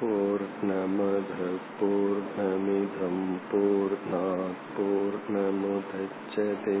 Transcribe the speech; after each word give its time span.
पूर्णमधः 0.00 1.40
पूर्णमिदं 1.78 3.16
पूर्णात् 3.50 4.62
पूर्णमुदच्छते 4.76 6.78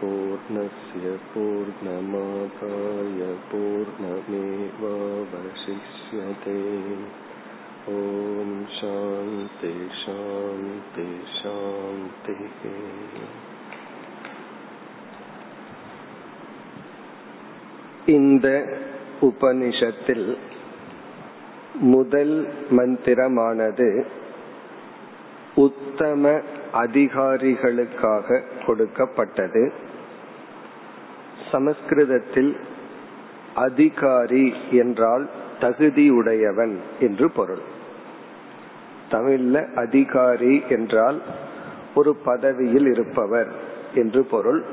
पूर्णस्य 0.00 1.16
पूर्णमादाय 1.32 3.20
पूर्णमेवावशिष्यते 3.50 4.16
ॐ 7.88 8.48
शान्ति 8.72 9.70
शान्ति 10.00 11.04
शान्तिः 11.34 12.40
இந்த 18.16 18.46
உபனிஷத்தில் 19.26 20.26
முதல் 21.81 22.47
மந்திரமானது 22.71 24.03
உத்தம 25.55 26.41
அதிகாரிகளுக்காக 26.73 28.41
கொடுக்கப்பட்டது. 28.65 29.71
சமஸ்கிருதத்தில் 31.51 32.55
அதிகாரி 33.53 34.53
என்றால் 34.71 35.29
தகுதியுடையவன் 35.59 36.75
என்று 36.99 37.31
பொருள். 37.31 37.63
தமிழ்ல 39.11 39.73
அதிகாரி 39.75 40.63
என்றால் 40.69 41.21
ஒரு 41.95 42.15
பதவியில் 42.15 42.87
இருப்பவர் 42.87 43.51
என்று 43.93 44.23
பொருள். 44.23 44.63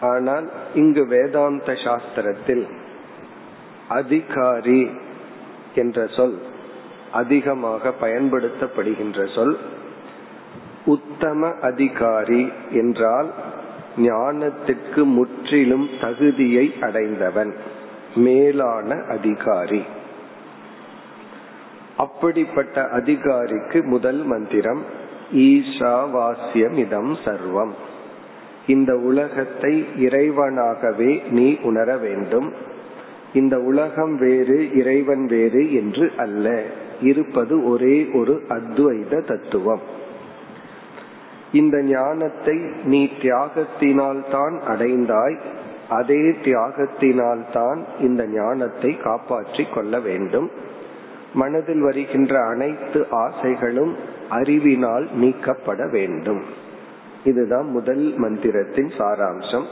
ஆனால் 0.00 0.50
இங்கு 0.74 1.06
வேதாந்த 1.06 1.72
சாஸ்திரத்தில் 1.72 2.64
அதிகாரி 3.88 4.90
என்ற 5.74 6.06
சொல் 6.06 6.38
அதிகமாக 7.12 7.92
பயன்படுத்தப்படுகின்ற 8.00 9.34
சொல் 9.34 9.58
உத்தம 10.84 11.52
அதிகாரி 11.60 12.52
என்றால் 12.70 13.32
ஞானத்திற்கு 13.96 15.04
முற்றிலும் 15.04 15.88
தகுதியை 16.00 16.74
அடைந்தவன் 16.80 17.54
மேலான 18.14 19.02
அதிகாரி. 19.08 19.82
அப்படிப்பட்ட 21.96 22.88
அதிகாரிக்கு 22.88 23.82
முதல் 23.82 24.22
மந்திரம் 24.24 24.84
ஈசாவாசியம் 25.32 26.72
இதம் 26.72 27.16
சர்வம். 27.24 27.72
இந்த 28.66 28.96
உலகத்தை 28.96 29.86
இறைவனாகவே 29.96 31.28
நீ 31.28 31.58
உணர 31.62 31.96
வேண்டும். 31.96 32.52
இந்த 33.34 33.58
உலகம் 33.60 34.16
வேறு 34.16 34.76
இறைவன் 34.76 35.26
வேறு 35.26 35.74
என்று 35.74 36.12
அல்ல. 36.16 36.62
இருப்பது 37.02 37.64
ஒரே 37.64 38.08
ஒரு 38.12 38.42
அத்வைத 38.48 39.24
தத்துவம். 39.24 39.80
இந்த 41.52 41.82
ஞானத்தை 41.82 42.58
நீ 42.84 43.08
தியாகத்தினால் 43.22 44.30
தான் 44.30 44.60
அடைந்தாய் 44.68 45.38
அதே 45.88 46.20
தியாகத்தினால் 46.20 47.52
தான் 47.52 47.86
இந்த 48.00 48.26
ஞானத்தை 48.26 48.96
காப்பாற்றிக் 48.96 49.74
கொள்ள 49.74 50.00
வேண்டும். 50.00 50.50
மனதில் 51.34 51.80
வருகின்ற 51.80 52.44
அனைத்து 52.46 53.06
ஆசைகளும் 53.10 53.96
அறிவினால் 54.28 55.08
நீக்கப்பட 55.14 55.86
வேண்டும். 55.86 56.42
இதுதான் 57.24 57.66
முதல் 57.66 58.14
மந்திரத்தின் 58.18 58.90
சாராம்சம். 58.98 59.66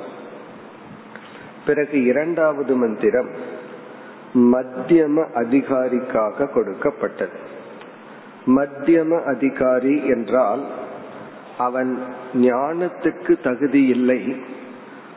பிறகு 1.66 2.04
இரண்டாவது 2.04 2.74
மந்திரம் 2.74 3.30
மத்தியம 4.34 5.24
அதிகாரிக்காக 5.34 6.46
கொடுக்கப்பட்டது. 6.46 7.32
மத்தியம 8.46 9.24
அதிகாரி 9.24 10.06
என்றால் 10.06 10.64
அவன் 11.58 11.98
ஞானத்துக்கு 12.34 13.42
தகுதி 13.42 13.86
இல்லை. 13.86 14.36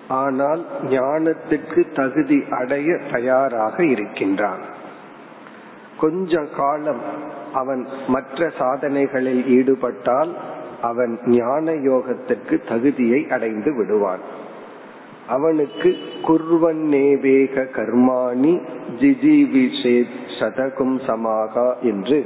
ஆனால் 0.08 0.66
ஞானத்துக்கு 0.84 1.96
தகுதி 1.96 2.44
அடைய 2.50 3.00
தயாராக 3.12 3.86
இருக்கின்றான். 3.86 4.64
கொஞ்ச 6.00 6.42
காலம் 6.58 7.02
அவன் 7.54 7.88
மற்ற 8.08 8.52
சாதனைகளில் 8.58 9.48
ஈடுபட்டால் 9.48 10.36
அவன் 10.82 11.20
ஞான 11.26 11.72
யோகத்திற்கு 11.72 12.68
தகுதியை 12.68 13.28
அடைந்து 13.30 13.76
விடுவான். 13.76 14.42
அவனுக்கு 15.28 15.96
குர்வன்னேவேக 16.28 17.68
கர்மாணி 17.72 18.62
ஜிஜிவிஷே 19.00 20.06
சதகும் 20.40 21.00
சமாகா 21.00 21.76
என்று. 21.82 22.26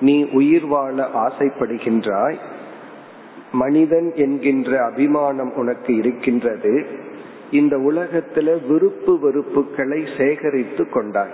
நீ 0.00 0.28
உயிர் 0.32 0.66
வாழ 0.66 1.08
ஆசைப்படுகின்றாய். 1.14 2.36
மனிதன் 3.52 4.12
என்கின்ற 4.14 4.84
அபிமானம் 4.84 5.52
உனக்கு 5.56 5.96
இருக்கின்றது. 5.96 6.86
இந்த 7.50 7.76
உலகத்துல 7.76 8.66
விருப்பு 8.66 9.18
வெறுப்புகளை 9.22 10.06
சேகரித்து 10.18 10.88
கொண்டாய். 10.88 11.32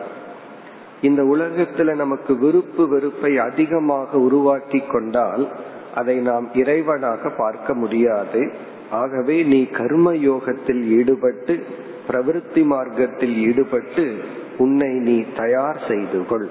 இந்த 1.00 1.22
உலகத்துல 1.22 1.94
நமக்கு 1.94 2.38
விருப்பு 2.38 2.88
வெறுப்பை 2.88 3.38
அதிகமாக 3.38 4.18
உருவாக்கி 4.18 4.78
கொண்டால் 4.78 5.48
அதை 5.94 6.16
நாம் 6.16 6.50
இறைவனாக 6.54 7.30
பார்க்க 7.36 7.74
முடியாது. 7.74 8.50
ஆகவே 8.90 9.42
நீ 9.42 9.66
கர்ம 9.66 10.14
யோகத்தில் 10.14 10.82
ஈடுபட்டு 10.82 11.64
பிரவருத்தி 12.08 12.64
மார்க்கத்தில் 12.64 13.36
ஈடுபட்டு 13.36 14.18
உன்னை 14.58 14.88
நீ 14.88 15.24
தயார் 15.36 15.82
செய்து 15.88 16.26
கொள். 16.26 16.48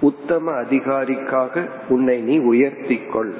உத்தம 0.00 0.52
அதிகாரிக்காக 0.52 1.66
உன்னை 1.88 2.20
நீ 2.20 2.38
உயர்த்தி 2.38 3.00
கொள் 3.12 3.32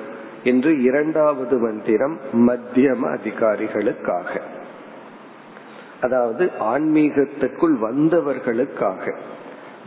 என்று 0.44 0.82
இரண்டாவது 0.82 1.58
மந்திரம் 1.58 2.18
மத்தியம 2.32 3.18
அதிகாரிகளுக்காக. 3.18 4.40
அதாவது 6.00 6.50
ஆன்மீகத்துக்குள் 6.60 7.76
வந்தவர்களுக்காக. 7.82 9.14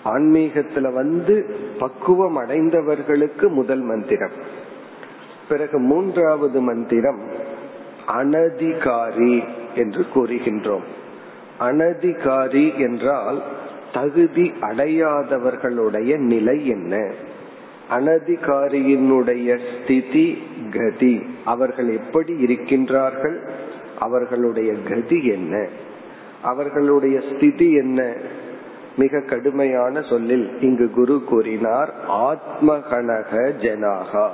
ஆன்மீகத்துல 0.05 0.93
வந்து 0.93 1.55
பக்குவம் 1.79 2.37
அடைந்தவர்களுக்கு 2.37 3.47
முதல் 3.47 3.81
மந்திரம். 3.81 4.63
பிறகு 5.47 5.79
மூன்றாவது 5.79 6.61
மந்திரம் 6.61 7.19
அனதிகாரி 8.07 9.43
என்று 9.75 10.05
கூறுகின்றோம். 10.15 10.83
அனதிகாரி 11.59 12.77
என்றால் 12.77 13.43
தகுதி 13.93 14.53
அடையாதவர்களுடைய 14.61 16.17
நிலை 16.17 16.67
என்ன? 16.67 17.11
அனதிகாரியினுடைய 17.91 19.59
ஸ்திதி 19.73 20.43
கதி. 20.71 21.25
அவர்கள் 21.45 21.89
எப்படி 21.89 22.33
இருக்கின்றார்கள்? 22.33 23.37
அவர்களுடைய 23.99 24.73
கதி 24.73 25.25
என்ன? 25.25 25.67
அவர்களுடைய 26.41 27.21
ஸ்திதி 27.33 27.73
என்ன? 27.73 28.13
மிக 28.97 29.21
கடுமையான 29.21 30.01
சொல்லில் 30.01 30.61
இங்கு 30.61 30.89
குரு 30.89 31.23
கூறினார் 31.23 31.93
ஆத்மகனக 32.09 33.51
ஜனாகா. 33.61 34.29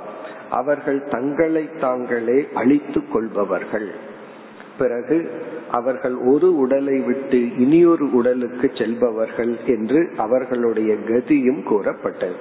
அவர்கள் 0.52 1.08
தங்களை 1.08 1.68
தாங்களே 1.80 2.48
அழித்துக் 2.54 3.12
கொள்பவர்கள். 3.12 3.90
பிறகு 4.78 5.30
அவர்கள் 5.70 6.14
ஒரு 6.14 6.56
உடலை 6.56 6.98
விட்டு 6.98 7.38
இனியொரு 7.58 8.12
உடலுக்கு 8.12 8.70
செல்பவர்கள் 8.74 9.54
என்று 9.66 10.12
அவர்களுடைய 10.16 10.94
கதியும் 10.94 11.62
கூறப்பட்டது. 11.62 12.34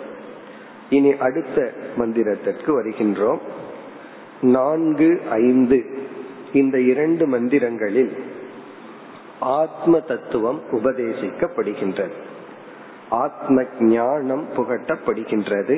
இனி 0.89 1.17
அடுத்த 1.17 1.73
மந்திரத்திற்கு 1.97 2.67
வருகின்றோம். 2.67 3.41
நான்கு 4.41 5.21
ஐந்து 5.29 5.85
இந்த 6.53 6.79
இரண்டு 6.79 7.27
மந்திரங்களில் 7.27 8.11
ஆத்ம 9.39 9.99
தத்துவம் 9.99 10.61
உபதேசிக்கப்படுகின்றது. 10.71 12.15
ஆத்ம 13.09 13.63
ஞானம் 13.79 14.45
புகட்டப்படுகின்றது. 14.57 15.77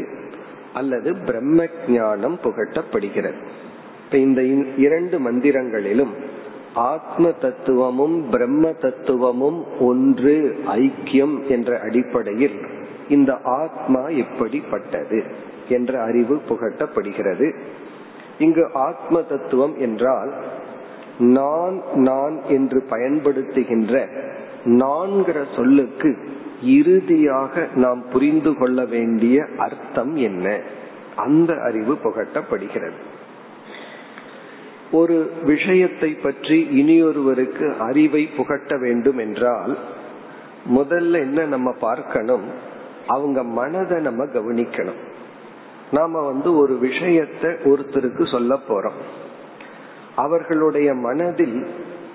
அல்லது 0.74 1.16
பிரம்ம 1.26 1.68
ஞானம் 1.88 2.40
புகட்டப்படுகிறது. 2.44 3.40
இப்ப 4.06 4.18
இந்த 4.18 4.42
இரண்டு 4.78 5.20
மந்திரங்களிலும் 5.20 6.14
ஆத்ம 6.74 7.32
தத்துவமும் 7.32 8.30
பிரம்ம 8.30 8.72
தத்துவமும் 8.72 9.64
ஒன்று 9.80 10.58
ஐக்கியம் 10.68 11.36
என்ற 11.48 11.80
அடிப்படையில் 11.80 12.58
இந்த 13.10 13.38
ஆத்மா 13.44 14.02
எப்படிப்பட்டது 14.08 15.24
என்ற 15.70 16.02
அறிவு 16.02 16.42
புகட்டப்படுகிறது. 16.50 17.48
இங்கு 18.40 18.70
ஆத்ம 18.74 19.22
தத்துவம் 19.22 19.76
என்றால் 19.80 20.32
நான் 21.20 21.82
நான் 21.96 22.36
என்று 22.50 22.84
பயன்படுத்துகின்ற 22.90 24.08
நான்கிற 24.66 25.44
சொல்லுக்கு 25.56 26.18
இறுதியாக 26.64 27.68
நாம் 27.76 28.04
புரிந்து 28.12 28.56
கொள்ள 28.56 28.86
வேண்டிய 28.86 29.46
அர்த்தம் 29.58 30.16
என்ன? 30.16 30.60
அந்த 31.16 31.62
அறிவு 31.62 31.94
புகட்டப்படுகிறது. 31.94 33.00
ஒரு 34.92 35.32
விஷயத்தை 35.44 36.10
பற்றி 36.10 36.68
இனியொருவருக்கு 36.72 37.78
அறிவை 37.78 38.30
புகட்ட 38.38 38.78
வேண்டும் 38.78 39.18
என்றால் 39.18 39.78
முதல்ல 40.76 41.12
என்ன 41.12 41.46
நம்ம 41.46 41.72
பார்க்கணும்? 41.72 42.44
அவங்க 43.08 43.44
மனதை 43.44 44.02
நம்ம 44.02 44.26
கவனிக்கணும். 44.26 45.02
நாம 45.92 46.22
வந்து 46.22 46.58
ஒரு 46.58 46.80
விஷயத்த 46.82 47.58
ஒருத்தருக்கு 47.66 48.32
சொல்ல 48.32 48.60
போறோம். 48.70 49.00
அவர்களுடைய 50.16 50.94
மனதில் 50.94 51.68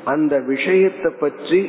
அந்த 0.09 0.35
விஷயத்தை 0.53 1.11
பற்றி 1.21 1.61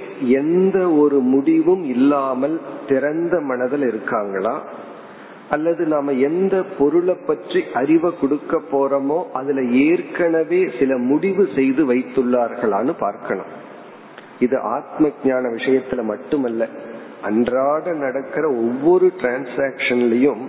எந்த 0.42 0.78
ஒரு 1.02 1.18
முடிவும் 1.34 1.84
இல்லாமல் 1.96 2.56
திறந்த 2.88 3.36
மனதில் 3.42 3.86
இருக்காங்களா? 3.88 4.56
அல்லது 5.50 5.84
நாம 5.86 6.14
எந்த 6.28 6.56
பொருளை 6.78 7.16
பற்றி 7.28 7.60
அறிவை 7.74 8.10
கொடுக்க 8.22 8.56
போறோமோ 8.72 9.18
அதுல 9.34 9.62
ஏற்கனவே 9.86 10.60
சில 10.80 10.98
முடிவு 11.10 11.44
செய்து 11.56 11.84
வைத்துள்ளார்களான்னு 11.94 12.94
பார்க்கணும் 13.00 13.52
இது 14.40 14.58
ஆத்ம 14.76 15.12
ஞான 15.24 15.48
விஷயத்துல 15.50 16.04
மட்டுமல்ல 16.04 16.68
அன்றாட 17.22 17.94
நடக்கிற 17.94 18.46
ஒவ்வொரு 18.66 19.08
டிரான்சாக்சன்லயும் 19.18 20.44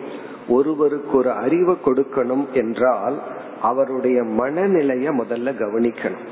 ஒருவருக்கு 0.48 1.14
ஒரு 1.16 1.30
அறிவை 1.44 1.74
கொடுக்கணும் 1.84 2.44
என்றால் 2.52 3.16
அவருடைய 3.62 4.18
மனநிலைய 4.40 5.08
முதல்ல 5.20 5.52
கவனிக்கணும். 5.62 6.26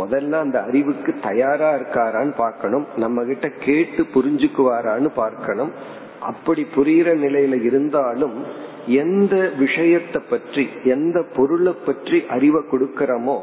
முதல்ல 0.00 0.40
அந்த 0.44 0.58
அறிவுக்கு 0.68 1.12
தயாரா 1.28 1.68
இருக்காரான்னு 1.74 2.34
பார்க்கணும். 2.44 2.86
நம்ம 2.96 3.24
கிட்ட 3.24 3.48
கேட்டு 3.66 4.02
புரிஞ்சுக்குவாரான்னு 4.14 5.10
பார்க்கணும். 5.22 5.72
அப்படி 6.20 6.62
புரிகிற 6.76 7.08
நிலையில 7.24 7.56
இருந்தாலும் 7.68 8.36
எந்த 9.02 9.34
விஷயத்தை 9.58 10.20
பற்றி 10.30 10.64
எந்த 10.94 11.18
பொருளை 11.36 11.74
பற்றி 11.86 12.18
அறிவை 12.36 12.60
கொடுக்கிறோமோ 12.72 13.38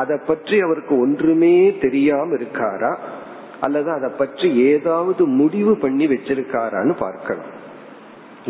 அதை 0.00 0.16
பற்றி 0.26 0.56
அவருக்கு 0.60 0.94
ஒன்றுமே 1.00 1.52
தெரியாம 1.84 2.34
இருக்காரா? 2.34 2.92
அல்லது 3.60 3.90
அதை 3.90 4.10
பற்றி 4.20 4.48
ஏதாவது 4.70 5.22
முடிவு 5.40 5.72
பண்ணி 5.76 6.06
வச்சிருக்காரான்னு 6.06 6.94
பார்க்கணும். 7.02 7.52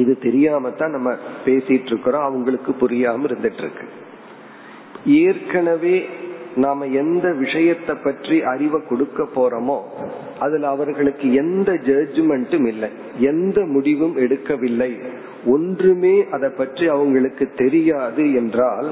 இது 0.02 0.12
தெரியாம 0.18 0.70
தான் 0.70 0.94
நம்ம 0.96 1.10
பேசிட்டு 1.44 1.90
இருக்கிறோம். 1.92 2.26
அவங்களுக்கு 2.28 2.72
புரியாம 2.82 3.28
இருந்துட்டு 3.28 3.62
இருக்கு. 3.64 3.86
ஏற்கனவே 5.24 5.96
நாம 6.56 6.86
எந்த 6.86 7.32
விஷயத்தை 7.32 7.94
பற்றி 7.94 8.42
அறிவை 8.42 8.80
கொடுக்க 8.88 9.22
போறோமோ 9.36 9.78
அதுல 10.40 10.68
அவர்களுக்கு 10.68 11.34
எந்த 11.34 11.72
ஜட்ஜ்மெண்ட்டும் 11.72 12.66
இல்லை 12.66 12.88
எந்த 13.18 13.64
முடிவும் 13.64 14.16
எடுக்கவில்லை. 14.16 14.90
ஒன்றுமே 15.46 16.24
அதை 16.30 16.48
பற்றி 16.48 16.88
அவங்களுக்கு 16.88 17.52
தெரியாது 17.54 18.34
என்றால் 18.34 18.88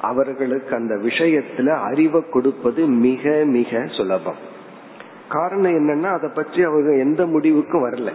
அவர்களுக்கு 0.00 0.74
அந்த 0.74 0.94
விஷயத்துல 0.94 1.68
அறிவை 1.68 2.22
கொடுப்பது 2.30 2.86
மிக 2.86 3.44
மிக 3.44 3.86
சுலபம். 3.86 4.40
காரணம் 5.28 5.76
என்னன்னா 5.80 6.10
அதை 6.12 6.30
பற்றி 6.34 6.62
அவங்க 6.62 6.96
எந்த 6.96 7.26
முடிவுக்கும் 7.26 7.84
வரல. 7.84 8.10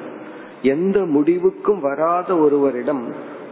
எந்த 0.62 1.00
முடிவுக்கும் 1.00 1.80
வராத 1.80 2.38
ஒருவரிடம் 2.38 3.04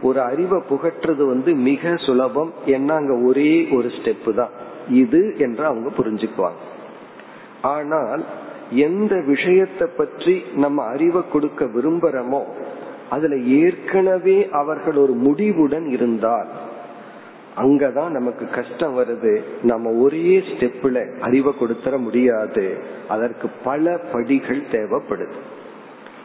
ஒரு 0.02 0.20
அறிவை 0.20 0.62
புகற்றுறது 0.70 1.24
வந்து 1.26 1.54
மிக 1.54 1.96
சுலபம். 1.96 2.52
என்ன 2.64 2.94
அங்க 2.94 3.14
ஒரே 3.14 3.68
ஒரு 3.72 3.88
ஸ்டெப்பு 3.88 4.34
தான். 4.34 4.54
இது 4.88 5.34
என்று 5.38 5.66
அவங்க 5.66 5.90
புரிஞ்சுக்குவாங்க. 5.98 6.62
ஆனால் 7.62 8.24
எந்த 8.70 9.20
விஷயத்தை 9.26 9.88
பற்றி 9.96 10.44
நம்ம 10.54 10.82
அறிவை 10.82 11.22
கொடுக்க 11.32 11.64
விரும்புறோமோ 11.64 12.44
அதுல 13.10 13.36
ஏற்கனவே 13.36 14.48
அவர்கள் 14.50 14.96
ஒரு 14.96 15.12
முடிவுடன் 15.12 15.86
இருந்தால் 15.86 16.48
அங்கதான் 17.56 18.10
நமக்கு 18.10 18.48
கஷ்டம் 18.50 18.98
வருது. 18.98 19.42
நம்ம 19.62 19.90
ஒரே 19.90 20.38
ஸ்டெப்ல 20.38 21.20
அறிவை 21.20 21.52
கொடுத்துட 21.60 21.98
முடியாது. 21.98 22.78
அதற்கு 23.08 23.50
பல 23.64 23.98
படிகள் 24.12 24.62
தேவைப்படுது. 24.70 25.36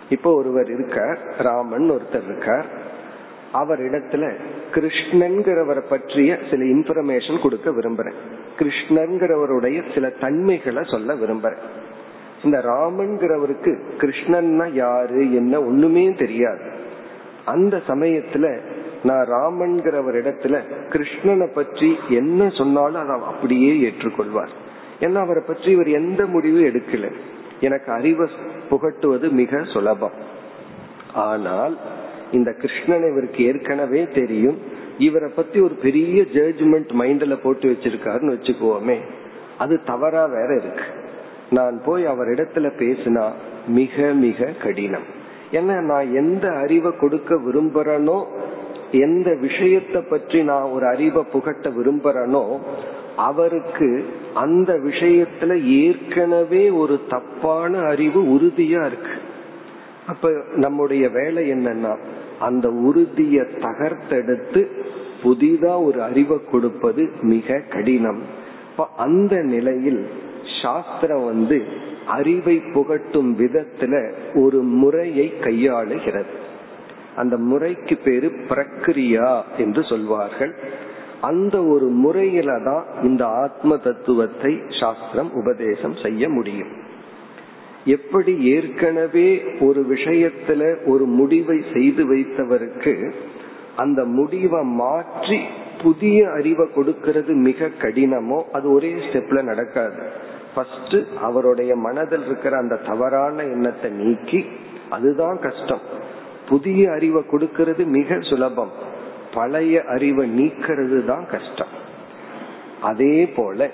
இப்போ 0.09 0.33
ஒருவர் 0.33 0.71
இருக்கார் 0.71 1.19
ராமன் 1.37 1.91
ஒருத்தர் 1.91 2.23
இருக்கார். 2.23 2.65
அவர் 3.51 3.79
இடத்துல 3.79 4.33
கிருஷ்ணன்கிறவரை 4.73 5.83
பற்றிய 5.89 6.39
சில 6.49 6.63
இன்ஃபர்மேஷன் 6.63 7.41
கொடுக்க 7.41 7.69
விரும்புறேன். 7.69 8.19
கிருஷ்ணங்கிறவருடைய 8.61 9.93
சில 9.93 10.09
தன்மைகளை 10.09 10.83
சொல்ல 10.83 11.13
விரும்புறேன். 11.13 11.63
இந்த 12.43 12.57
ராமன்கிறவருக்கு 12.59 13.71
கிருஷ்ணன்னா 13.97 14.73
யாரு 14.73 15.33
என்ன 15.33 15.61
ஒண்ணுமே 15.61 16.13
தெரியாது. 16.13 16.63
அந்த 17.45 17.81
சமயத்துல 17.87 18.45
நான் 19.03 19.27
ராமன்கிறவர் 19.27 20.17
இடத்துல 20.21 20.55
கிருஷ்ணனை 20.89 21.47
பற்றி 21.53 21.89
என்ன 22.09 22.49
சொன்னாலும் 22.49 23.01
அதை 23.01 23.15
அப்படியே 23.27 23.71
ஏற்றுக்கொள்வார். 23.89 24.51
ஏன்னா 24.99 25.15
அவரை 25.15 25.43
பற்றி 25.47 25.71
இவர் 25.71 25.87
எந்த 25.87 26.25
முடிவும் 26.25 26.65
எடுக்கல. 26.65 27.07
எனக்கு 27.59 27.91
அறிவை 27.91 28.27
புகட்டுவது 28.69 29.29
மிக 29.31 29.63
சுலபம். 29.63 30.17
ஆனால் 31.13 31.77
இந்த 32.31 32.49
கிருஷ்ணன் 32.51 33.07
இவருக்கு 33.11 33.45
ஏற்கனவே 33.45 34.07
தெரியும் 34.13 34.59
இவரை 35.05 35.29
பத்தி 35.35 35.57
ஒரு 35.67 35.75
பெரிய 35.85 36.21
ஜட்ஜ்மெண்ட் 36.33 36.91
மைண்ட்ல 37.01 37.35
போட்டு 37.43 37.65
வச்சிருக்காருன்னு 37.71 38.35
வச்சுக்குவோமே 38.35 38.97
அது 39.57 39.75
தவறா 39.85 40.23
வேற 40.35 40.49
இருக்கு. 40.61 40.85
நான் 41.49 41.75
போய் 41.85 42.03
அவரிடத்துல 42.07 42.67
பேசினா 42.81 43.25
மிக 43.67 44.13
மிக 44.25 44.49
கடினம். 44.63 45.07
ஏன்னா 45.57 45.75
நான் 45.91 46.07
எந்த 46.15 46.45
அறிவை 46.63 46.91
கொடுக்க 46.99 47.35
விரும்புறனோ 47.47 48.19
எந்த 49.05 49.29
விஷயத்தை 49.41 50.01
பற்றி 50.09 50.39
நான் 50.43 50.71
ஒரு 50.75 50.85
அறிவை 50.85 51.21
புகட்ட 51.33 51.69
விரும்புறனோ 51.69 52.43
அவருக்கு 53.27 53.89
அந்த 54.33 54.71
விஷயத்துல 54.87 55.51
ஏற்கனவே 55.83 56.63
ஒரு 56.81 56.95
தப்பான 57.09 57.81
அறிவு 57.91 58.21
உறுதியா 58.35 58.81
இருக்கு. 58.85 59.15
அப்ப 60.07 60.29
நம்முடைய 60.55 61.03
வேலை 61.09 61.43
என்னன்னா 61.51 61.93
அந்த 62.47 62.67
உறுதிய 62.87 63.37
தகர்த்தெடுத்து 63.65 64.61
புதிதா 65.23 65.73
ஒரு 65.87 65.99
அறிவை 66.09 66.37
கொடுப்பது 66.51 67.03
மிக 67.31 67.57
கடினம். 67.73 68.21
அந்த 68.97 69.35
நிலையில் 69.53 70.01
சாஸ்திரம் 70.61 71.25
வந்து 71.25 71.57
அறிவை 72.07 72.55
புகட்டும் 72.75 73.31
விதத்துல 73.37 73.93
ஒரு 74.43 74.59
முறையை 74.81 75.27
கையாளுகிறது. 75.41 76.33
அந்த 77.15 77.35
முறைக்கு 77.49 77.95
பேரு 78.05 78.27
பிரக்ரியா 78.49 79.29
என்று 79.57 79.81
சொல்வார்கள். 79.91 80.53
அந்த 81.29 81.55
ஒரு 81.73 81.87
முறையில 82.03 82.51
தான் 82.67 82.85
இந்த 83.03 83.23
ஆத்ம 83.43 83.77
தத்துவத்தை 83.87 84.53
சாஸ்திரம் 84.79 85.31
உபதேசம் 85.41 85.97
செய்ய 86.03 86.29
முடியும். 86.29 86.71
எப்படி 87.85 88.43
ஏற்கனவே 88.43 89.41
ஒரு 89.59 89.85
விஷயத்துல 89.89 90.87
ஒரு 90.87 91.05
முடிவை 91.05 91.63
செய்து 91.73 92.15
வைத்தவருக்கு 92.15 93.11
அந்த 93.75 94.05
முடிவை 94.05 94.63
மாற்றி 94.63 95.39
புதிய 95.81 96.31
அறிவை 96.31 96.67
கொடுக்கிறது 96.73 97.33
மிக 97.33 97.69
கடினமோ 97.79 98.41
அது 98.51 98.71
ஒரே 98.71 98.93
ஸ்டெப்ல 98.93 99.43
நடக்காது. 99.43 100.09
ஃபர்ஸ்ட் 100.55 100.95
அவருடைய 101.21 101.75
மனதில் 101.75 102.25
இருக்கிற 102.25 102.57
அந்த 102.57 102.75
தவறான 102.75 103.43
எண்ணத்தை 103.43 103.91
நீக்கி 103.91 104.45
அதுதான் 104.89 105.39
கஷ்டம். 105.39 105.81
புதிய 106.49 106.91
அறிவை 106.91 107.23
கொடுக்கிறது 107.25 107.85
மிக 107.85 108.19
சுலபம். 108.19 108.71
பழைய 109.33 109.83
அறிவை 109.83 110.29
நீக்கிறது 110.39 111.05
தான் 111.05 111.25
கஷ்டம். 111.31 111.67
அதே 112.81 113.25
போல 113.25 113.69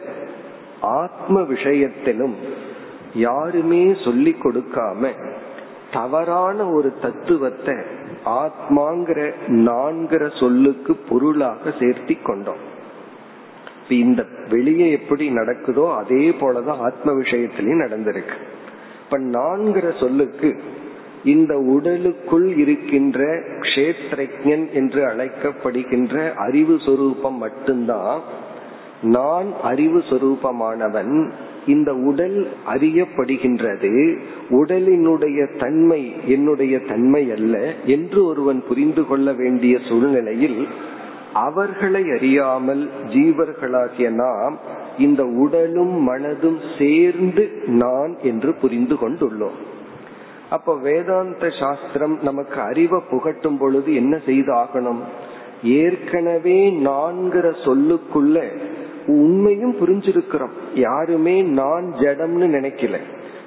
ஆத்ம 0.81 1.43
விஷயத்திலும் 1.43 2.35
யாருமே 3.13 3.95
சொல்லி 4.03 4.35
கொடுக்காம 4.43 5.09
தவறான 5.93 6.69
ஒரு 6.69 6.93
தத்துவத்தை 7.01 7.75
ஆத்மாங்கிற 8.25 9.33
நான்கிற 9.47 10.39
சொல்லுக்கு 10.39 10.95
பொருளாக 10.95 11.69
சேர்த்தி 11.69 12.21
கொண்டோம். 12.23 12.75
இந்த 13.89 14.25
வெளியே 14.49 14.91
எப்படி 14.91 15.29
நடக்குதோ 15.29 15.95
அதே 15.95 16.29
போலதான் 16.29 16.77
ஆத்ம 16.77 17.11
விஷயத்திலையும் 17.11 17.83
நடந்திருக்கு. 17.83 18.35
இப்ப 19.03 19.19
நான்கிற 19.19 19.99
சொல்லுக்கு 19.99 20.61
இந்த 21.23 21.57
உடலுக்குள் 21.57 22.57
இருக்கின்ற 22.57 23.23
கஷேத்ரஜன் 23.35 24.71
என்று 24.71 25.05
அழைக்கப்படுகின்ற 25.05 26.33
அறிவு 26.33 26.79
சொரூபம் 26.85 27.37
மட்டும்தான் 27.37 28.21
நான் 29.01 29.47
அறிவு 29.63 29.99
சொரூபமானவன் 29.99 31.31
இந்த 31.67 31.95
உடல் 31.95 32.37
அறியப்படுகின்றது. 32.67 33.93
உடலினுடைய 34.49 35.39
தன்மை 35.57 36.01
என்னுடைய 36.27 36.79
தன்மை 36.79 37.31
அல்ல 37.31 37.55
என்று 37.85 38.25
ஒருவன் 38.25 38.63
புரிந்து 38.67 39.05
கொள்ள 39.05 39.33
வேண்டிய 39.33 39.77
சூழ்நிலையில் 39.89 40.59
அவர்களை 41.33 42.03
அறியாமல் 42.11 42.83
ஜீவர்களாகிய 43.09 44.09
நாம் 44.09 44.57
இந்த 44.97 45.23
உடலும் 45.25 45.95
மனதும் 46.09 46.59
சேர்ந்து 46.79 47.43
நான் 47.67 48.13
என்று 48.23 48.53
புரிந்து 48.53 48.95
கொண்டுள்ளோம். 48.95 49.57
அப்ப 50.49 50.75
வேதாந்த 50.77 51.49
சாஸ்திரம் 51.59 52.19
நமக்கு 52.21 52.59
அறிவை 52.61 52.99
புகட்டும் 53.09 53.57
பொழுது 53.57 53.95
என்ன 53.95 54.19
செய்து 54.25 54.51
ஆகணும் 54.53 55.01
ஏற்கனவே 55.63 56.59
நான்கிற 56.85 57.47
சொல்லுக்குள்ள 57.65 58.37
உண்மையும் 59.07 59.75
புரிஞ்சிருக்கிறோம். 59.75 60.51
யாருமே 60.73 61.41
நான் 61.41 61.93
ஜடம்னு 61.97 62.47
நினைக்கல. 62.55 62.97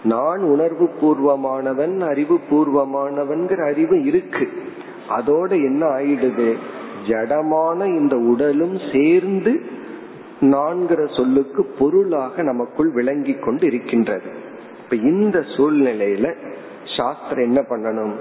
நான் 0.05 0.40
உணர்வு 0.43 0.88
பூர்வமானவன் 1.00 2.00
அறிவு 2.00 2.38
பூர்வமானவன்கிற 2.50 3.67
அறிவு 3.67 4.05
இருக்கு. 4.05 4.49
அதோட 5.09 5.50
என்ன 5.50 5.87
ஆயிடுது? 5.87 6.55
ஜடமான 7.07 7.85
இந்த 7.87 8.17
உடலும் 8.17 8.79
சேர்ந்து 8.93 9.61
நான்கிற 10.40 11.17
சொல்லுக்கு 11.17 11.64
பொருளாக 11.79 12.43
நமக்குள் 12.43 12.90
விளங்கி 12.90 13.33
கொண்டு 13.33 13.67
இருக்கின்றது 13.67 14.31
இப்ப 14.85 14.97
இந்த 14.97 15.38
சூழ்நிலையில 15.38 16.35
சாஸ்திரம் 16.97 17.45
என்ன 17.45 17.61
பண்ணணும்? 17.61 18.12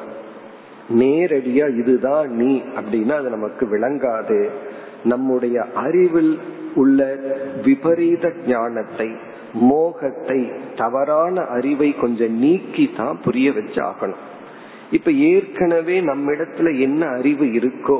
நேரடியா 0.89 1.77
இதுதான் 1.77 2.29
நீ 2.29 2.63
அப்படின்னா 2.75 3.11
அது 3.11 3.29
நமக்கு 3.29 3.65
விளங்காது. 3.65 4.49
நம்முடைய 5.03 5.65
அறிவில் 5.73 6.39
உள்ள 6.81 6.99
விபரீத 7.65 8.31
ஞானத்தை 8.47 9.09
மோகத்தை 9.69 10.39
தவறான 10.75 11.45
அறிவை 11.55 11.89
கொஞ்சம் 12.01 12.35
நீக்கி 12.43 12.85
தான் 12.97 13.17
புரிய 13.25 13.49
வச்சாகணும். 13.51 14.23
இப்ப 14.91 15.11
ஏற்கனவே 15.31 15.97
நம்மிடத்துல 16.01 16.69
என்ன 16.79 17.01
அறிவு 17.17 17.47
இருக்கோ 17.59 17.99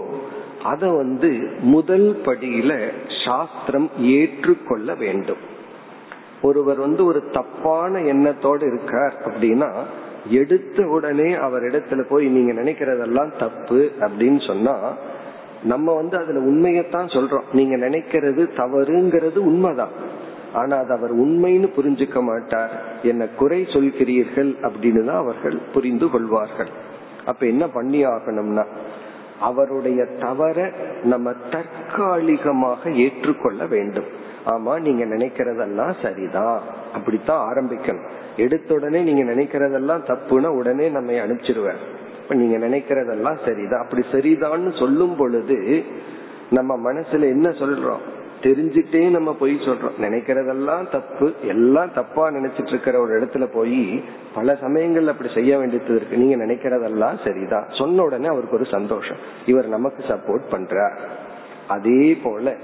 அத 0.72 0.84
வந்து 1.02 1.30
முதல் 1.74 2.10
படியில 2.26 2.72
சாஸ்திரம் 3.24 3.90
ஏற்றுக்கொள்ள 4.16 4.94
வேண்டும். 5.04 5.44
ஒருவர் 6.48 6.80
வந்து 6.86 7.02
ஒரு 7.06 7.22
தப்பான 7.38 8.02
எண்ணத்தோடு 8.12 8.66
இருக்கார் 8.68 9.16
அப்படின்னா 9.26 9.70
எடுத்த 10.40 10.80
உடனே 10.96 11.30
அவர் 11.46 11.64
இடத்துல 11.70 12.02
போய் 12.10 12.26
நீங்க 12.36 12.52
நினைக்கிறதெல்லாம் 12.62 13.32
தப்பு 13.44 13.80
அப்படின்னு 14.02 14.42
சொன்னா 14.48 14.76
நம்ம 15.64 15.94
வந்து 15.94 16.18
அதுல 16.18 16.40
உண்மையத்தான் 16.40 17.08
சொல்றோம். 17.08 17.42
நீங்க 17.54 17.76
நினைக்கிறது 17.76 18.48
தவறுங்கிறது 18.58 19.38
உண்மைதான். 19.38 19.90
ஆனா 20.54 20.78
அது 20.78 20.94
அவர் 20.94 21.18
உண்மைன்னு 21.20 21.70
புரிஞ்சுக்க 21.78 22.22
மாட்டார். 22.22 22.84
என்ன 23.04 23.28
குறை 23.28 23.64
சொல்கிறீர்கள் 23.64 24.56
அப்படின்னு 24.62 25.06
தான் 25.06 25.16
அவர்கள் 25.16 25.60
புரிந்து 25.74 26.10
கொள்வார்கள். 26.10 26.70
அப்ப 27.26 27.46
என்ன 27.46 27.68
பண்ணி 27.68 28.06
ஆகணும்னா 28.06 28.66
அவருடைய 29.40 30.06
தவற 30.06 30.72
நம்ம 31.04 31.34
தற்காலிகமாக 31.52 32.92
ஏற்றுக்கொள்ள 32.92 33.66
வேண்டும். 33.66 34.06
ஆமா 34.46 34.80
நீங்க 34.80 35.06
நினைக்கிறதெல்லாம் 35.06 35.94
சரிதான். 36.02 36.62
அப்படித்தான் 36.94 37.54
ஆரம்பிக்கணும். 37.54 38.10
எடுத்த 38.38 38.74
உடனே 38.74 39.02
நீங்க 39.02 39.32
நினைக்கிறதெல்லாம் 39.32 40.18
தப்புன்னா 40.18 40.48
உடனே 40.48 40.90
நம்ம 40.90 41.12
அனுப்பிச்சிருவேன் 41.12 41.78
இப்ப 42.30 42.42
நீங்க 42.42 42.68
நினைக்கிறதெல்லாம் 42.68 43.38
சரிதான். 43.46 43.84
அப்படி 43.84 44.06
சரிதான்னு 44.12 44.80
சொல்லும் 44.80 45.16
பொழுது 45.16 45.84
நம்ம 46.50 46.92
மனசுல 46.92 47.22
என்ன 47.22 47.50
சொல்றோம்? 47.50 47.98
தெரிஞ்சுட்டே 48.42 49.10
நம்ம 49.10 49.34
போய் 49.34 49.56
சொல்றோம். 49.56 50.02
நினைக்கிறதெல்லாம் 50.02 50.90
தப்பு. 50.90 51.34
எல்லாம் 51.44 51.94
தப்பா 51.94 52.30
நினைச்சிட்டு 52.30 52.68
இருக்கிற 52.68 53.00
ஒரு 53.00 53.22
இடத்துல 53.22 53.54
போய் 53.54 54.04
பல 54.36 54.54
சமயங்கள்ல 54.54 55.08
அப்படி 55.08 55.34
செய்ய 55.34 55.58
வேண்டியது 55.58 55.96
இருக்கு. 55.96 56.18
நீங்க 56.18 56.46
நினைக்கிறதெல்லாம் 56.46 57.24
சரிதான். 57.24 57.66
சொன்ன 57.70 58.04
உடனே 58.04 58.28
அவருக்கு 58.28 58.56
ஒரு 58.56 58.66
சந்தோஷம். 58.66 59.18
இவர் 59.46 59.68
நமக்கு 59.68 60.04
சப்போர்ட் 60.04 60.54
பண்றார். 60.54 60.98
அதே 61.68 62.18
போல 62.24 62.56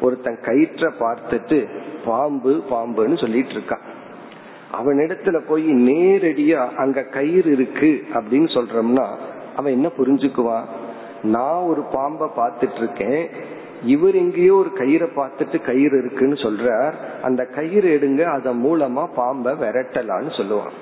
ஒருத்தன் 0.00 0.38
கயிற்ற 0.42 0.92
பார்த்துட்டு 1.00 1.66
பாம்பு 2.04 2.62
பாம்புன்னு 2.70 3.20
சொல்லிட்டு 3.20 3.52
இருக்கான். 3.52 3.94
அவனிடத்துல 4.78 5.40
போய் 5.48 5.66
நேரடியா 5.72 6.74
அங்க 6.76 7.02
கயிறு 7.02 7.52
இருக்கு 7.52 8.04
அப்படின்னு 8.14 8.48
சொல்றோம்னா 8.56 9.06
அவன் 9.56 9.72
என்ன 9.72 9.88
புரிஞ்சுக்குவான்? 9.98 10.66
நான் 11.22 11.62
ஒரு 11.62 11.82
பாம்பை 11.92 12.28
பார்த்துட்டு 12.36 12.76
இருக்கேன் 12.76 13.28
இவர் 13.84 14.14
எங்கேயோ 14.14 14.54
ஒரு 14.54 14.70
கயிறை 14.74 15.08
பார்த்துட்டு 15.16 15.64
கயிறு 15.64 15.98
இருக்குன்னு 15.98 16.34
சொல்றார். 16.34 16.92
அந்த 17.22 17.44
கயிறு 17.44 17.98
எடுங்க 17.98 18.22
அதன் 18.22 18.64
மூலமா 18.64 19.06
பாம்பை 19.14 19.52
விரட்டலான்னு 19.52 20.32
சொல்லுவான். 20.38 20.74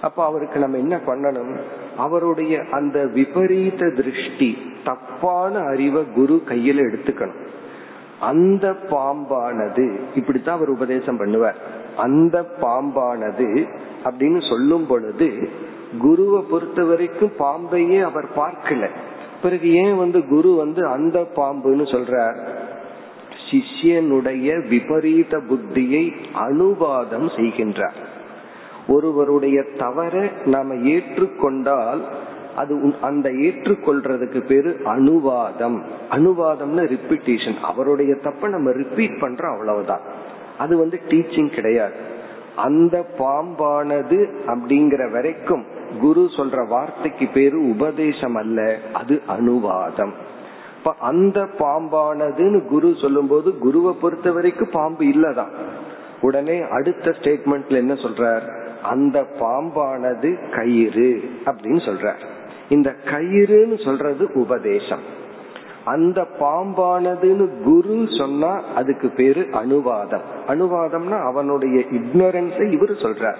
அப்ப 0.00 0.24
அவருக்கு 0.24 0.58
நம்ம 0.58 0.76
என்ன 0.76 0.96
பண்ணணும்? 1.06 1.52
அவருடைய 1.96 2.64
அந்த 2.70 3.06
விபரீத 3.06 3.90
திருஷ்டி 3.90 4.58
தப்பான 4.84 5.58
அறிவை 5.58 6.04
குரு 6.14 6.42
கையில 6.48 6.84
எடுத்துக்கணும். 6.88 7.42
அந்த 8.20 8.70
பாம்பானது 8.90 9.98
இப்படித்தான் 10.14 10.56
அவர் 10.56 10.68
உபதேசம் 10.68 11.20
பண்ணுவார். 11.20 11.60
அந்த 11.96 12.46
பாம்பானது 12.60 13.68
அப்படின்னு 14.04 14.48
சொல்லும் 14.48 14.86
பொழுது 14.86 15.48
குருவை 15.98 16.42
பொறுத்த 16.50 16.84
வரைக்கும் 16.84 17.32
பாம்பையே 17.38 18.02
அவர் 18.02 18.28
பார்க்கல. 18.36 18.88
பிறகு 19.42 19.74
ஏன் 19.74 19.96
வந்து 19.96 20.26
குரு 20.26 20.54
வந்து 20.54 20.86
அந்த 20.86 21.26
பாம்புன்னு 21.36 21.84
சொல்றார்? 21.84 22.48
சிஷ்யனுடைய 23.50 24.68
விபரீத 24.68 25.38
புத்தியை 25.38 26.12
அனுவாதம் 26.34 27.28
செய்கின்றார். 27.28 27.94
ஒருவருடைய 28.88 29.62
தவற 29.78 30.30
நாம 30.44 30.74
ஏற்றுக்கொண்டால் 30.74 32.00
அது 32.56 32.94
அந்த 33.00 33.30
ஏற்றுக்கொள்றதுக்கு 33.30 34.46
பேரு 34.46 34.80
அனுவாதம். 34.84 35.82
அனுவாதம்னு 36.10 36.98
ரிப்பீட்டேஷன் 36.98 37.60
அவருடைய 37.60 38.14
தப்ப 38.14 38.48
நம்ம 38.48 38.70
ரிப்பீட் 38.72 39.18
பண்றோம் 39.20 39.52
அவ்வளவுதான். 39.52 40.13
அது 40.58 40.76
வந்து 40.76 41.00
டீச்சிங் 41.08 41.54
கிடையாது. 41.54 41.94
அந்த 42.56 43.06
பாம்பானது 43.18 44.28
அப்படிங்கிற 44.46 45.12
வரைக்கும் 45.12 45.64
குரு 46.00 46.30
சொல்ற 46.36 46.68
வார்த்தைக்கு 46.68 47.26
பேரு 47.26 47.68
உபதேசம் 47.68 48.34
அல்ல 48.34 48.78
அது 48.92 49.22
அனுவாதம். 49.28 50.12
இப்ப 50.78 50.94
அந்த 51.00 51.48
பாம்பானதுன்னு 51.58 52.66
குரு 52.66 52.94
சொல்லும் 53.00 53.26
போது 53.26 53.58
குருவை 53.58 53.94
பொறுத்த 54.00 54.32
வரைக்கும் 54.32 54.70
பாம்பு 54.72 55.04
இல்லதான். 55.04 55.50
உடனே 56.20 56.60
அடுத்த 56.60 57.10
ஸ்டேட்மெண்ட்ல 57.10 57.68
என்ன 57.68 57.92
சொல்றார்? 57.92 58.62
அந்த 58.82 59.26
பாம்பானது 59.40 60.56
கயிறு 60.56 61.30
அப்படின்னு 61.44 61.80
சொல்றார். 61.80 62.24
இந்த 62.68 62.94
கயிறுன்னு 63.04 63.84
சொல்றது 63.84 64.30
உபதேசம். 64.34 65.22
அந்த 65.84 66.26
பாம்பானதுன்னு 66.40 67.62
குரு 67.62 68.08
சொன்னா 68.18 68.62
அதுக்கு 68.74 69.08
பேரு 69.08 69.48
அனுவாதம். 69.52 70.22
அனுவாதம்னா 70.48 71.18
அவனுடைய 71.22 71.82
இக்னோரன்ஸை 71.92 72.70
இவர் 72.70 72.90
சொல்றார். 72.90 73.36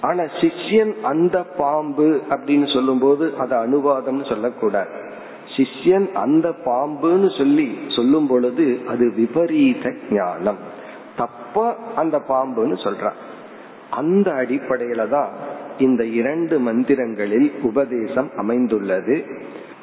ஆனா 0.00 0.22
சிஷ்யன் 0.22 1.00
அந்த 1.02 1.42
பாம்பு 1.42 2.20
அப்படின்னு 2.30 2.72
சொல்லும் 2.72 2.98
போது 2.98 3.32
அது 3.38 3.54
அனுவாதம்னு 3.56 4.28
சொல்லக்கூடாது. 4.28 4.88
சிஷ்யன் 5.56 6.12
அந்த 6.12 6.48
பாம்புன்னு 6.64 7.38
சொல்லி 7.38 7.78
சொல்லும் 7.88 8.26
பொழுது 8.26 8.78
அது 8.88 9.12
விபரீத 9.16 9.92
ஞானம். 10.10 10.58
தப்ப 11.16 11.76
அந்த 11.96 12.22
பாம்புன்னு 12.28 12.76
சொல்றான் 12.84 13.18
அந்த 13.90 14.32
அடிப்படையில 14.32 15.08
தான் 15.08 15.28
இந்த 15.78 16.04
இரண்டு 16.04 16.58
மந்திரங்களில் 16.58 17.52
உபதேசம் 17.62 18.30
அமைந்துள்ளது. 18.36 19.24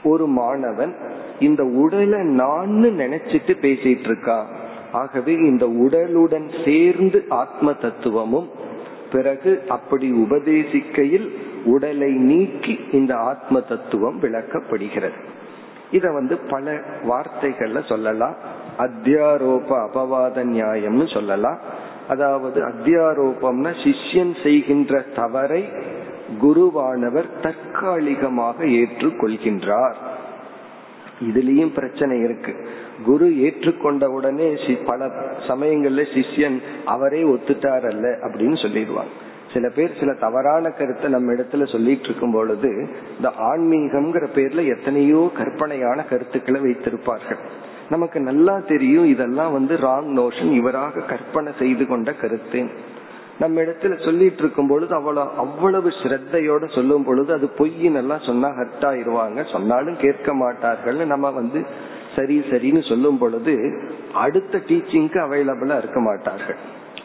ஒரு 0.03 0.27
மாணவன் 0.27 0.95
இந்த 1.41 1.63
உடலை 1.63 2.19
நான் 2.19 2.83
நினைச்சிட்டு 2.98 3.53
பேசிட்டு 3.62 4.03
இருக்கா? 4.03 4.48
ஆகவே 4.91 5.33
இந்த 5.33 5.65
உடலுடன் 5.65 6.48
சேர்ந்து 6.65 7.25
ஆத்ம 7.29 7.74
தத்துவமும் 7.74 8.50
பிறகு 9.12 9.63
அப்படி 9.67 10.12
உபதேசிக்கையில் 10.12 11.27
உடலை 11.65 12.12
நீக்கி 12.12 12.79
இந்த 12.91 13.15
ஆத்ம 13.15 13.60
தத்துவம் 13.60 14.19
விளக்கப்படுகிறது. 14.21 15.19
இத 15.91 16.12
வந்து 16.12 16.38
பல 16.38 16.79
வார்த்தைகள்ல 17.03 17.88
சொல்லலாம். 17.88 18.36
அத்தியாரோப 18.77 19.69
அபவாத 19.88 20.43
நியாயம்னு 20.43 21.13
சொல்லலாம். 21.13 21.60
அதாவது 22.10 22.60
அத்தியாரோபம்னா 22.67 23.74
சிஷ்யன் 23.83 24.36
செய்கின்ற 24.43 25.01
தவறை 25.15 25.65
குருவானவர் 26.41 27.29
தற்காலிகமாக 27.41 28.65
ஏற்றுக்கொள்கின்றார். 28.65 29.95
இதுலயும் 31.27 31.73
பிரச்சனை 31.73 32.15
இருக்கு. 32.19 32.53
குரு 33.05 33.27
ஏற்றுக்கொண்ட 33.47 34.05
உடனே 34.17 34.47
பல 34.85 35.07
சமயங்கள்ல 35.47 36.03
சிஷ்யன் 36.13 36.57
அவரே 36.85 37.21
ஒத்துட்டார் 37.23 37.85
அல்ல 37.91 38.07
அப்படின்னு 38.27 38.57
சொல்லிடுவாங்க 38.63 39.13
சில 39.53 39.69
பேர் 39.69 39.97
சில 39.99 40.11
தவறான 40.13 40.69
கருத்தை 40.69 41.07
நம்ம 41.11 41.33
இடத்துல 41.33 41.71
சொல்லிட்டு 41.71 42.03
இருக்கும் 42.03 42.31
பொழுது 42.31 42.69
இந்த 43.17 43.29
ஆன்மீகம்ங்கிற 43.49 44.25
பேர்ல 44.35 44.61
எத்தனையோ 44.77 45.31
கற்பனையான 45.37 46.05
கருத்துக்களை 46.09 46.61
வைத்திருப்பார்கள். 46.61 47.41
நமக்கு 47.89 48.19
நல்லா 48.19 48.55
தெரியும் 48.67 49.05
இதெல்லாம் 49.05 49.51
வந்து 49.51 49.75
ராங் 49.75 50.09
நோஷன் 50.19 50.51
இவராக 50.51 51.01
கற்பனை 51.01 51.51
செய்து 51.59 51.87
கொண்ட 51.87 52.13
கருத்து. 52.13 52.61
நம்ம 53.41 53.62
இடத்துல 53.65 53.93
சொல்லிட்டு 54.05 54.41
இருக்கும் 54.43 54.69
பொழுது 54.71 54.93
அவ்வளவு 54.98 55.31
அவ்வளவு 55.43 55.89
ஸ்ரத்தையோட 56.00 56.63
சொல்லும் 56.75 57.05
பொழுது 57.07 57.31
அது 57.38 57.48
பொய்ன்னு 57.60 58.01
எல்லாம் 58.01 58.27
சொன்னா 58.27 58.50
ஹர்ட் 58.60 58.86
ஆயிருவாங்க. 58.89 59.39
சொன்னாலும் 59.53 59.98
கேட்க 60.03 60.33
மாட்டார்கள் 60.43 61.00
நம்ம 61.13 61.31
வந்து 61.39 61.62
சரி 62.15 62.38
சரின்னு 62.51 62.81
சொல்லும் 62.89 63.19
பொழுது 63.21 63.53
அடுத்த 64.24 64.62
டீச்சிங்க்கு 64.69 65.19
அவைலபிளா 65.25 65.77
இருக்க 65.77 66.00
மாட்டார்கள். 66.10 66.60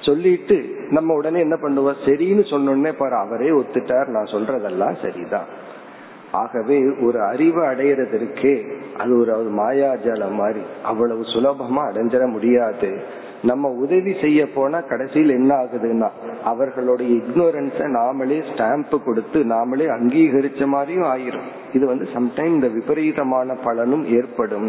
சொல்லிட்டு 0.07 0.57
நம்ம 0.97 1.15
உடனே 1.21 1.39
என்ன 1.47 1.57
பண்ணுவோம் 1.63 2.03
சரின்னு 2.07 2.45
சொன்னோடனே 2.53 2.93
பாரு 3.01 3.17
அவரே 3.25 3.51
ஒத்துட்டார் 3.61 4.13
நான் 4.17 4.33
சொல்றதெல்லாம் 4.35 4.97
சரிதான். 5.05 5.49
ஆகவே 6.43 6.77
ஒரு 7.07 7.19
அறிவு 7.33 7.61
அடையிறதற்கே 7.71 8.55
அது 9.03 9.13
ஒரு 9.21 9.33
மாயாஜாலம் 9.61 10.37
மாதிரி 10.41 10.63
அவ்வளவு 10.91 11.23
சுலபமா 11.35 11.83
அடைஞ்சிட 11.91 12.25
முடியாது. 12.35 12.91
நம்ம 13.49 13.69
உதவி 13.85 14.13
செய்ய 14.21 14.41
போனா 14.55 14.79
கடைசியில் 14.91 15.33
என்ன 15.39 15.51
ஆகுதுன்னா 15.63 16.09
அவர்களுடைய 16.51 17.11
இக்னோரன்ஸ 17.21 17.79
நாமளே 17.97 18.39
ஸ்டாம்ப் 18.51 18.95
கொடுத்து 19.07 19.39
நாமளே 19.55 19.87
அங்கீகரிச்ச 19.97 20.67
மாதிரியும் 20.75 21.09
ஆயிரும். 21.15 21.49
இது 21.77 21.85
வந்து 21.87 22.07
சம்டைம் 22.17 22.55
இந்த 22.57 22.69
விபரீதமான 22.77 23.57
பலனும் 23.67 24.05
ஏற்படும். 24.19 24.69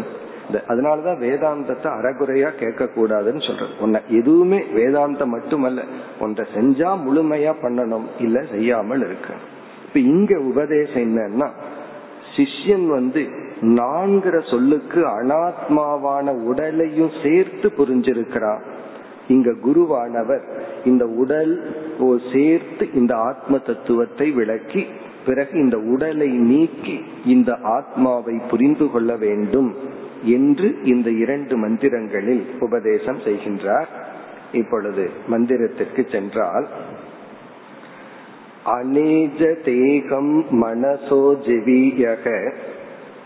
அதனாலதான் 0.72 1.22
வேதாந்தத்தை 1.24 1.88
அறகுறையா 1.98 2.50
கேட்க 2.60 2.84
கூடாதுன்னு 2.96 3.42
சொல்றது. 3.46 3.72
உன்னை 3.84 4.00
எதுவுமே 4.18 4.60
வேதாந்தம் 4.76 5.34
மட்டுமல்ல 5.36 5.80
ஒன்றை 6.20 6.44
செஞ்சா 6.54 6.90
முழுமையா 7.06 7.52
பண்ணணும் 7.64 8.06
இல்ல 8.26 8.38
செய்யாமல் 8.52 9.04
இருக்கு. 9.08 9.34
இப்ப 9.88 9.98
இங்க 10.14 10.32
உபதேசம் 10.50 11.04
என்னன்னா 11.08 11.48
சிஷ்யன் 12.34 12.88
வந்து 12.96 13.22
நான்கிற 13.60 14.50
சொல்லுக்கு 14.50 15.06
அனாத்மாவான 15.06 16.44
உடலையும் 16.44 17.10
சேர்த்து 17.22 17.72
புரிஞ்சிருக்கிறார் 17.78 18.60
இங்க 19.28 19.50
குருவானவர் 19.50 20.40
இந்த 20.84 21.06
உடல் 21.06 21.74
சேர்த்து 22.32 22.88
இந்த 22.94 23.16
ஆத்ம 23.16 23.58
தத்துவத்தை 23.58 24.30
விளக்கி 24.30 24.86
பிறகு 25.26 25.58
இந்த 25.58 25.78
உடலை 25.78 26.28
நீக்கி 26.28 27.00
இந்த 27.24 27.58
ஆத்மாவை 27.62 28.34
புரிந்து 28.50 28.90
கொள்ள 28.90 29.16
வேண்டும் 29.16 29.74
என்று 30.22 30.78
இந்த 30.84 31.10
இரண்டு 31.10 31.68
மந்திரங்களில் 31.68 32.44
உபதேசம் 32.60 33.18
செய்கின்றார். 33.18 33.86
இப்பொழுது 34.52 35.10
மந்திரத்திற்கு 35.30 36.10
சென்றால் 36.10 36.66
அநேஜ 38.66 39.62
தேகம் 39.64 40.44
மனசோ 40.62 41.22
ஜெவியக 41.46 42.52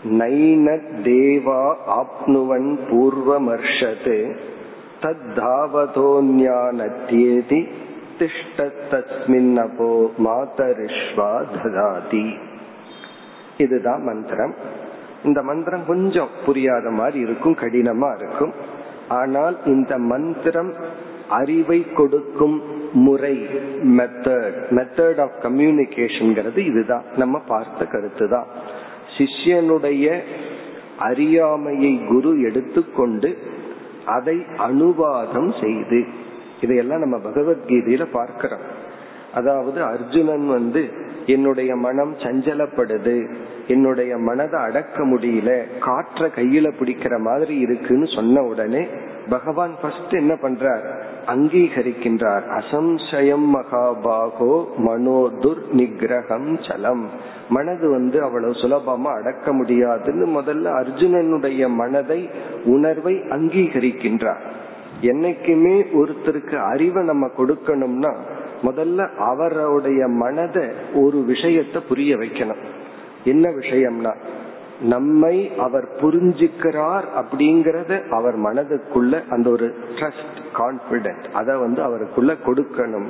நைன 0.03 0.79
தேவா 1.03 1.75
ஆப்னுவன் 1.87 2.77
பூர்வமர்ஷத் 2.89 4.35
தத்தாவதோன்யானத்யேதி 5.01 7.67
திஷ்டத்தஸ்மின்னபோ 8.19 10.09
மாதரிஷ்வா 10.23 11.43
ததாதி. 11.53 12.37
இதுதான் 13.57 14.03
மந்திரம். 14.03 14.55
இந்த 15.23 15.41
மந்திரம் 15.41 15.83
கொஞ்சம் 15.87 16.29
புரியாத 16.45 16.89
மாதிரி 16.89 17.19
இருக்கும் 17.19 17.53
கடினமா 17.53 18.17
இருக்கும். 18.17 18.53
ஆனால் 19.07 19.57
இந்த 19.65 19.97
மந்திரம் 19.97 20.73
அறிவை 21.29 21.91
கொடுக்கும் 21.91 22.61
முறை 22.93 23.47
மெத்தட் 23.83 24.69
மெத்தட் 24.69 25.21
ஆஃப் 25.21 25.43
கம்யூனிகேஷன் 25.43 26.57
இதுதான். 26.57 27.03
நம்ம 27.15 27.39
பார்த்த 27.39 27.85
கருத்து 27.85 28.29
தான் 28.29 28.45
சிஷ்யனுடைய 29.17 30.19
அறியாமையை 30.97 32.01
குரு 32.07 32.41
எடுத்துக்கொண்டு 32.41 33.37
அதை 34.05 34.37
அனுவாதம் 34.57 35.51
செய்து. 35.61 36.05
இதையெல்லாம் 36.61 36.99
நம்ம 36.99 37.17
பகவத்கீதையில 37.17 38.05
பார்க்கிறோம். 38.11 38.65
அதாவது 39.33 39.83
அர்ஜுனன் 39.83 40.47
வந்து 40.47 40.91
என்னுடைய 41.25 41.75
மனம் 41.75 42.15
சஞ்சலப்படுது. 42.15 43.35
என்னுடைய 43.67 44.17
மனதை 44.17 44.61
அடக்க 44.61 45.05
முடியல 45.05 45.63
காற்ற 45.79 46.29
கையில 46.35 46.71
பிடிக்கிற 46.79 47.19
மாதிரி 47.19 47.57
இருக்குன்னு 47.57 48.07
சொன்ன 48.15 48.41
உடனே 48.41 48.87
பகவான் 49.29 49.75
ஃபர்ஸ்ட் 49.81 50.13
என்ன 50.13 50.33
பண்றார்? 50.33 50.83
அங்கீகரிக்கின்றார். 51.27 52.41
அசம்சயம் 52.49 53.45
மகாபாகோ 53.53 54.65
மனோதுர் 54.77 55.61
நிகிரகம் 55.77 56.69
சலம். 56.69 57.09
மனது 57.49 57.89
வந்து 57.89 58.23
அவ்வளவு 58.23 58.51
சுலபமா 58.51 59.19
அடக்க 59.19 59.53
முடியாதுன்னு 59.53 60.41
முதல்ல 60.41 60.85
அர்ஜுனனுடைய 60.85 61.69
மனதை 61.69 62.29
உணர்வை 62.65 63.15
அங்கீகரிக்கின்றார். 63.15 64.41
என்னைக்குமே 65.01 65.85
ஒருத்தருக்கு 65.93 66.55
அறிவை 66.55 67.03
நம்ம 67.03 67.29
கொடுக்கணும்னா 67.37 68.15
முதல்ல 68.63 69.15
அவருடைய 69.15 70.07
மனதை 70.07 70.67
ஒரு 70.93 71.25
விஷயத்த 71.27 71.79
புரிய 71.87 72.15
வைக்கணும். 72.17 72.63
என்ன 73.23 73.49
விஷயம்னா 73.49 74.15
நம்மை 74.81 75.51
அவர் 75.57 75.87
புரிஞ்சுக்கிறார் 76.01 77.03
அப்படிங்கறத 77.15 78.09
அவர் 78.09 78.39
மனதுக்குள்ள 78.39 79.29
அந்த 79.29 79.49
ஒரு 79.49 79.75
ட்ரஸ்ட் 79.95 80.39
கான்பிடன்ட் 80.53 81.31
அதை 81.33 81.55
வந்து 81.55 81.81
அவருக்குள்ள 81.83 82.35
கொடுக்கணும். 82.45 83.09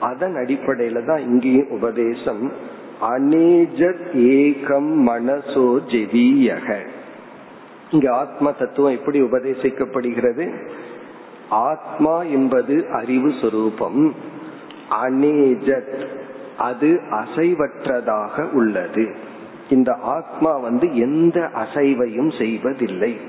அதன் 0.00 0.34
அடிப்படையில 0.34 1.06
தான் 1.06 1.18
இங்கேயும் 1.18 1.70
உபதேசம் 1.70 2.52
அநேஜத் 3.02 4.06
ஏகம் 4.12 4.90
மனசோ 5.08 5.78
ஜெவியக. 5.88 6.76
இங்க 7.90 8.14
ஆத்ம 8.14 8.52
தத்துவம் 8.52 8.92
எப்படி 8.92 9.22
உபதேசிக்கப்படுகிறது? 9.22 10.54
ஆத்மா 11.48 12.22
என்பது 12.22 12.88
அறிவு 12.92 13.32
சொரூபம். 13.40 14.14
அநேஜத் 15.02 16.06
அது 16.58 17.00
அசைவற்றதாக 17.10 18.52
உள்ளது. 18.52 19.32
இந்த 19.70 19.94
ஆத்மா 19.94 20.56
வந்து 20.56 20.96
எந்த 20.96 21.40
அசைவையும் 21.40 22.38
செய்வதில்லை. 22.38 23.20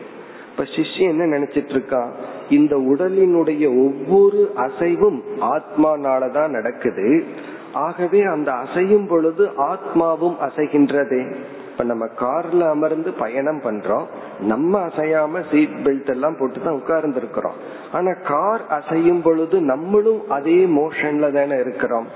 இப்ப 0.52 0.64
சிஷ்யன் 0.64 1.10
என்ன 1.10 1.38
நினைச்சிட்டு 1.38 1.74
இருக்கான் 1.74 2.10
இந்த 2.50 2.76
உடலினுடைய 2.76 3.84
ஒவ்வொரு 3.84 4.52
அசைவும் 4.56 5.24
ஆத்மானாலதான் 5.42 6.48
நடக்குது. 6.48 7.26
ஆகவே 7.74 8.22
அந்த 8.22 8.52
அசையும் 8.52 9.08
பொழுது 9.08 9.46
ஆத்மாவும் 9.46 10.36
அசைகின்றதே. 10.42 11.36
இப்ப 11.72 11.84
நம்ம 11.84 12.06
கார்ல 12.06 12.70
அமர்ந்து 12.70 13.14
பயணம் 13.14 13.62
பண்றோம். 13.62 14.06
நம்ம 14.40 14.80
அசையாம 14.80 15.44
சீட் 15.52 15.78
பெல்ட் 15.84 16.10
எல்லாம் 16.10 16.38
போட்டுதான் 16.38 16.70
உட்கார்ந்து 16.70 17.18
இருக்கிறோம் 17.18 17.54
ஆனா 17.92 18.12
கார் 18.24 18.62
அசையும் 18.70 19.22
பொழுது 19.22 19.62
நம்மளும் 19.62 20.30
அதே 20.30 20.66
மோஷன்ல 20.66 21.32
தானே 21.32 21.60
இருக்கிறோம். 21.60 22.08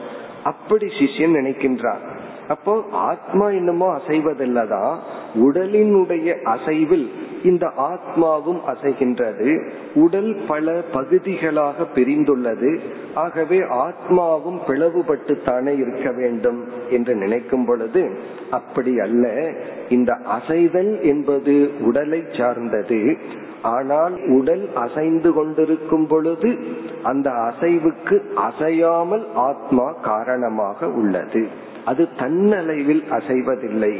அப்படி 0.44 0.86
சிஷ்யன் 0.86 1.36
நினைக்கின்றான் 1.36 2.18
அப்போ 2.50 2.84
ஆத்மா 2.92 3.50
என்னமோ 3.50 3.98
அசைவதில்லதான் 3.98 4.96
உடலினுடைய 5.36 6.42
அசைவில் 6.42 7.12
இந்த 7.44 7.72
ஆத்மாவும் 7.78 8.60
அசைகின்றது. 8.68 9.70
உடல் 9.94 10.38
பல 10.48 10.82
பகுதிகளாக 10.94 11.86
பிரிந்துள்ளது. 11.96 12.80
ஆகவே 13.14 13.60
ஆத்மாவும் 13.60 14.60
பிளவுபட்டு 14.68 15.44
தானே 15.46 15.76
இருக்க 15.76 16.12
வேண்டும் 16.12 16.64
என்று 16.90 17.16
நினைக்கும் 17.16 17.66
பொழுது 17.66 18.10
அப்படி 18.52 19.00
அல்ல. 19.00 19.52
இந்த 19.90 20.18
அசைதல் 20.28 21.02
என்பது 21.02 21.72
உடலை 21.82 22.24
சார்ந்தது. 22.38 23.18
ஆனால் 23.62 24.28
உடல் 24.28 24.70
அசைந்து 24.76 25.34
கொண்டிருக்கும் 25.34 26.08
பொழுது 26.08 26.58
அந்த 27.04 27.30
அசைவுக்கு 27.30 28.20
அசையாமல் 28.36 29.28
ஆத்மா 29.36 29.92
காரணமாக 29.92 30.88
உள்ளது. 30.90 31.48
அது 31.86 32.08
தன்னளவில் 32.18 33.04
அசைவதில்லை. 33.12 34.00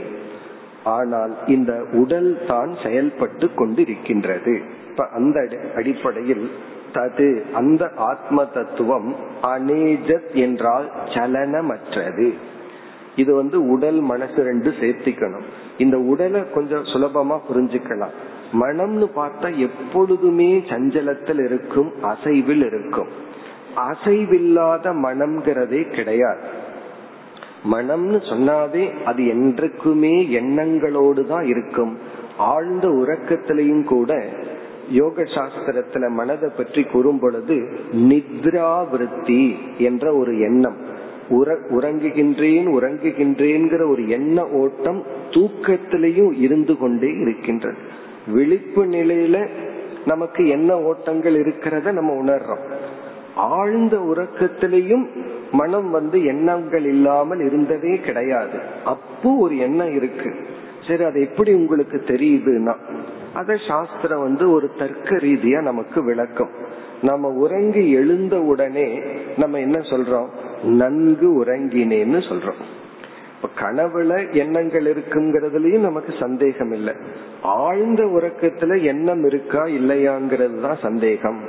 ஆனால் 0.84 1.34
இந்த 1.48 1.84
உடல் 1.92 2.38
தான் 2.48 2.76
செயல்பட்டு 2.84 3.50
கொண்டிருக்கின்றது. 3.58 4.62
இப்ப 4.90 5.08
அந்த 5.08 5.48
அடிப்படையில் 5.76 6.52
தது 6.94 7.52
அந்த 7.54 7.92
ஆத்ம 7.96 8.46
தத்துவம் 8.46 9.16
அநேஜத் 9.42 10.34
என்றால் 10.34 10.92
சலனமற்றது. 11.06 12.34
இது 13.16 13.36
வந்து 13.36 13.70
உடல் 13.70 14.00
மனசு 14.00 14.44
ரெண்டு 14.44 14.74
சேர்த்திக்கணும். 14.82 15.48
இந்த 15.78 15.98
உடலை 15.98 16.42
கொஞ்சம் 16.54 16.84
சுலபமா 16.84 17.40
புரிஞ்சுக்கலாம். 17.50 18.16
மனம்னு 18.54 19.08
பார்த்தா 19.16 19.58
எப்பொழுதுமே 19.58 20.58
சஞ்சலத்தில் 20.58 21.46
இருக்கும் 21.46 21.92
அசைவில் 22.02 22.66
இருக்கும். 22.66 23.08
அசைவில்லாத 23.76 24.94
மனம்ங்கிறதே 24.94 25.96
கிடையாது. 25.96 26.40
மனம்னு 27.72 28.20
சொன்னாவே 28.32 29.04
அது 29.06 29.28
என்றைக்குமே 29.28 30.28
எண்ணங்களோடு 30.28 31.28
தான் 31.28 31.46
இருக்கும். 31.46 31.98
ஆழ்ந்த 32.38 32.88
உறக்கத்திலையும் 32.88 33.84
கூட 33.84 34.30
யோக 34.90 35.22
சாஸ்திரத்துல 35.22 36.10
மனதை 36.10 36.50
பற்றி 36.58 36.84
கூறும் 36.84 37.20
பொழுது 37.20 37.70
நித்ராவிருத்தி 37.94 39.56
என்ற 39.78 40.14
ஒரு 40.14 40.40
எண்ணம். 40.40 40.78
உற 41.30 41.58
உறங்குகின்றேன் 41.70 42.68
உறங்குகின்றேங்கிற 42.80 43.90
ஒரு 43.90 44.10
எண்ண 44.10 44.48
ஓட்டம் 44.48 45.04
தூக்கத்திலையும் 45.30 46.40
இருந்து 46.40 46.78
கொண்டே 46.78 47.12
இருக்கின்றது. 47.12 47.78
விழிப்பு 48.28 48.86
நிலையில 48.86 49.48
நமக்கு 50.06 50.48
என்ன 50.48 50.78
ஓட்டங்கள் 50.80 51.36
இருக்கிறத 51.36 51.92
நம்ம 51.92 52.24
உணர்றோம். 52.24 52.64
ஆழ்ந்த 53.36 53.98
உறக்கத்திலையும் 53.98 55.08
மனம் 55.52 55.90
வந்து 55.90 56.24
எண்ணங்கள் 56.24 56.86
இல்லாமல் 56.86 57.40
இருந்ததே 57.40 57.98
கிடையாது. 57.98 58.60
அப்போ 58.86 59.36
ஒரு 59.36 59.58
எண்ணம் 59.58 59.96
இருக்கு. 59.96 60.36
சரி 60.88 61.04
அது 61.04 61.22
எப்படி 61.22 61.54
உங்களுக்கு 61.54 62.04
தெரியுதுன்னா 62.08 62.76
அத 63.34 63.58
சாஸ்திரம் 63.68 64.22
வந்து 64.22 64.52
ஒரு 64.52 64.72
தர்க்க 64.78 65.16
ரீதியா 65.16 65.62
நமக்கு 65.62 66.04
விளக்கம். 66.04 66.50
நம்ம 67.02 67.28
உறங்கி 67.28 67.92
எழுந்த 67.92 68.42
உடனே 68.42 69.00
நம்ம 69.38 69.60
என்ன 69.60 69.80
சொல்றோம்? 69.80 70.28
நன்கு 70.64 71.44
உறங்கினேன்னு 71.44 72.22
சொல்றோம். 72.30 72.62
இப்ப 73.42 73.72
கனவுல 73.72 74.34
எண்ணங்கள் 74.34 74.86
இருக்குங்கிறதுலயும் 74.86 75.80
நமக்கு 75.80 76.14
சந்தேகம் 76.20 76.72
இல்லை 76.72 76.94
ஆழ்ந்த 77.42 78.04
உறக்கத்துல 78.04 78.84
எண்ணம் 78.84 79.24
இருக்கா 79.24 79.66
இல்லையாங்கிறது 79.66 80.62
தான் 80.62 80.78
சந்தேகம். 80.82 81.44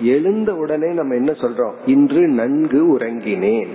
எழுந்த 0.00 0.54
உடனே 0.54 0.92
நம்ம 0.92 1.14
என்ன 1.14 1.32
சொல்றோம்? 1.32 1.72
இன்று 1.86 2.28
நன்கு 2.28 2.98
உறங்கினேன். 2.98 3.68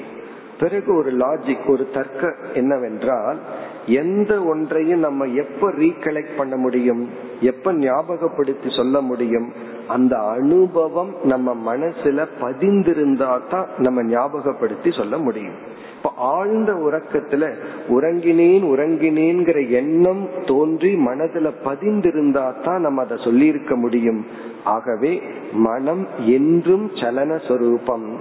பிறகு 0.59 0.95
ஒரு 0.95 1.13
லாஜிக் 1.13 1.67
ஒரு 1.67 1.89
தர்க்க 1.93 2.35
என்னவென்றால் 2.53 3.39
எந்த 3.85 4.43
ஒன்றையும் 4.43 4.99
நம்ம 4.99 5.25
எப்ப 5.25 5.71
ரீகலெக்ட் 5.71 6.37
பண்ண 6.37 6.55
முடியும்? 6.55 7.09
எப்ப 7.41 7.73
ஞாபகப்படுத்தி 7.73 8.69
சொல்ல 8.69 9.01
முடியும்? 9.01 9.53
அந்த 9.87 10.17
அனுபவம் 10.17 11.15
நம்ம 11.23 11.75
மனசுல 11.75 12.27
பதிந்திருந்தா 12.41 13.47
தான் 13.49 13.67
நம்ம 13.77 14.03
ஞாபகப்படுத்தி 14.03 14.91
சொல்ல 14.91 15.17
முடியும். 15.17 15.53
இப்ப 15.95 16.11
ஆழ்ந்த 16.17 16.73
உறக்கத்துல 16.73 17.53
உறங்கினேன் 17.87 18.63
உறங்கினேங்கிற 18.63 19.69
எண்ணம் 19.69 20.29
தோன்றி 20.45 20.95
மனதுல 20.95 21.51
பதிந்திருந்தா 21.63 22.61
தான் 22.61 22.81
நம்ம 22.81 23.01
அதை 23.01 23.17
சொல்லியிருக்க 23.23 23.75
முடியும். 23.75 24.25
ஆகவே 24.63 25.21
மனம் 25.53 26.07
என்றும் 26.25 26.91
சலன 26.93 27.37
சொரூபம் 27.47 28.19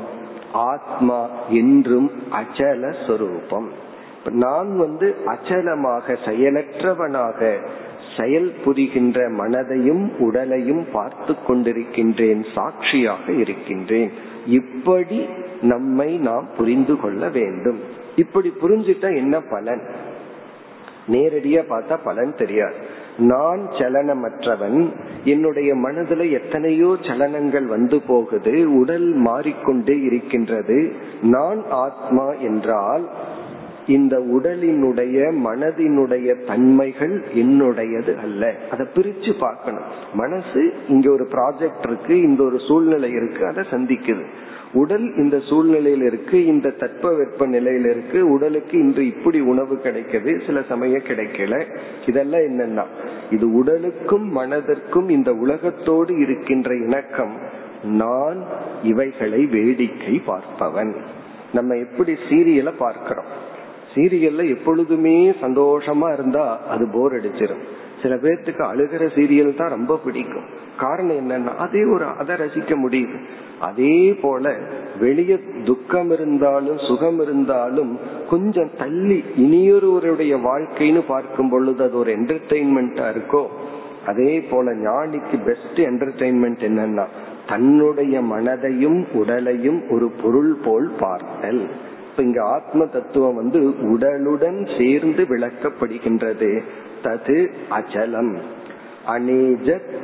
ஆத்மா 0.53 1.29
என்றும் 1.49 2.11
அச்சல 2.33 3.07
சொரூபம். 3.07 3.69
நான் 4.31 4.77
வந்து 4.77 5.15
அச்சலமாக 5.27 6.17
செயலற்றவனாக 6.25 7.59
செயல் 8.17 8.51
புரிகின்ற 8.65 9.19
மனதையும் 9.31 10.05
உடலையும் 10.19 10.85
பார்த்து 10.93 11.35
கொண்டிருக்கின்றேன் 11.49 12.43
சாட்சியாக 12.55 13.33
இருக்கின்றேன். 13.33 14.11
இப்படி 14.47 15.21
நம்மை 15.63 16.11
நாம் 16.19 16.49
புரிந்து 16.57 16.97
கொள்ள 16.97 17.29
வேண்டும். 17.29 17.81
இப்படி 18.17 18.53
புரிஞ்சிட்டா 18.63 19.17
என்ன 19.17 19.41
பலன்? 19.41 19.85
நேரடியா 21.13 21.63
பார்த்தா 21.71 21.97
பலன் 22.05 22.35
தெரியாது. 22.37 22.77
நான் 23.17 23.63
சலனமற்றவன் 23.79 24.79
என்னுடைய 25.25 25.75
மனதுல 25.75 26.31
எத்தனையோ 26.31 26.97
சலனங்கள் 27.03 27.67
வந்து 27.67 28.01
போகுது 28.07 28.55
உடல் 28.75 29.09
மாறிக்கொண்டே 29.13 29.97
இருக்கின்றது. 30.01 30.93
நான் 31.23 31.61
ஆத்மா 31.71 32.27
என்றால் 32.43 33.05
இந்த 33.87 34.19
உடலினுடைய 34.19 35.33
மனதினுடைய 35.45 36.47
தன்மைகள் 36.47 37.23
என்னுடையது 37.35 38.17
அல்ல. 38.17 38.55
அதை 38.71 38.87
பிரிச்சு 38.95 39.39
பார்க்கணும். 39.39 39.83
மனசு 40.15 40.75
இங்க 40.89 41.13
ஒரு 41.13 41.25
ப்ராஜெக்ட் 41.25 41.89
இருக்கு 41.89 42.21
இந்த 42.21 42.43
ஒரு 42.43 42.59
சூழ்நிலை 42.69 43.11
இருக்கு 43.11 43.47
அதை 43.47 43.65
சந்திக்குது. 43.71 44.25
உடல் 44.73 45.15
இந்த 45.17 45.37
சூழ்நிலையில 45.37 46.05
இருக்கு 46.05 46.47
இந்த 46.47 46.69
தட்ப 46.69 47.17
வெப்ப 47.17 47.47
நிலையில 47.47 47.91
இருக்கு 47.91 48.31
உடலுக்கு 48.31 48.79
இன்று 48.79 49.07
இப்படி 49.07 49.41
உணவு 49.41 49.75
கிடைக்குது 49.75 50.47
சில 50.47 50.63
சமயம் 50.63 51.03
கிடைக்கல. 51.03 51.65
இதெல்லாம் 52.07 52.41
என்னன்னா 52.41 52.85
இது 53.31 53.53
உடலுக்கும் 53.53 54.37
மனதிற்கும் 54.37 55.09
இந்த 55.09 55.33
உலகத்தோடு 55.33 56.19
இருக்கின்ற 56.19 56.77
இணக்கம். 56.77 57.39
நான் 57.85 58.45
இவைகளை 58.83 59.47
வேடிக்கை 59.47 60.23
பார்ப்பவன். 60.27 60.95
நம்ம 61.53 61.75
எப்படி 61.75 62.15
சீரியலை 62.29 62.73
பார்க்கிறோம். 62.79 63.43
சீரியல்ல 63.95 64.43
எப்பொழுதுமே 64.57 65.17
சந்தோஷமா 65.43 66.13
இருந்தா 66.13 66.45
அது 66.69 66.87
போர் 66.93 67.13
அடிச்சிடும் 67.13 67.65
சில 68.03 68.15
பேர்த்துக்கு 68.15 68.63
அழுகிற 68.71 69.05
சீரியல் 69.17 69.57
தான் 69.57 69.75
ரொம்ப 69.77 69.93
பிடிக்கும். 69.97 70.47
காரணம் 70.77 71.19
என்னன்னா 71.21 71.53
அதே 71.57 71.83
ஒரு 71.85 72.05
அதை 72.05 72.35
ரசிக்க 72.37 72.73
முடியுது. 72.85 73.17
அதே 73.61 74.13
போல 74.23 74.53
வெளியே 75.01 75.37
துக்கம் 75.65 76.11
இருந்தாலும் 76.11 76.79
சுகம் 76.79 77.21
இருந்தாலும் 77.21 77.93
கொஞ்சம் 78.31 78.71
தள்ளி 78.79 79.25
இனியொருவருடைய 79.37 80.35
வாழ்க்கைன்னு 80.49 81.03
பார்க்கும் 81.07 81.51
பொழுது 81.51 81.85
அது 81.85 81.97
ஒரு 81.99 82.13
என்டர்டெயின்மெண்டா 82.17 83.07
இருக்கோ 83.15 83.43
அதே 84.07 84.41
போல 84.41 84.73
ஞானிக்கு 84.73 85.39
பெஸ்ட் 85.45 85.81
என்டர்டெயின்மெண்ட் 85.91 86.65
என்னன்னா 86.71 87.07
தன்னுடைய 87.49 88.21
மனதையும் 88.21 89.01
உடலையும் 89.13 89.81
ஒரு 89.91 90.07
பொருள் 90.23 90.53
போல் 90.65 90.91
பார்த்தல். 91.01 91.65
இப்ப 92.15 92.27
இங்க 92.27 92.45
ஆத்ம 92.45 92.87
தத்துவம் 92.87 93.35
வந்து 93.35 93.75
உடலுடன் 93.83 94.79
சேர்ந்து 94.79 95.25
விளக்கப்படுகின்றது. 95.25 96.63
தது 97.03 97.51
அச்சலம். 97.71 98.37
அநேஜத் 99.07 99.97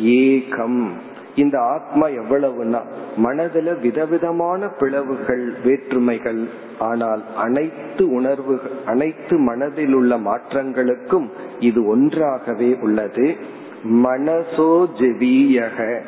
ஏகம். 0.00 0.88
இந்த 1.34 1.60
ஆத்மா 1.60 2.08
எவ்வளவுனா 2.08 2.80
மனதுல 3.16 3.80
விதவிதமான 3.80 4.68
பிளவுகள் 4.68 5.54
வேற்றுமைகள். 5.64 6.48
ஆனால் 6.78 7.22
அனைத்து 7.36 8.10
உணர்வுகள் 8.10 8.70
அனைத்து 8.86 9.38
மனதில் 9.38 9.92
உள்ள 9.92 10.18
மாற்றங்களுக்கும் 10.18 11.30
இது 11.60 11.86
ஒன்றாகவே 11.86 12.78
உள்ளது. 12.80 13.36
மனசோ 13.84 14.88
ஜெவியக. 14.98 16.00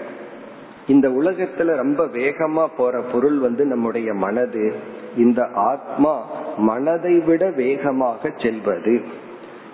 இந்த 0.86 1.08
உலகத்துல 1.08 1.76
ரொம்ப 1.76 2.04
வேகமா 2.04 2.68
போற 2.76 3.00
பொருள் 3.00 3.38
வந்து 3.38 3.64
நம்முடைய 3.64 4.14
மனது. 4.14 4.74
இந்த 5.16 5.48
ஆத்மா 5.54 6.24
மனதை 6.56 7.18
விட 7.18 7.50
வேகமாக 7.50 8.30
செல்வது. 8.38 9.00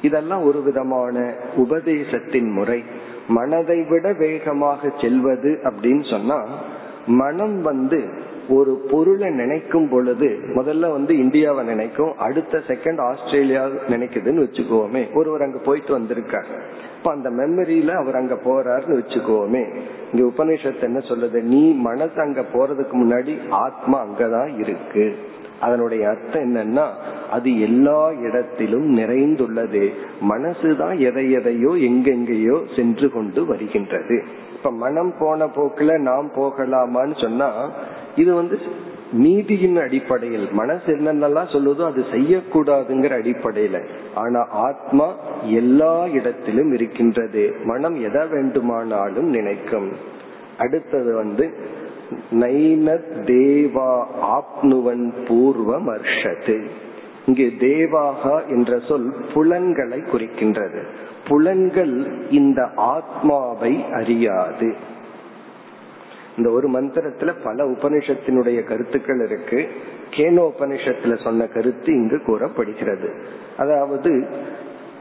இதெல்லாம் 0.02 0.42
ஒரு 0.42 0.62
விதமான 0.62 1.34
உபதேசத்தின் 1.56 2.50
முறை. 2.50 2.84
மனதை 3.28 3.82
விட 3.82 4.12
வேகமாக 4.12 4.92
செல்வது 5.00 5.60
அப்படின்னு 5.64 6.10
சொன்னா 6.10 6.44
மனம் 7.06 7.62
வந்து 7.62 8.08
ஒரு 8.48 8.86
பொருளை 8.90 9.30
நினைக்கும் 9.30 9.88
பொழுது 9.88 10.38
முதல்ல 10.54 10.90
வந்து 10.90 11.18
இந்தியாவை 11.18 11.64
நினைக்கும் 11.64 12.18
அடுத்த 12.18 12.62
செகண்ட் 12.66 13.00
ஆஸ்திரேலியா 13.00 13.66
நினைக்குதுன்னு 13.66 14.46
வச்சுக்கோமே. 14.48 15.14
ஒருவர் 15.14 15.42
அங்க 15.42 15.58
போயிட்டு 15.58 15.92
வந்திருக்கார். 15.92 16.46
இப்ப 16.96 17.10
அந்த 17.10 17.30
மெமரியில 17.30 17.88
அவர் 17.88 18.16
அங்க 18.16 18.34
போறாருன்னு 18.34 19.00
வச்சுக்கோமே. 19.00 19.74
இங்க 20.12 20.44
உபநிஷத்து 20.44 20.82
என்ன 20.82 20.98
சொல்லுது? 20.98 21.42
நீ 21.42 21.72
மனசு 21.72 22.20
அங்க 22.20 22.44
போறதுக்கு 22.52 22.92
முன்னாடி 22.92 23.48
ஆத்மா 23.50 24.04
அங்கதான் 24.04 24.58
இருக்கு. 24.58 25.16
அதனுடைய 25.60 26.08
அர்த்தம் 26.08 26.54
என்னன்னா 26.54 26.86
அது 27.30 27.60
எல்லா 27.60 28.12
இடத்திலும் 28.12 28.98
நிறைந்துள்ளது. 28.98 29.92
மனசுதான் 30.30 30.98
எதை 30.98 31.32
எதையோ 31.32 31.68
எங்கெங்கேயோ 31.68 32.76
சென்று 32.76 33.10
கொண்டு 33.10 33.46
வருகின்றது. 33.46 34.24
இப்ப 34.56 34.70
மனம் 34.70 35.14
போன 35.18 35.46
போக்குல 35.46 35.98
நாம் 35.98 36.30
போகலாமான்னு 36.36 37.22
சொன்னா 37.22 37.70
இது 38.16 38.34
வந்து 38.34 38.58
நீதியின் 39.12 39.76
அடிப்படையில். 39.76 40.48
மனசு 40.52 40.96
என்னென்னலாம் 40.96 41.52
சொல்லுதோ 41.52 41.84
அது 41.84 42.04
செய்யக்கூடாதுங்கிற 42.12 43.12
அடிப்படையில. 43.20 43.82
ஆனா 44.14 44.46
ஆத்மா 44.50 45.14
எல்லா 45.42 46.06
இடத்திலும் 46.06 46.72
இருக்கின்றது. 46.72 47.54
மனம் 47.64 48.02
எதை 48.02 48.26
வேண்டுமானாலும் 48.26 49.30
நினைக்கும். 49.30 49.92
அடுத்தது 50.58 51.14
வந்து 51.14 51.50
நைனத் 52.32 53.14
தேவா 53.24 54.04
ஆப்னுவன் 54.22 55.12
பூர்வம் 55.28 55.98
அர்ஷத்து 55.98 56.64
இங்கே 57.26 57.46
தேவாகா 57.58 58.48
என்ற 58.48 58.78
சொல் 58.78 59.14
புலன்களை 59.34 60.02
குறிக்கின்றது. 60.12 60.82
புலன்கள் 61.28 62.06
இந்த 62.30 62.68
ஆத்மாவை 62.76 63.84
அறியாது. 63.92 64.74
இந்த 66.36 66.50
ஒரு 66.50 66.70
மந்திரத்துல 66.70 67.34
பல 67.44 67.64
உபனிஷத்தினுடைய 67.64 68.64
கருத்துக்கள் 68.64 69.24
இருக்கு. 69.26 69.68
கேனோ 70.10 70.50
உபனிஷத்துல 70.58 71.22
சொன்ன 71.22 71.46
கருத்து 71.46 71.92
இங்கு 71.94 72.22
கூறப்படுகிறது. 72.22 73.10
அதாவது 73.58 74.26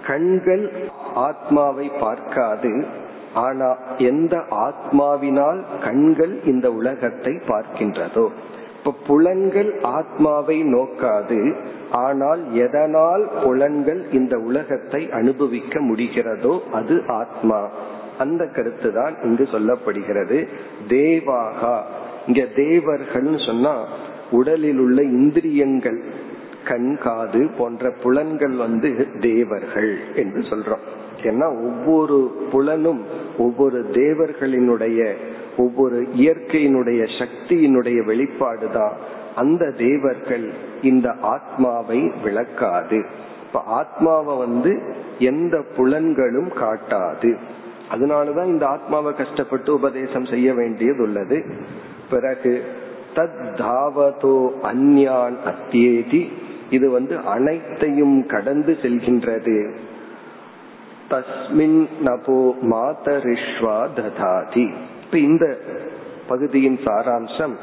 கண்கள் 0.08 0.72
ஆத்மாவை 1.16 1.92
பார்க்காது 2.00 2.86
ஆனா 3.34 3.78
எந்த 3.98 4.36
ஆத்மாவினால் 4.52 5.62
கண்கள் 5.84 6.44
இந்த 6.46 6.72
உலகத்தை 6.72 7.34
பார்க்கின்றதோ? 7.48 8.30
இப்ப 8.78 8.94
புலன்கள் 9.08 9.80
ஆத்மாவை 9.82 10.64
நோக்காது 10.64 11.56
ஆனால் 11.92 12.54
எதனால் 12.54 13.30
புலன்கள் 13.44 14.12
இந்த 14.12 14.38
உலகத்தை 14.38 15.12
அனுபவிக்க 15.12 15.80
முடிகிறதோ 15.80 16.60
அது 16.72 17.04
ஆத்மா. 17.08 17.70
அந்த 18.18 18.46
கருத்து 18.46 18.94
தான் 18.94 19.16
இங்கு 19.24 19.44
சொல்லப்படுகிறது. 19.44 20.48
தேவாகா. 20.88 21.82
இங்க 22.28 22.46
தேவர்கள் 22.56 23.40
சொன்னா 23.46 23.86
உடலில் 24.32 24.78
உள்ள 24.78 25.02
இந்திரியங்கள் 25.04 26.04
கண் 26.68 26.98
காது 26.98 27.50
போன்ற 27.58 27.92
புலன்கள் 28.04 28.52
வந்து 28.52 29.08
தேவர்கள் 29.22 29.98
என்று 30.16 30.40
சொல்றோம். 30.40 30.86
ஏன்னா 31.24 31.46
ஒவ்வொரு 31.46 32.48
புலனும் 32.52 33.02
ஒவ்வொரு 33.38 33.86
தேவர்களினுடைய 33.92 35.14
ஒவ்வொரு 35.58 36.02
இயற்கையினுடைய 36.02 37.08
சக்தியினுடைய 37.20 38.04
வெளிப்பாடுதான் 38.04 38.92
அந்த 39.36 39.72
தேவர்கள் 39.72 40.50
இந்த 40.82 41.16
ஆத்மாவை 41.22 42.12
விளக்காது. 42.24 43.06
இப்ப 43.48 43.62
ஆத்மாவை 43.66 44.38
வந்து 44.38 44.82
எந்த 45.20 45.64
புலன்களும் 45.78 46.54
காட்டாது. 46.54 47.38
அதனாலதான் 47.92 48.46
இந்த 48.46 48.68
ஆத்மாவை 48.68 49.14
கஷ்டப்பட்டு 49.14 49.74
உபதேசம் 49.74 50.26
செய்ய 50.26 50.54
வேண்டியது 50.54 51.02
உள்ளது. 51.02 51.46
பிறகு 52.10 52.64
தத் 53.16 53.56
தாவதோ 53.56 54.50
அந்யான் 54.64 55.38
அத்தியேதி. 55.46 56.28
இது 56.70 56.90
வந்து 56.90 57.18
அனைத்தையும் 57.18 58.26
கடந்து 58.26 58.78
செல்கின்றது. 58.82 59.76
தஸ்மின் 61.10 61.88
நபோ 62.04 62.56
மாதரிஷ்வா 62.62 63.88
ததாதி. 63.96 64.74
இப்ப 65.04 65.18
இந்த 65.18 65.60
பகுதியின் 66.28 66.80
சாராம்சம் 66.86 67.56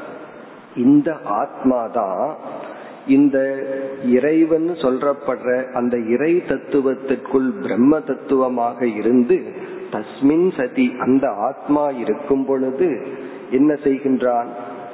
இந்த 0.75 1.15
ஆத்மாதான் 1.25 2.35
இந்த 3.07 3.65
இறைவன் 4.05 4.69
சொல்றப்படுற 4.69 5.71
அந்த 5.71 5.97
இறை 5.97 6.43
தத்துவத்திற்குள் 6.47 7.49
பிரம்ம 7.61 7.99
தத்துவமாக 7.99 8.87
இருந்து 8.87 9.71
தஸ்மின் 9.93 10.47
சதி. 10.57 10.95
அந்த 10.99 11.25
ஆத்மா 11.29 11.89
இருக்கும் 11.89 12.45
பொழுது 12.45 13.07
என்ன 13.51 13.73
செய்கின்றான்? 13.73 14.47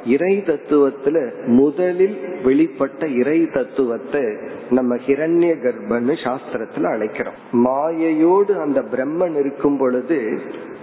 இறை 0.06 0.44
தத்துவத்துல 0.46 1.18
முதலில் 1.46 2.18
வெளிப்பட்ட 2.44 3.16
இறை 3.16 3.50
தத்துவத்தை 3.50 4.22
நம்ம 4.70 4.96
ஹிரண்ய 4.96 5.54
கர்ப்பன்னு 5.64 6.16
சாஸ்திரத்துல 6.24 6.90
அழைக்கிறோம். 6.94 7.40
மாயையோடு 7.52 8.54
அந்த 8.60 8.82
பிரம்மன் 8.82 9.40
இருக்கும் 9.40 9.78
பொழுது 9.78 10.20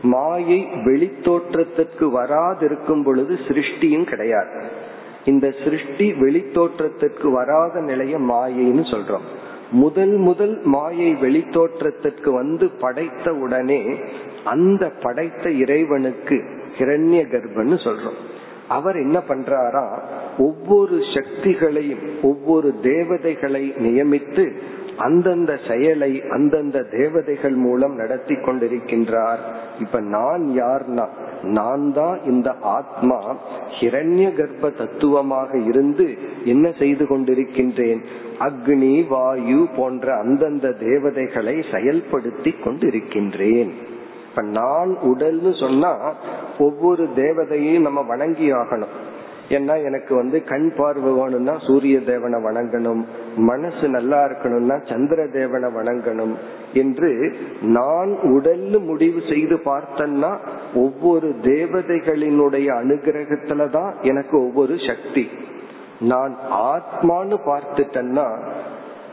மாயை 0.02 0.60
வெளித்தோற்றத்திற்கு 0.84 2.06
வராதிருக்கும் 2.10 3.04
பொழுது 3.04 3.34
சிருஷ்டியும் 3.48 4.04
கிடையாது. 4.04 4.60
இந்த 5.24 5.54
சிருஷ்டி 5.64 6.12
வெளித்தோற்றத்திற்கு 6.12 7.30
வராத 7.32 7.80
நிலைய 7.80 8.18
மாயைன்னு 8.18 8.84
சொல்றோம். 8.92 9.26
முதல் 9.70 10.16
முதல் 10.16 10.60
மாயை 10.64 11.14
வெளித்தோற்றத்திற்கு 11.14 12.30
வந்து 12.30 12.68
படைத்த 12.68 13.34
உடனே 13.34 13.94
அந்த 14.44 14.92
படைத்த 15.02 15.50
இறைவனுக்கு 15.50 16.44
ஹிரண்ய 16.78 17.24
கர்ப்பன்னு 17.26 17.78
சொல்றோம். 17.84 18.34
அவர் 18.68 18.96
என்ன 18.96 19.22
பண்றாரா? 19.28 19.98
ஒவ்வொரு 20.38 20.96
சக்திகளையும் 20.96 22.22
ஒவ்வொரு 22.22 22.74
தேவதைகளை 22.82 23.74
நியமித்து 23.78 24.52
அந்தந்த 24.96 25.58
செயலை 25.68 26.22
அந்தந்த 26.30 26.82
தேவதைகள் 26.82 27.54
மூலம் 27.54 27.94
நடத்தி 27.94 28.34
கொண்டிருக்கின்றார். 28.34 29.38
இப்ப 29.80 30.00
நான் 30.00 30.42
யார்னா? 30.42 31.08
நான் 31.46 31.92
தான் 31.92 32.18
இந்த 32.24 32.54
ஆத்மா 32.60 33.36
ஹிரண்ய 33.80 34.34
கர்ப்ப 34.34 34.70
தத்துவமாக 34.70 35.58
இருந்து 35.58 36.18
என்ன 36.44 36.72
செய்து 36.78 37.04
கொண்டிருக்கின்றேன்? 37.04 38.00
அக்னி 38.40 39.06
வாயு 39.08 39.66
போன்ற 39.76 40.16
அந்தந்த 40.16 40.72
தேவதைகளை 40.72 41.54
செயல்படுத்தி 41.70 42.54
கொண்டிருக்கின்றேன். 42.64 43.70
இப்ப 44.28 44.42
நான் 44.42 44.96
உடல்னு 45.02 45.60
சொன்னா 45.60 46.14
ஒவ்வொரு 46.58 47.08
தேவதையும் 47.14 47.80
நம்ம 47.80 48.02
வணங்கி 48.02 48.52
ஆகணும் 48.52 48.94
ஏன்னா 49.48 49.84
எனக்கு 49.84 50.14
வந்து 50.14 50.44
கண் 50.44 50.72
பார்வை 50.76 51.12
வேணும்னா 51.12 51.58
சூரிய 51.58 52.00
தேவனை 52.00 52.42
வணங்கணும் 52.44 53.04
மனசு 53.36 53.88
நல்லா 53.88 54.24
இருக்கணும்னா 54.24 54.88
சந்திர 54.88 55.26
தேவனை 55.26 55.68
வணங்கணும் 55.68 56.34
என்று 56.72 57.36
நான் 57.62 58.08
உடல் 58.08 58.78
முடிவு 58.78 59.22
செய்து 59.30 59.56
பார்த்தேன்னா 59.64 60.36
ஒவ்வொரு 60.74 61.34
தேவதைகளினுடைய 61.42 62.68
அனுகிரகத்துலதான் 62.82 63.92
எனக்கு 64.02 64.44
ஒவ்வொரு 64.44 64.76
சக்தி. 64.86 65.28
நான் 66.00 66.36
ஆத்மான்னு 66.50 67.36
பார்த்துட்டேன்னா 67.46 68.26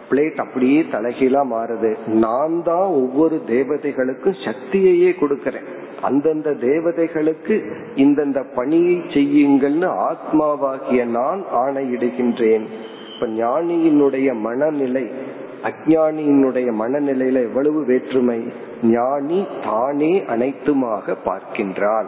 பிளேட் 0.10 0.36
அப்படியே 0.36 0.82
தலைகீழா 0.82 1.43
மாறுது. 1.52 1.98
நான் 2.08 2.63
தான் 2.63 2.88
ஒவ்வொரு 2.88 3.41
தேவதைகளுக்கும் 3.48 4.41
சக்தியையே 4.46 5.13
கொடுக்கறேன். 5.22 5.69
அந்தந்த 6.04 6.52
தேவதைகளுக்கு 6.52 7.56
இந்தந்த 7.96 8.39
பணியை 8.56 8.96
செய்யுங்கள்னு 9.13 9.89
ஆத்மாவாகிய 10.10 11.06
நான் 11.06 11.44
ஆணையிடுகின்றேன். 11.56 12.66
இப்ப 13.13 13.28
ஞானியினுடைய 13.28 14.30
மனநிலை 14.39 15.06
அஜானியினுடைய 15.63 16.70
மனநிலையில 16.80 17.42
எவ்வளவு 17.44 17.86
வேற்றுமை? 17.86 18.39
ஞானி 18.84 19.48
தானே 19.63 20.13
அனைத்துமாக 20.20 21.16
பார்க்கின்றான் 21.26 22.08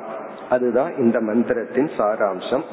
அதுதான் 0.50 0.92
இந்த 0.98 1.22
மந்திரத்தின் 1.22 1.90
சாராம்சம். 1.98 2.66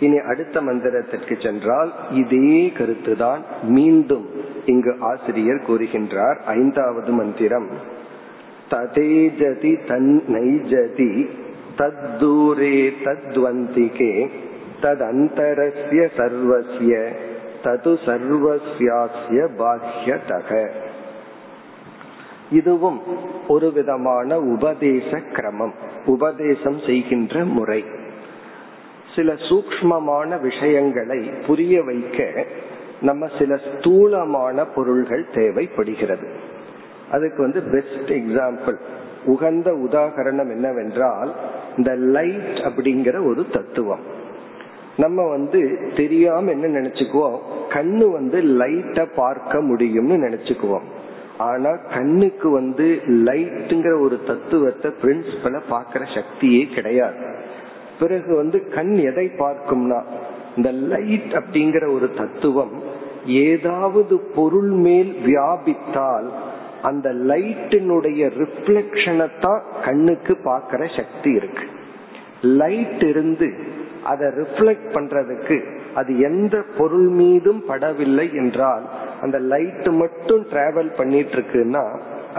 இனி 0.00 0.18
அடுத்த 0.18 0.60
மந்திரத்திற்கு 0.60 1.34
சென்றால் 1.42 1.92
இதே 2.10 2.72
கருத்துதான் 2.78 3.42
மீண்டும் 3.62 4.26
இங்கு 4.66 4.96
ஆசிரியர் 5.00 5.64
கூறுகின்றார் 5.68 6.38
ஐந்தாவது 6.46 7.12
மந்திரம். 7.12 8.00
ததேஜதி 8.72 9.72
தன் 9.86 10.22
நைஜதி 10.28 11.12
தத்தூரே 11.78 12.78
தத்வந்திகே 13.04 14.14
ததந்தரஸ்ய 14.82 16.02
சர்வஸ்ய 16.16 16.94
தது 17.64 17.92
சர்வஸ்யாஸ்ய 18.06 19.40
பாஹ்யதக. 19.58 20.70
இதுவும் 22.50 23.00
ஒரு 23.48 23.72
விதமான 23.72 24.38
உபதேச 24.38 25.20
கிரமம் 25.32 25.74
உபதேசம் 26.06 26.78
செய்கின்ற 26.86 27.44
முறை. 27.44 27.84
சில 29.14 29.32
சூக்மமான 29.32 30.40
விஷயங்களை 30.40 31.20
புரிய 31.46 31.82
வைக்க 31.82 32.46
நம்ம 33.02 33.28
சில 33.38 33.56
ஸ்தூலமான 33.56 34.64
பொருள்கள் 34.64 35.26
தேவைப்படுகிறது. 35.34 36.26
அதுக்கு 37.12 37.42
வந்து 37.42 37.60
பெஸ்ட் 37.62 38.10
எக்ஸாம்பிள் 38.10 38.78
உகந்த 39.24 39.70
உதாகரணம் 39.70 40.50
என்னவென்றால் 40.50 41.34
இந்த 41.76 41.94
லைட் 41.96 42.60
அப்படிங்கிற 42.68 43.26
ஒரு 43.26 43.46
தத்துவம். 43.52 44.04
நம்ம 44.96 45.28
வந்து 45.28 45.60
தெரியாம 45.96 46.50
என்ன 46.50 46.66
நினைச்சுக்குவோம்? 46.80 47.38
கண்ணு 47.68 48.10
வந்து 48.10 48.38
லைட்ட 48.42 49.06
பார்க்க 49.14 49.62
முடியும்னு 49.62 50.16
நினைச்சுக்குவோம். 50.24 50.88
ஆனா 51.38 51.70
கண்ணுக்கு 51.94 52.50
வந்து 52.50 53.00
லைட்டுங்கிற 53.06 54.00
ஒரு 54.00 54.18
தத்துவத்தை 54.26 54.90
பிரின்சிபல 55.02 55.60
பாக்குற 55.70 56.02
சக்தியே 56.16 56.74
கிடையாது. 56.74 57.30
பிறகு 58.00 58.36
வந்து 58.36 58.68
கண் 58.68 58.94
எதை 58.96 59.26
பார்க்கும்னா 59.38 60.00
இந்த 60.56 60.70
லைட் 60.72 61.32
அப்படிங்கிற 61.32 61.92
ஒரு 61.92 62.10
தத்துவம் 62.16 62.72
ஏதாவது 63.26 64.18
பொருள் 64.36 64.72
மேல் 64.86 65.12
வியாபித்தால் 65.26 66.28
அந்த 66.88 67.08
லைட்டினுடைய 67.30 68.20
ரிஃப்ளெக்ஷனை 68.40 69.28
தான் 69.44 69.62
கண்ணுக்கு 69.86 70.34
பார்க்கிற 70.48 70.82
சக்தி 70.98 71.30
இருக்கு. 71.40 71.66
லைட் 72.60 73.04
இருந்து 73.10 73.48
அதை 74.12 74.28
ரிஃப்ளெக்ட் 74.40 74.88
பண்றதுக்கு 74.96 75.56
அது 76.00 76.12
எந்த 76.28 76.56
பொருள் 76.78 77.10
மீதும் 77.20 77.60
படவில்லை 77.68 78.26
என்றால் 78.42 78.84
அந்த 79.24 79.38
லைட் 79.52 79.88
மட்டும் 80.02 80.42
டிராவல் 80.52 80.90
பண்ணிட்டு 81.00 81.36
இருக்குன்னா 81.36 81.84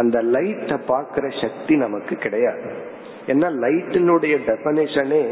அந்த 0.02 0.18
லைட்டை 0.36 0.78
பார்க்கிற 0.92 1.26
சக்தி 1.42 1.74
நமக்கு 1.86 2.14
கிடையாது. 2.26 2.70
ஏன்னா 3.32 3.50
லைட்டினுடைய 3.64 4.36
டெபனேஷனே 4.48 5.24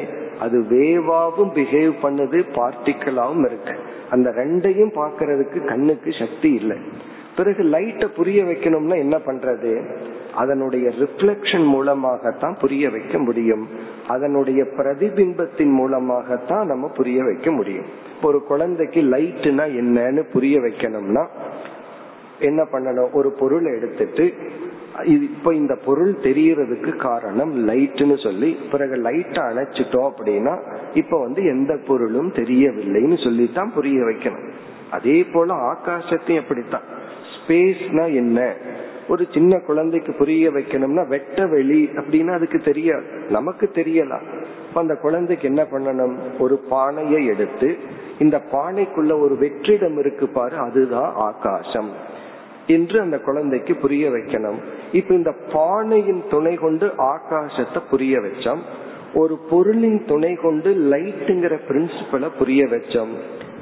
அது 0.46 0.58
வேவாவும் 0.74 1.52
பிஹேவ் 1.58 1.94
பண்ணுது 2.04 2.40
பார்ட்டிக்கலாவும் 2.58 3.46
இருக்கு. 3.50 3.76
அந்த 4.14 4.30
ரெண்டையும் 4.42 4.94
பார்க்கறதுக்கு 5.02 5.60
கண்ணுக்கு 5.72 6.12
சக்தி 6.20 6.50
இல்லை. 6.62 6.78
பிறகு 7.38 7.64
லைட்டை 7.64 8.08
புரிய 8.08 8.44
வைக்கணும்னா 8.44 8.98
என்ன 8.98 9.18
பண்றது? 9.18 10.00
அதனுடைய 10.34 10.90
ரிஃப்ளெக்ஷன் 10.90 11.66
மூலமாகத்தான் 11.66 12.58
புரிய 12.62 12.90
வைக்க 12.90 13.20
முடியும். 13.20 13.68
அதனுடைய 14.08 14.64
பிரதிபிம்பத்தின் 14.64 15.72
மூலமாகத்தான் 15.72 16.68
நம்ம 16.68 16.88
புரிய 16.88 17.24
வைக்க 17.24 17.52
முடியும். 17.52 17.86
ஒரு 18.22 18.44
குழந்தைக்கு 18.44 19.02
லைட்னா 19.02 19.66
என்னன்னு 19.82 20.20
புரிய 20.20 20.60
வைக்கணும்னா 20.60 21.28
என்ன 22.40 22.68
பண்ணணும்? 22.72 23.12
ஒரு 23.12 23.32
பொருள் 23.32 23.76
எடுத்துட்டு 23.76 24.34
இப்ப 25.04 25.54
இந்த 25.54 25.76
பொருள் 25.86 26.12
தெரியறதுக்கு 26.12 26.96
காரணம் 26.96 27.68
லைட்னு 27.68 28.24
சொல்லி 28.24 28.58
பிறகு 28.72 28.96
லைட்டை 28.96 29.44
அணைச்சிட்டோம் 29.44 30.12
அப்படின்னா 30.12 30.62
இப்ப 30.94 31.20
வந்து 31.20 31.44
எந்த 31.44 31.80
பொருளும் 31.88 32.34
தெரியவில்லைன்னு 32.34 33.24
சொல்லித்தான் 33.24 33.74
புரிய 33.74 34.00
வைக்கணும். 34.00 34.52
அதே 34.92 35.24
போல 35.24 35.54
ஆகாசத்தையும் 35.54 36.42
அப்படித்தான். 36.42 37.00
ஸ்பேஸ்னா 37.42 38.06
என்ன? 38.14 38.56
ஒரு 39.08 39.28
சின்ன 39.32 39.60
குழந்தைக்கு 39.60 40.14
புரிய 40.14 40.52
வைக்கணும்னா 40.52 41.08
வெட்ட 41.08 41.48
வெளி 41.48 41.90
அப்படின்னா 41.96 42.32
அதுக்கு 42.32 42.60
தெரியாது. 42.60 43.04
நமக்கு 43.30 43.70
தெரியலாம். 43.74 44.26
அந்த 44.74 44.96
குழந்தைக்கு 44.96 45.48
என்ன 45.48 45.64
பண்ணணும்? 45.64 46.18
ஒரு 46.40 46.58
பானையை 46.58 47.26
எடுத்து 47.26 47.78
இந்த 48.20 48.42
பானைக்குள்ள 48.52 49.20
ஒரு 49.20 49.38
வெற்றிடம் 49.40 50.00
இருக்கு 50.00 50.28
பாரு 50.28 50.58
அதுதான் 50.58 51.14
ஆகாசம் 51.16 51.90
என்று 52.68 53.00
அந்த 53.00 53.20
குழந்தைக்கு 53.20 53.76
புரிய 53.76 54.10
வைக்கணும். 54.10 54.60
இப்ப 54.92 55.14
இந்த 55.14 55.34
பானையின் 55.54 56.24
துணை 56.30 56.56
கொண்டு 56.56 56.94
ஆகாசத்தை 56.98 57.82
புரிய 57.90 58.20
வச்சோம். 58.20 58.60
ஒரு 59.14 59.38
பொருளின் 59.50 60.06
துணை 60.06 60.36
கொண்டு 60.36 60.70
லைட்டுங்கிற 60.92 61.60
பிரின்சிபலை 61.68 62.30
புரிய 62.38 62.66
வச்சோம். 62.66 63.14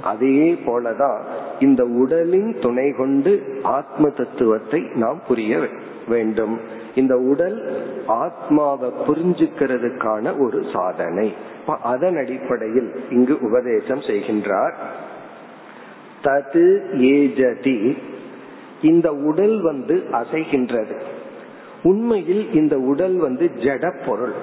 அதே 0.04 0.60
போலதான் 0.66 1.22
இந்த 1.60 1.86
உடலின் 1.86 2.56
துணை 2.62 2.92
கொண்டு 2.92 3.60
ஆத்ம 3.64 4.10
தத்துவத்தை 4.10 4.84
நாம் 4.96 5.22
புரிய 5.28 5.68
வேண்டும். 6.08 6.60
இந்த 6.96 7.18
உடல் 7.18 7.86
ஆத்மாவை 8.08 8.92
புரிஞ்சுக்கிறதுக்கான 9.08 10.40
ஒரு 10.40 10.66
சாதனை. 10.74 11.34
அதன் 11.66 12.18
அடிப்படையில் 12.18 13.04
இங்கு 13.10 13.38
உபதேசம் 13.42 14.00
செய்கின்றார். 14.00 14.74
தது 16.24 16.82
ஏஜதி. 16.94 17.98
இந்த 18.82 19.14
உடல் 19.14 19.62
வந்து 19.62 20.04
அசைகின்றது. 20.12 21.00
உண்மையில் 21.84 22.54
இந்த 22.54 22.78
உடல் 22.78 23.16
வந்து 23.16 23.52
ஜட 23.56 24.06
பொருள். 24.06 24.34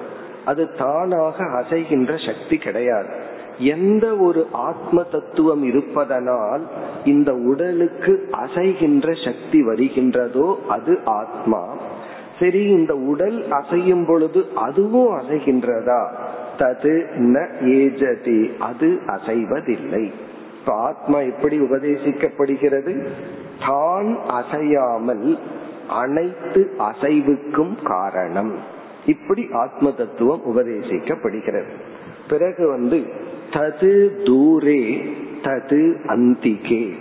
அது 0.45 0.73
தானாக 0.77 1.43
அசைகின்ற 1.43 2.25
சக்தி 2.25 2.57
கிடையாது. 2.57 3.35
எந்த 3.59 4.15
ஒரு 4.15 4.47
ஆத்ம 4.51 5.03
தத்துவம் 5.03 5.63
இருப்பதனால் 5.63 6.67
இந்த 7.05 7.33
உடலுக்கு 7.33 8.29
அசைகின்ற 8.31 9.25
சக்தி 9.25 9.65
வருகின்றதோ 9.65 10.55
அது 10.67 10.99
ஆத்மா. 11.05 11.75
சரி 12.39 12.63
இந்த 12.63 12.95
உடல் 12.95 13.45
அசையும் 13.49 14.05
பொழுது 14.07 14.45
அதுவும் 14.55 15.19
அசைகின்றதா? 15.19 16.07
தது 16.57 17.05
ந 17.17 17.47
ஏஜதி 17.61 18.57
அது 18.57 18.99
அசைவதில்லை. 19.07 20.11
இப்ப 20.59 20.73
ஆத்மா 20.73 21.19
எப்படி 21.19 21.59
உபதேசிக்கப்படுகிறது? 21.59 23.07
தான் 23.67 24.17
அசையாமல் 24.27 25.37
அனைத்து 25.89 26.75
அசைவுக்கும் 26.79 27.75
காரணம். 27.83 28.55
இப்படி 29.05 29.47
ஆத்ம 29.51 29.91
தத்துவம் 29.91 30.41
உபதேசிக்கப்படுகிறது. 30.45 31.69
பிறகு 32.29 32.67
வந்து 32.67 33.25
தது 33.51 34.09
தூரே 34.23 35.09
தது 35.41 35.95
அந்திகே. 36.07 36.91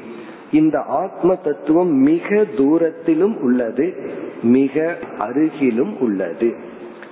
இந்த 0.52 0.80
ஆத்ம 0.80 1.34
தத்துவம் 1.34 1.92
மிக 1.92 2.44
தூரத்திலும் 2.56 3.38
உள்ளது 3.40 4.10
மிக 4.42 4.98
அருகிலும் 5.18 5.98
உள்ளது. 5.98 6.54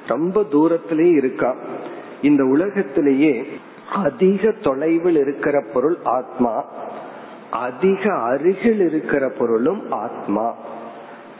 ரொம்ப 0.06 0.42
தூரத்திலே 0.50 1.12
இருக்கா. 1.12 1.56
இந்த 2.22 2.44
உலகத்திலேயே 2.44 3.46
அதிக 3.92 4.52
தொலைவில் 4.62 5.16
இருக்கிற 5.16 5.64
பொருள் 5.72 5.96
ஆத்மா 6.04 6.64
அதிக 7.50 8.14
அருகில் 8.14 8.80
இருக்கிற 8.80 9.28
பொருளும் 9.28 9.90
ஆத்மா. 9.90 10.54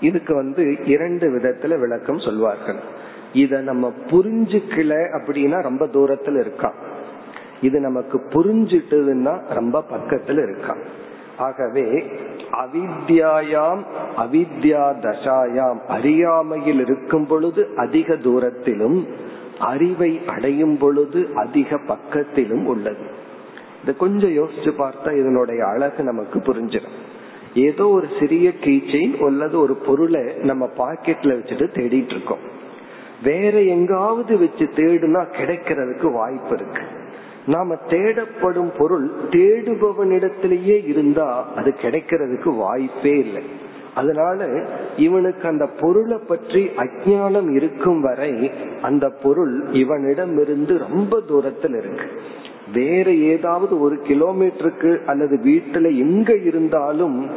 இதுக்கு 0.01 0.35
வந்து 0.35 0.77
இரண்டு 0.85 1.31
விதத்துல 1.31 1.79
விளக்கம் 1.79 2.19
சொல்வார்கள். 2.19 2.77
இத 3.33 3.61
நம்ம 3.61 3.93
புரிஞ்சுக்கல 4.07 5.07
அப்படின்னா 5.13 5.63
ரொம்ப 5.63 5.87
தூரத்துல 5.87 6.47
இருக்கான் 6.47 6.75
இது 7.65 7.79
நமக்கு 7.81 8.17
புரிஞ்சிட்டதுன்னா 8.35 9.35
ரொம்ப 9.49 9.83
பக்கத்துல 9.91 10.43
இருக்கான் 10.47 10.83
ஆகவே 11.39 11.87
அவித்யாயாம் 12.63 13.83
அவித்யா 14.17 14.85
தசாயாம் 15.05 15.81
அறியாமையில் 15.97 16.81
இருக்கும் 16.81 17.27
பொழுது 17.27 17.63
அதிக 17.77 18.15
தூரத்திலும் 18.15 18.99
அறிவை 19.73 20.13
அடையும் 20.27 20.77
பொழுது 20.79 21.21
அதிக 21.35 21.79
பக்கத்திலும் 21.89 22.65
உள்ளது. 22.65 23.05
இது 23.83 23.93
கொஞ்சம் 23.97 24.37
யோசிச்சு 24.41 24.71
பார்த்தா 24.79 25.11
இதனுடைய 25.21 25.61
அழகு 25.67 26.03
நமக்கு 26.03 26.39
புரிஞ்சிடும். 26.39 26.97
ஏதோ 27.55 27.85
ஒரு 27.89 28.07
சிறிய 28.21 28.47
கீச்சைன் 28.65 29.15
அல்லது 29.25 29.57
ஒரு 29.61 29.75
பொருளை 29.87 30.23
நம்ம 30.43 30.69
பாக்கெட்ல 30.79 31.35
வச்சுட்டு 31.37 31.67
தேடிட்டு 31.79 32.15
இருக்கோம். 32.17 32.45
வேற 33.23 33.61
எங்காவது 33.77 34.39
வச்சு 34.39 34.67
தேடுனா 34.77 35.23
கிடைக்கிறதுக்கு 35.39 36.13
வாய்ப்பு 36.13 36.55
இருக்கு. 36.55 36.85
நாம 37.47 37.77
தேடப்படும் 37.91 38.71
பொருள் 38.79 39.11
தேடுபவனிடத்திலேயே 39.31 40.87
இருந்தா 40.87 41.53
அது 41.57 41.75
கிடைக்கிறதுக்கு 41.83 42.57
வாய்ப்பே 42.57 43.19
இல்லை. 43.19 43.43
அதனால 43.95 44.47
இவனுக்கு 44.97 45.49
அந்த 45.49 45.67
பொருளை 45.67 46.19
பற்றி 46.19 46.63
அஜானம் 46.77 47.51
இருக்கும் 47.51 48.01
வரை 48.01 48.51
அந்த 48.83 49.11
பொருள் 49.11 49.65
இவனிடமிருந்து 49.73 50.79
ரொம்ப 50.79 51.21
தூரத்தில் 51.21 51.75
இருக்கு. 51.75 52.09
வேற 52.73 53.13
ஏதாவது 53.13 53.81
ஒரு 53.81 53.99
கிலோமீட்டருக்கு 54.09 55.05
அல்லது 55.05 55.37
வீட்டுல 55.45 55.97
எங்க 55.99 56.37
இருந்தாலும் 56.37 57.31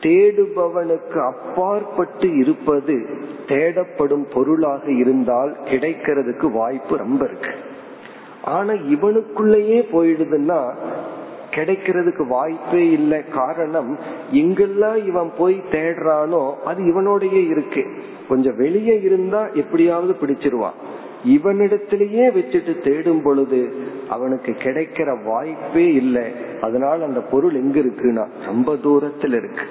தேடுபவனுக்கு 0.00 1.18
அப்பாற்பட்டு 1.24 2.36
இருப்பது 2.36 3.06
தேடப்படும் 3.46 4.26
பொருளாக 4.34 4.92
இருந்தால் 4.92 5.56
கிடைக்கிறதுக்கு 5.64 6.52
வாய்ப்பு 6.52 6.96
ரொம்ப 6.96 7.24
இருக்கு. 7.24 7.72
ஆனா 8.44 8.72
இவனுக்குள்ளேயே 8.72 9.80
போயிடுதுன்னா 9.92 10.72
கிடைக்கிறதுக்கு 11.50 12.26
வாய்ப்பே 12.26 12.90
இல்லை. 12.90 13.28
காரணம் 13.28 13.98
எங்கெல்லாம் 14.32 15.06
இவன் 15.06 15.30
போய் 15.38 15.62
தேடுறானோ 15.70 16.54
அது 16.54 16.82
இவனோடயே 16.82 17.46
இருக்கு. 17.48 17.86
கொஞ்சம் 18.28 18.56
வெளியே 18.56 19.00
இருந்தா 19.00 19.46
எப்படியாவது 19.46 20.16
பிடிச்சிருவான். 20.20 20.78
இவனிடத்திலேயே 21.24 22.26
வச்சுட்டு 22.28 22.80
தேடும் 22.80 23.22
பொழுது 23.22 23.74
அவனுக்கு 24.08 24.52
கிடைக்கிற 24.52 25.24
வாய்ப்பே 25.24 25.92
இல்லை. 25.92 26.32
அதனால 26.60 27.04
அந்த 27.04 27.20
பொருள் 27.20 27.54
எங்க 27.54 27.80
இருக்குன்னா 27.80 28.26
ரொம்ப 28.44 28.76
தூரத்தில் 28.76 29.32
இருக்கு. 29.32 29.62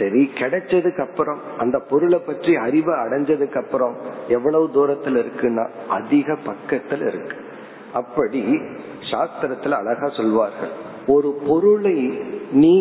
சரி 0.00 0.22
கிடைச்சதுக்கு 0.34 1.00
அப்புறம் 1.00 1.40
அந்த 1.58 1.78
பொருளை 1.90 2.18
பற்றி 2.26 2.52
அறிவை 2.56 2.94
அடைஞ்சதுக்கு 2.94 3.58
அப்புறம் 3.58 3.94
எவ்வளவு 4.28 4.66
தூரத்துல 4.74 5.22
இருக்குன்னா 5.22 5.64
அதிக 5.88 6.36
பக்கத்துல 6.48 7.06
இருக்கு. 7.08 7.36
அப்படி 7.92 8.42
சாஸ்திரத்துல 9.10 9.70
அழகா 9.70 10.08
சொல்வார்கள். 10.08 10.72
ஒரு 11.06 11.30
பொருளை 11.46 11.96
நீ 12.52 12.74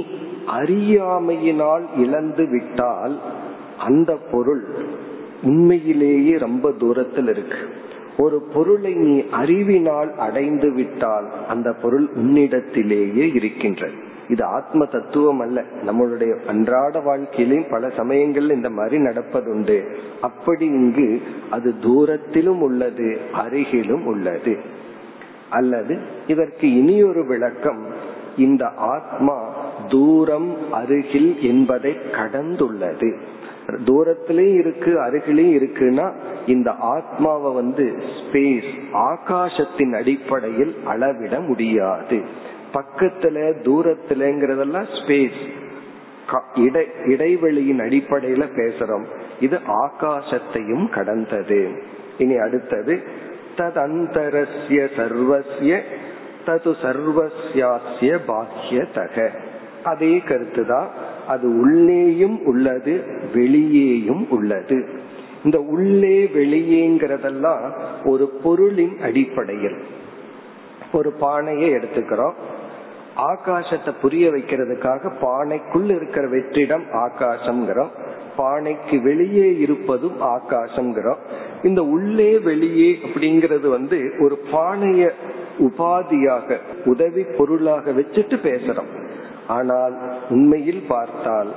அறியாமையினால் 0.58 1.86
இழந்து 1.98 2.46
விட்டால் 2.48 3.16
அந்த 3.78 4.12
பொருள் 4.32 4.64
உண்மையிலேயே 5.44 6.36
ரொம்ப 6.38 6.72
தூரத்தில் 6.72 7.28
இருக்கு. 7.28 7.60
ஒரு 8.18 8.38
பொருளை 8.54 8.94
நீ 8.94 9.16
அறிவினால் 9.32 10.12
அடைந்து 10.18 10.70
விட்டால் 10.72 11.28
அந்த 11.48 11.70
பொருள் 11.82 12.08
உன்னிடத்திலேயே 12.16 13.26
இருக்கின்றது. 13.36 13.98
இது 14.30 14.44
ஆத்ம 14.44 14.86
தத்துவம் 14.86 15.40
அல்ல. 15.40 15.64
நம்மளுடைய 15.86 16.46
அன்றாட 16.46 17.00
வாழ்க்கையிலும் 17.00 17.66
பல 17.70 17.88
சமயங்கள்ல 17.88 18.52
இந்த 18.52 18.70
மாதிரி 18.70 19.04
நடப்பதுண்டு. 19.04 19.96
அப்படி 20.22 20.66
இங்கு 20.66 21.22
அது 21.50 21.74
தூரத்திலும் 21.82 22.60
உள்ளது 22.60 23.20
அருகிலும் 23.34 24.06
உள்ளது. 24.06 24.58
அல்லது 25.50 25.98
இதற்கு 26.28 26.74
இனியொரு 26.74 27.26
விளக்கம் 27.26 27.86
இந்த 28.38 28.68
ஆத்மா 28.68 29.54
தூரம் 29.90 30.72
அருகில் 30.72 31.42
என்பதை 31.42 31.96
கடந்துள்ளது. 32.12 33.18
தூரத்திலேயும் 33.86 34.60
இருக்கு 34.60 35.00
அருகிலேயும் 35.00 35.64
இருக்குன்னா 35.64 36.14
இந்த 36.46 36.72
ஆத்மாவை 36.72 37.54
வந்து 37.54 37.96
ஸ்பேஸ் 38.20 38.80
ஆகாசத்தின் 38.94 39.96
அடிப்படையில் 39.96 40.76
அளவிட 40.86 41.40
முடியாது. 41.40 42.48
பக்கத்துல 42.74 43.54
தூரத்துலங்கிறதெல்லாம் 43.64 44.88
ஸ்பேஸ் 45.00 45.58
இடை 46.56 46.88
இடைவெளியின் 47.06 47.82
அடிப்படையில 47.82 48.46
பேசுறோம். 48.56 49.06
இது 49.40 49.60
ஆகாசத்தையும் 49.88 50.90
கடந்தது. 50.90 51.70
இனி 52.18 52.36
அடுத்தது 52.36 53.04
ததந்தரஸ்ய 53.58 54.88
சர்வசிய 54.98 55.82
தது 56.46 56.76
சர்வசியாசிய 56.82 58.18
பாக்கியதக 58.28 59.30
அதே 59.84 60.18
கருத்துதான் 60.18 60.88
அது 61.28 61.60
உள்ளேயும் 61.60 62.46
உள்ளது 62.46 63.04
வெளியேயும் 63.34 64.30
உள்ளது. 64.30 64.90
இந்த 65.44 65.60
உள்ளே 65.60 66.32
வெளியேங்கிறதெல்லாம் 66.34 67.72
ஒரு 68.06 68.40
பொருளின் 68.44 68.98
அடிப்படையில். 69.02 69.78
ஒரு 70.94 71.12
பானையை 71.12 71.74
எடுத்துக்கிறோம். 71.74 72.34
ஆகாசத்தை 73.28 73.92
புரிய 74.02 74.26
வைக்கிறதுக்காக 74.30 75.12
பானைக்குள் 75.22 75.90
இருக்கிற 75.96 76.26
வெற்றிடம் 76.28 76.86
ஆகாசம்ங்கிறோம் 77.06 77.92
பானைக்கு 78.38 78.98
வெளியே 79.02 79.48
இருப்பதும் 79.58 80.18
ஆகாசம்ங்கிறோம் 80.36 81.22
இந்த 81.64 81.82
உள்ளே 81.96 82.32
வெளியே 82.40 82.90
அப்படிங்கிறது 83.06 83.68
வந்து 83.70 83.98
ஒரு 84.20 84.36
பானைய 84.52 85.12
உபாதியாக 85.68 86.58
உதவி 86.86 87.24
பொருளாக 87.38 87.92
வச்சுட்டு 87.92 88.38
பேசுறோம். 88.48 88.92
ஆனால் 89.48 89.96
உண்மையில் 90.30 90.84
பார்த்தால் 90.88 91.52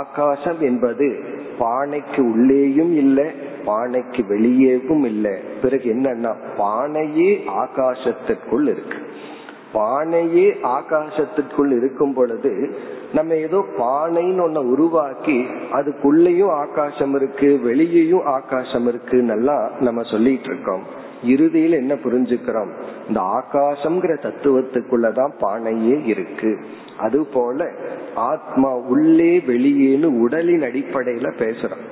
ஆகாசம் 0.00 0.60
என்பது 0.60 1.08
பானைக்கு 1.58 2.20
உள்ளேயும் 2.32 2.92
இல்லை 2.96 3.26
பானைக்கு 3.64 4.22
வெளியேவும் 4.32 5.04
இல்லை. 5.04 5.34
பிறகு 5.62 5.86
என்னன்னா 5.94 6.32
பானையே 6.58 7.30
ஆகாசத்திற்குள் 7.62 8.66
இருக்கு. 8.74 8.98
பானையே 9.74 10.52
ஆகாசத்திற்குள் 10.62 11.76
இருக்கும் 11.76 12.14
பொழுது 12.14 12.76
நம்ம 13.14 13.34
ஏதோ 13.34 13.64
பானைன்னு 13.78 14.40
ஒன்ன 14.40 14.58
உருவாக்கி 14.58 15.46
அதுக்குள்ளேயும் 15.72 16.50
ஆகாசம் 16.50 17.14
இருக்கு 17.14 17.60
வெளியேயும் 17.62 18.24
ஆகாசம் 18.24 18.88
இருக்குன்னெல்லாம் 18.88 19.80
நம்ம 19.80 20.02
சொல்லிட்டு 20.02 20.44
இருக்கோம். 20.44 20.82
இறுதியில் 21.24 21.72
என்ன 21.72 21.94
புரிஞ்சுக்கிறோம்? 21.94 22.70
இந்த 23.08 23.20
ஆகாசம்ங்கிற 23.20 24.16
தத்துவத்துக்குள்ளதான் 24.18 25.30
பானையே 25.40 26.06
இருக்கு. 26.06 26.58
அது 26.98 27.26
போல 27.26 27.70
ஆத்மா 28.14 28.74
உள்ளே 28.76 29.42
வெளியேன்னு 29.46 30.04
உடலின் 30.04 30.60
அடிப்படையில 30.60 31.32
பேசுறோம். 31.38 31.84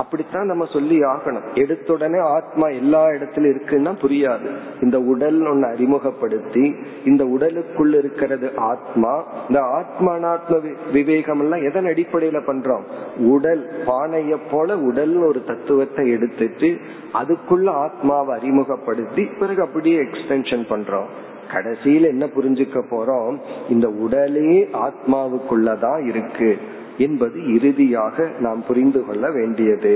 அப்படித்தான் 0.00 0.46
நம்ம 0.46 0.64
சொல்லி 0.64 1.00
ஆகணும். 1.00 1.48
எடுத்துடனே 1.54 2.20
ஆத்மா 2.20 2.66
எல்லா 2.66 3.06
இடத்திலும் 3.06 3.50
இருக்குன்னா 3.50 3.92
புரியாது. 4.02 4.48
இந்த 4.82 5.00
உடல் 5.00 5.46
ஒன்னு 5.46 5.66
அறிமுகப்படுத்தி 5.66 6.74
இந்த 7.04 7.24
உடலுக்குள்ள 7.24 7.98
இருக்கிறது 7.98 8.52
ஆத்மா 8.56 9.24
இந்த 9.48 9.60
ஆத்மானாத்ம 9.60 10.74
விவேகம் 10.92 11.40
எல்லாம் 11.40 11.62
எதன் 11.62 11.84
அடிப்படையில 11.84 12.40
பண்றோம்? 12.46 12.82
உடல் 13.16 13.70
பானைய 13.86 14.38
போல 14.50 14.78
உடல் 14.78 15.16
ஒரு 15.16 15.44
தத்துவத்தை 15.44 16.10
எடுத்துட்டு 16.10 16.78
அதுக்குள்ள 17.12 17.68
ஆத்மாவை 17.68 18.38
அறிமுகப்படுத்தி 18.38 19.24
பிறகு 19.24 19.62
அப்படியே 19.62 19.98
எக்ஸ்டென்ஷன் 19.98 20.66
பண்றோம். 20.70 21.06
கடைசியில 21.52 22.06
என்ன 22.08 22.26
புரிஞ்சுக்க 22.26 22.82
போறோம்? 22.90 23.38
இந்த 23.68 23.88
உடலே 23.88 24.68
ஆத்மாவுக்குள்ளதான் 24.72 26.06
இருக்கு. 26.06 26.58
என்பது 27.00 27.38
இறுதியாக 27.54 28.26
நாம் 28.38 28.62
புரிந்து 28.68 29.00
கொள்ள 29.06 29.26
வேண்டியது. 29.30 29.92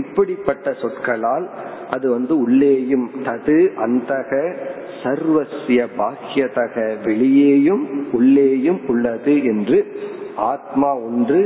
இப்படிப்பட்ட 0.00 0.72
சொற்களால் 0.82 1.46
அது 1.90 2.06
வந்து 2.10 2.34
உள்ளேயும் 2.44 3.06
தது 3.24 3.58
அந்தக 3.86 4.30
சர்வசிய 5.02 5.80
பாக்கியதக 5.98 6.74
வெளியேயும் 7.04 7.84
உள்ளேயும் 8.12 8.80
உள்ளது 8.88 9.34
என்று 9.44 9.78
ஆத்மா 10.52 10.90
ஒன்று 11.08 11.40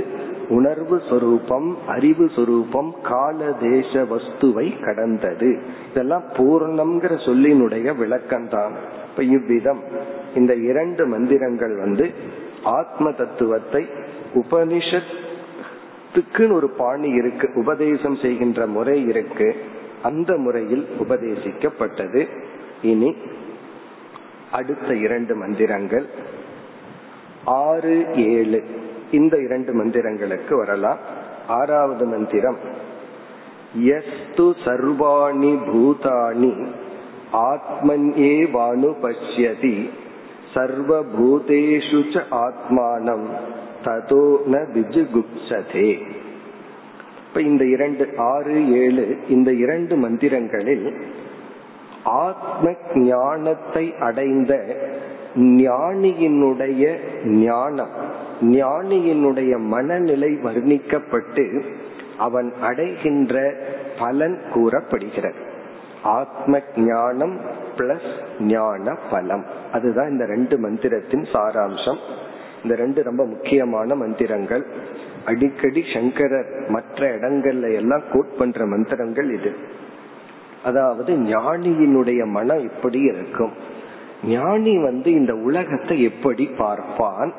உணர்வு 0.48 0.96
சொரூபம் 1.08 1.68
அறிவு 1.86 2.26
சொரூபம் 2.36 2.90
கால 3.02 3.38
தேச 3.62 3.92
வஸ்துவை 4.12 4.66
கடந்தது. 4.84 5.50
இதெல்லாம் 5.90 6.26
பூர்ணம்ங்கிற 6.36 7.14
சொல்லினுடைய 7.28 7.86
விளக்கம்தான். 8.02 8.74
இப்ப 9.08 9.22
இவ்விதம் 9.36 9.82
இந்த 10.34 10.52
இரண்டு 10.70 11.02
மந்திரங்கள் 11.06 11.74
வந்து 11.84 12.06
ஆத்ம 12.62 13.12
தத்துவத்தை 13.12 13.86
உபனிஷத்துக்குன்னு 14.34 16.52
ஒரு 16.52 16.68
பாணி 16.68 17.08
இருக்கு 17.08 17.50
உபதேசம் 17.54 18.16
செய்கின்ற 18.16 18.66
முறை 18.66 19.06
இருக்கு. 19.06 19.56
அந்த 20.02 20.36
முறையில் 20.36 20.88
உபதேசிக்கப்பட்டது. 21.00 22.28
இனி 22.82 23.16
அடுத்த 24.50 24.94
இரண்டு 24.94 25.34
மந்திரங்கள். 25.34 26.06
ஆறு 27.44 28.06
ஏழு. 28.14 28.64
இந்த 29.10 29.38
இரண்டு 29.38 29.74
மந்திரங்களுக்கு 29.74 30.56
வரலாம். 30.56 30.98
ஆறாவது 31.48 32.06
மந்திரம். 32.06 32.84
எஸ்து 33.74 34.38
சர்வாணி 34.38 35.58
பூதானி 35.66 36.66
ஆத்மன் 37.32 38.12
வானு 38.16 38.94
பஷ்யதி 39.02 39.90
சர்வபூதேஷு 40.56 42.00
ச 42.12 42.22
ஆத்மானம். 42.30 43.26
ததோ 43.84 44.36
ந 44.50 44.64
விஜுகுப்சதே. 44.74 45.88
இப்ப 47.28 47.40
இந்த 47.40 47.64
இரண்டு 47.64 48.08
ஆறு 48.16 48.72
ஏழு 48.72 49.16
இந்த 49.28 49.52
இரண்டு 49.52 49.96
மந்திரங்களில் 49.96 50.86
ஆத்ம 52.04 52.74
ஞானத்தை 52.94 53.94
அடைந்த 54.00 54.52
ஞானியினுடைய 55.36 56.84
ஞானம் 57.24 57.94
ஞானியினுடைய 58.40 59.58
மனநிலை 59.58 60.30
வர்ணிக்கப்பட்டு 60.44 61.62
அவன் 62.18 62.52
அடைகின்ற 62.62 63.54
பலன் 63.98 64.38
கூறப்படுகிறது. 64.52 65.54
ஆத்ம 66.06 66.60
ஞானம் 66.76 67.40
பிளஸ் 67.76 68.40
ஞான 68.40 68.96
பலம் 69.10 69.44
அதுதான் 69.72 70.10
இந்த 70.10 70.26
ரெண்டு 70.26 70.58
மந்திரத்தின் 70.58 71.26
சாராம்சம். 71.32 71.98
இந்த 72.62 72.74
ரெண்டு 72.74 73.02
ரொம்ப 73.02 73.24
முக்கியமான 73.26 73.94
மந்திரங்கள். 73.94 74.66
அடிக்கடி 75.24 75.82
சங்கரர் 75.94 76.68
மற்ற 76.68 77.16
இடங்கள்ல 77.16 77.74
எல்லாம் 77.74 78.02
கோட் 78.12 78.36
பண்ற 78.38 78.66
மந்திரங்கள் 78.66 79.34
இது. 79.34 79.56
அதாவது 80.64 81.14
ஞானியினுடைய 81.14 82.26
மனம் 82.26 82.58
எப்படி 82.58 83.00
இருக்கும். 83.00 83.52
ஞானி 84.24 84.82
வந்து 84.82 85.12
இந்த 85.12 85.34
உலகத்தை 85.34 86.02
எப்படி 86.02 86.46
பார்ப்பான்? 86.46 87.32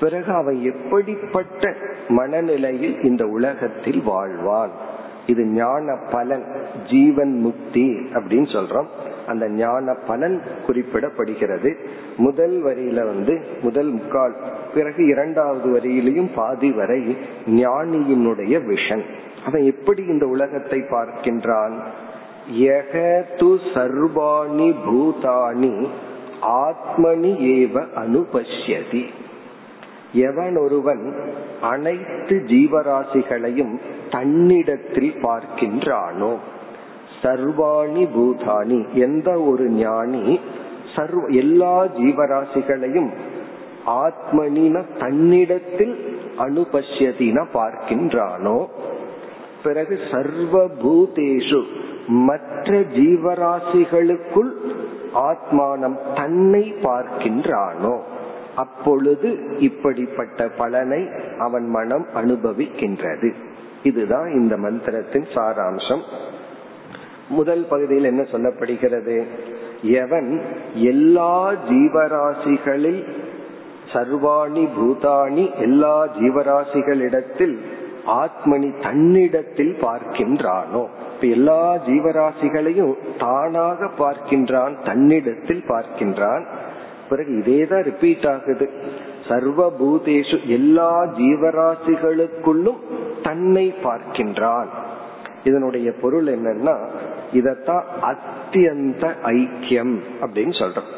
பிறகு 0.00 0.32
அவன் 0.32 0.62
எப்படிப்பட்ட 0.62 1.74
மனநிலையில் 2.08 3.02
இந்த 3.02 3.26
உலகத்தில் 3.26 4.02
வாழ்வான்? 4.06 4.70
இது 5.26 5.44
ஞான 5.44 5.96
பலன் 6.10 6.44
ஜீவன் 6.90 7.38
முக்தி 7.38 7.88
அப்படின்னு 8.14 8.48
சொல்றோம். 8.54 8.86
அந்த 9.26 9.48
ஞான 9.48 9.94
பலன் 10.06 10.42
குறிப்பிடப்படுகிறது. 10.66 11.70
முதல் 12.16 12.62
வரியில 12.64 12.94
வந்து 12.94 13.40
முதல் 13.62 13.90
முக்கால் 13.90 14.36
பிறகு 14.74 15.06
இரண்டாவது 15.06 15.68
வரியிலையும் 15.72 16.30
பாதி 16.34 16.70
வரை 16.72 17.16
ஞானியினுடைய 17.46 18.54
விஷன். 18.70 19.02
அவன் 19.46 19.62
எப்படி 19.62 20.02
இந்த 20.02 20.26
உலகத்தை 20.26 20.78
பார்க்கின்றான்? 20.78 21.76
சர்வாணி 23.74 24.74
பூதானி 24.86 25.86
ஆத்மனி 26.42 27.32
ஏவ 27.56 27.86
அனுபஷ்யதி. 28.04 29.04
எவன் 30.12 30.56
ஒருவன் 30.56 31.02
அனைத்து 31.62 32.44
ஜீவராசிகளையும் 32.46 33.80
தன்னிடத்தில் 34.10 35.14
பார்க்கின்றானோ? 35.22 36.36
சர்வாணி 37.22 38.04
பூதானி 38.16 38.94
எந்த 38.94 39.40
ஒரு 39.40 39.70
ஞானி 39.70 40.40
சர்வ 40.96 41.26
எல்லா 41.26 41.84
ஜீவராசிகளையும் 41.84 43.10
ஆத்மனின 43.86 44.84
தன்னிடத்தில் 44.98 45.94
அனுபஷ்யதின 46.38 47.46
பார்க்கின்றானோ? 47.54 48.66
பிறகு 49.62 49.98
சர்வ 50.10 50.64
பூதேஷு 50.82 51.62
மற்ற 52.06 52.80
ஜீவராசிகளுக்குள் 52.80 54.52
ஆத்மானம் 55.14 55.96
தன்னை 56.14 56.74
பார்க்கின்றானோ? 56.82 57.98
அப்பொழுது 58.56 59.58
இப்படிப்பட்ட 59.58 60.48
பலனை 60.48 61.08
அவன் 61.38 61.68
மனம் 61.68 62.06
அனுபவிக்கின்றது. 62.14 63.34
இதுதான் 63.82 64.30
இந்த 64.30 64.56
மந்திரத்தின் 64.56 65.26
சாராம்சம். 65.34 66.02
முதல் 67.28 67.66
பகுதியில் 67.68 68.04
என்ன 68.04 68.22
சொல்லப்படுகிறது? 68.22 69.26
எவன் 69.82 70.42
எல்லா 70.74 71.52
ஜீவராசிகளில் 71.52 73.04
சர்வாணி 73.92 74.68
பூதானி 74.78 75.58
எல்லா 75.58 76.06
ஜீவராசிகளிடத்தில் 76.06 77.58
ஆத்மனி 78.06 78.82
தன்னிடத்தில் 78.82 79.76
பார்க்கின்றானோ? 79.80 80.86
இப்ப 81.14 81.26
எல்லா 81.26 81.74
ஜீவராசிகளையும் 81.74 82.94
தானாக 83.18 83.90
பார்க்கின்றான் 83.98 84.84
தன்னிடத்தில் 84.84 85.64
பார்க்கின்றான். 85.68 86.44
பிறகு 87.12 87.32
இதே 87.38 87.58
தான் 87.66 87.82
ரிப்பீட் 87.82 88.26
ஆகுது. 88.26 88.66
சர்வ 89.28 89.72
பூதேஷு 89.80 90.38
எல்லா 90.46 90.90
ஜீவராசிகளுக்குள்ளும் 91.18 92.80
தன்னை 93.22 93.66
பார்க்கின்றான் 93.84 94.70
இதனுடைய 95.44 95.88
பொருள் 96.02 96.26
என்னன்னா 96.26 96.74
இதத்தான் 97.32 97.84
அத்தியந்த 98.10 99.04
ஐக்கியம் 99.26 99.94
அப்படின்னு 100.20 100.54
சொல்றோம். 100.60 100.90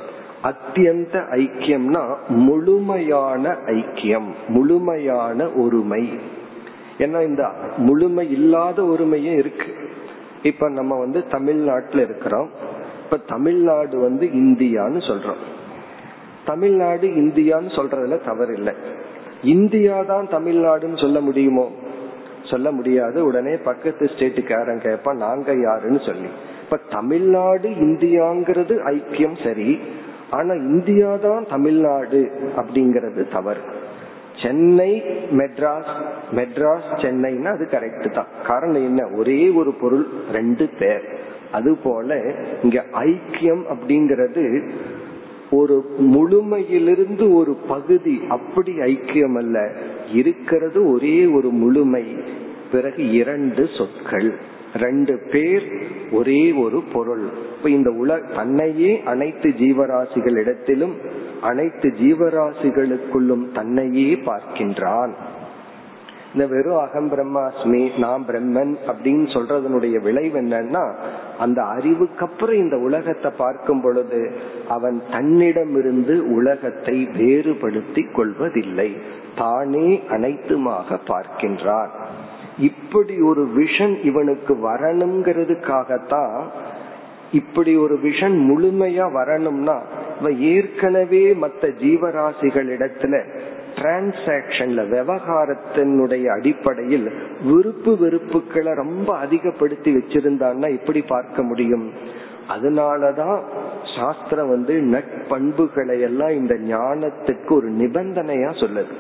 அத்தியந்த 0.42 1.14
ஐக்கியம்னா 1.34 2.02
முழுமையான 2.28 3.52
ஐக்கியம் 3.66 4.28
முழுமையான 4.48 5.48
ஒருமை. 5.62 6.02
ஏன்னா 6.98 7.20
இந்த 7.26 7.44
முழுமை 7.76 8.24
இல்லாத 8.30 8.82
ஒருமையும் 8.82 9.38
இருக்கு. 9.42 9.70
இப்ப 10.42 10.68
நம்ம 10.68 10.98
வந்து 10.98 11.20
தமிழ்நாட்டில் 11.28 12.00
இருக்கிறோம். 12.00 12.50
இப்ப 13.04 13.16
தமிழ்நாடு 13.26 13.96
வந்து 13.98 14.26
இந்தியான்னு 14.26 15.00
சொல்றோம். 15.10 15.42
தமிழ்நாடு 16.46 17.06
இந்தியான்னு 17.06 17.70
சொல்றதுல 17.78 18.24
தவறு 18.24 18.54
இல்லை 18.54 18.74
இந்தியா 19.42 20.02
தான் 20.02 20.26
தமிழ்நாடுன்னு 20.26 21.00
சொல்ல 21.00 21.20
முடியுமோ? 21.20 21.70
சொல்ல 22.50 22.70
முடியாது. 22.70 23.26
உடனே 23.26 23.56
பக்கத்து 23.56 24.04
ஸ்டேட்டுக்காரன் 24.06 24.82
கேட்பா 24.82 25.14
நாங்க 25.14 25.54
யாருன்னு 25.54 26.00
சொல்லி. 26.06 26.28
இப்ப 26.62 26.76
தமிழ்நாடு 26.90 27.68
இந்தியாங்கிறது 27.68 28.74
ஐக்கியம் 28.92 29.44
சரி 29.44 29.80
ஆனா 30.30 30.54
இந்தியா 30.54 31.16
தான் 31.16 31.46
தமிழ்நாடு 31.48 32.20
அப்படிங்கறது 32.56 33.32
தவறு. 33.32 33.60
சென்னை 34.42 35.02
மெட்ராஸ் 35.36 35.92
மெட்ராஸ் 36.34 36.88
சென்னைன்னா 36.96 37.44
அது 37.44 37.68
கரெக்ட் 37.70 38.10
தான். 38.10 38.26
காரணம் 38.46 38.84
என்ன? 38.84 39.08
ஒரே 39.08 39.48
ஒரு 39.48 39.72
பொருள் 39.72 40.06
ரெண்டு 40.32 40.70
பேர். 40.78 41.04
அது 41.52 41.76
போல 41.76 42.20
இங்க 42.62 42.84
ஐக்கியம் 42.92 43.62
அப்படிங்கிறது 43.70 44.44
ஒரு 45.54 45.84
முழுமையிலிருந்து 46.00 47.34
ஒரு 47.34 47.54
பகுதி 47.68 48.20
அப்படி 48.28 48.72
ஐக்கியம் 48.72 49.36
அல்ல 49.36 49.72
இருக்கிறது 50.12 50.90
ஒரே 50.90 51.26
ஒரு 51.26 51.50
முழுமை. 51.50 52.04
பிறகு 52.72 53.12
இரண்டு 53.12 53.68
சொற்கள். 53.78 54.34
ரெண்டு 54.74 55.22
பேர் 55.32 55.72
ஒரே 56.12 56.52
ஒரு 56.52 56.82
பொருள். 56.92 57.24
இப்ப 57.56 57.70
இந்த 57.70 57.90
உல 57.90 58.34
தன்னையே 58.34 59.02
அனைத்து 59.04 59.48
ஜீவராசிகள் 59.48 60.36
இடத்திலும் 60.36 60.94
அனைத்து 61.40 61.94
ஜீவராசிகளுக்குள்ளும் 62.02 63.52
தன்னையே 63.54 64.18
பார்க்கின்றான். 64.26 65.12
இந்த 66.34 66.46
வெறும் 66.46 66.78
அகம் 66.78 67.10
பிரம்மாஸ்மி 67.10 67.98
நான் 67.98 68.24
பிரம்மன் 68.28 68.72
அப்படின்னு 68.86 69.26
சொல்றதனுடைய 69.34 70.02
விளைவு 70.02 70.40
என்னன்னா 70.40 70.94
அந்த 71.38 71.62
அறிவுக்கு 71.62 72.26
அப்புறம் 72.26 72.56
இந்த 72.56 72.76
உலகத்தை 72.78 73.30
பார்க்கும் 73.36 73.82
பொழுது 73.82 74.32
அவன் 74.68 75.02
தன்னிடமிருந்து 75.10 76.34
உலகத்தை 76.34 77.08
வேறுபடுத்தி 77.18 78.02
கொள்வதில்லை. 78.02 78.96
தானே 79.36 80.02
அனைத்துமாக 80.08 80.98
பார்க்கின்றான். 81.06 81.92
இப்படி 82.58 83.20
ஒரு 83.20 83.48
விஷன் 83.56 84.04
இவனுக்கு 84.04 84.54
வரணுங்கிறதுக்காகத்தான் 84.54 86.42
இப்படி 87.32 87.76
ஒரு 87.76 87.98
விஷன் 88.02 88.36
முழுமையா 88.50 89.12
வரணும்னா 89.12 89.82
இவன் 90.20 90.38
ஏற்கனவே 90.38 91.34
மற்ற 91.34 91.68
ஜீவராசிகளிடத்துல 91.68 93.14
டிரான்சாக்சன்ல 93.76 94.82
விவகாரத்தினுடைய 94.88 96.26
அடிப்படையில் 96.26 97.12
விருப்பு 97.44 97.96
வெறுப்புகளை 98.00 98.74
ரொம்ப 98.74 99.16
அதிகப்படுத்தி 99.16 99.94
வச்சிருந்தான்னா 99.94 100.70
எப்படி 100.78 101.02
பார்க்க 101.02 101.42
முடியும். 101.42 101.92
அதனாலதான் 102.48 103.42
சாஸ்திரம் 103.96 104.48
வந்து 104.48 104.74
நட்பண்புகளை 104.74 106.00
எல்லாம் 106.00 106.28
இந்த 106.28 106.54
ஞானத்துக்கு 106.54 107.52
ஒரு 107.52 107.72
நிபந்தனையா 107.72 108.50
சொல்லுது. 108.62 108.94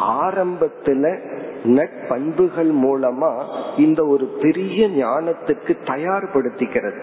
ஆரம்பத்துல 0.00 1.18
நட்பண்புகள் 1.64 2.72
மூலமா 2.82 3.44
இந்த 3.76 4.06
ஒரு 4.06 4.38
பெரிய 4.40 4.88
ஞானத்துக்கு 4.88 5.76
தயார்படுத்திக்கிறது. 5.84 7.02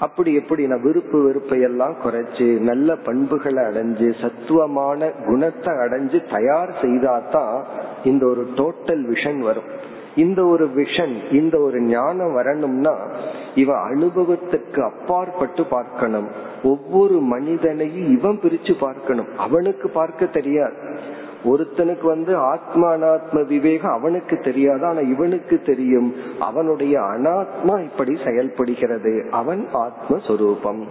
அப்படி 0.00 0.34
எப்படி 0.34 0.66
நான் 0.66 0.82
விருப்பு 0.82 1.22
வெறுப்பை 1.22 1.60
எல்லாம் 1.60 1.96
குறைச்சு 2.04 2.58
நல்ல 2.58 2.96
பண்புகளை 2.96 3.62
அடைஞ்சு 3.62 4.20
சத்துவமான 4.20 5.10
குணத்தை 5.26 5.74
அடைஞ்சு 5.74 6.18
தயார் 6.30 6.70
செய்தாதான் 6.82 7.64
இந்த 8.04 8.26
ஒரு 8.26 8.48
டோட்டல் 8.54 9.04
விஷன் 9.12 9.38
வரும். 9.38 9.68
இந்த 10.16 10.44
ஒரு 10.44 10.66
விஷன் 10.76 11.32
இந்த 11.32 11.58
ஒரு 11.58 11.80
ஞானம் 11.80 12.32
வரணும்னா 12.32 12.94
இவன் 13.54 13.76
அனுபவத்துக்கு 13.76 14.80
அப்பாற்பட்டு 14.80 15.64
பார்க்கணும். 15.64 16.28
ஒவ்வொரு 16.62 17.20
மனிதனையும் 17.20 18.18
இவன் 18.18 18.38
பிரிச்சு 18.42 18.74
பார்க்கணும். 18.80 19.38
அவனுக்கு 19.38 19.88
பார்க்க 19.88 20.26
தெரியாது. 20.26 20.74
ஒருத்தனுக்கு 21.44 22.02
வந்து 22.02 22.36
ஆத்மானாத்ம 22.36 23.46
விவேகம் 23.46 23.92
அவனுக்கு 23.92 24.38
தெரியாது 24.38 24.86
ஆனா 24.86 24.98
இவனுக்கு 24.98 25.60
தெரியும். 25.60 26.14
அவனுடைய 26.40 27.00
அனாத்மா 27.00 27.82
இப்படி 27.82 28.16
செயல்படுகிறது. 28.24 29.28
அவன் 29.30 29.66
ஆத்மஸ்வரூபம். 29.74 30.82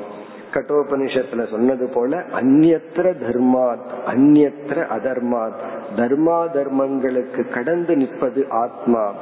கட்டோபனிஷத்துல 0.54 1.50
சொன்னது 1.50 1.90
போல 1.94 2.18
அந்நத்திர 2.18 3.14
தர்மாத் 3.20 3.88
அந்நத்திர 4.08 4.86
அதர்மாத். 4.88 5.60
தர்மா 5.96 6.48
தர்மங்களுக்கு 6.54 7.50
கடந்து 7.50 7.96
நிற்பது 7.96 8.46
ஆத்மா. 8.50 9.14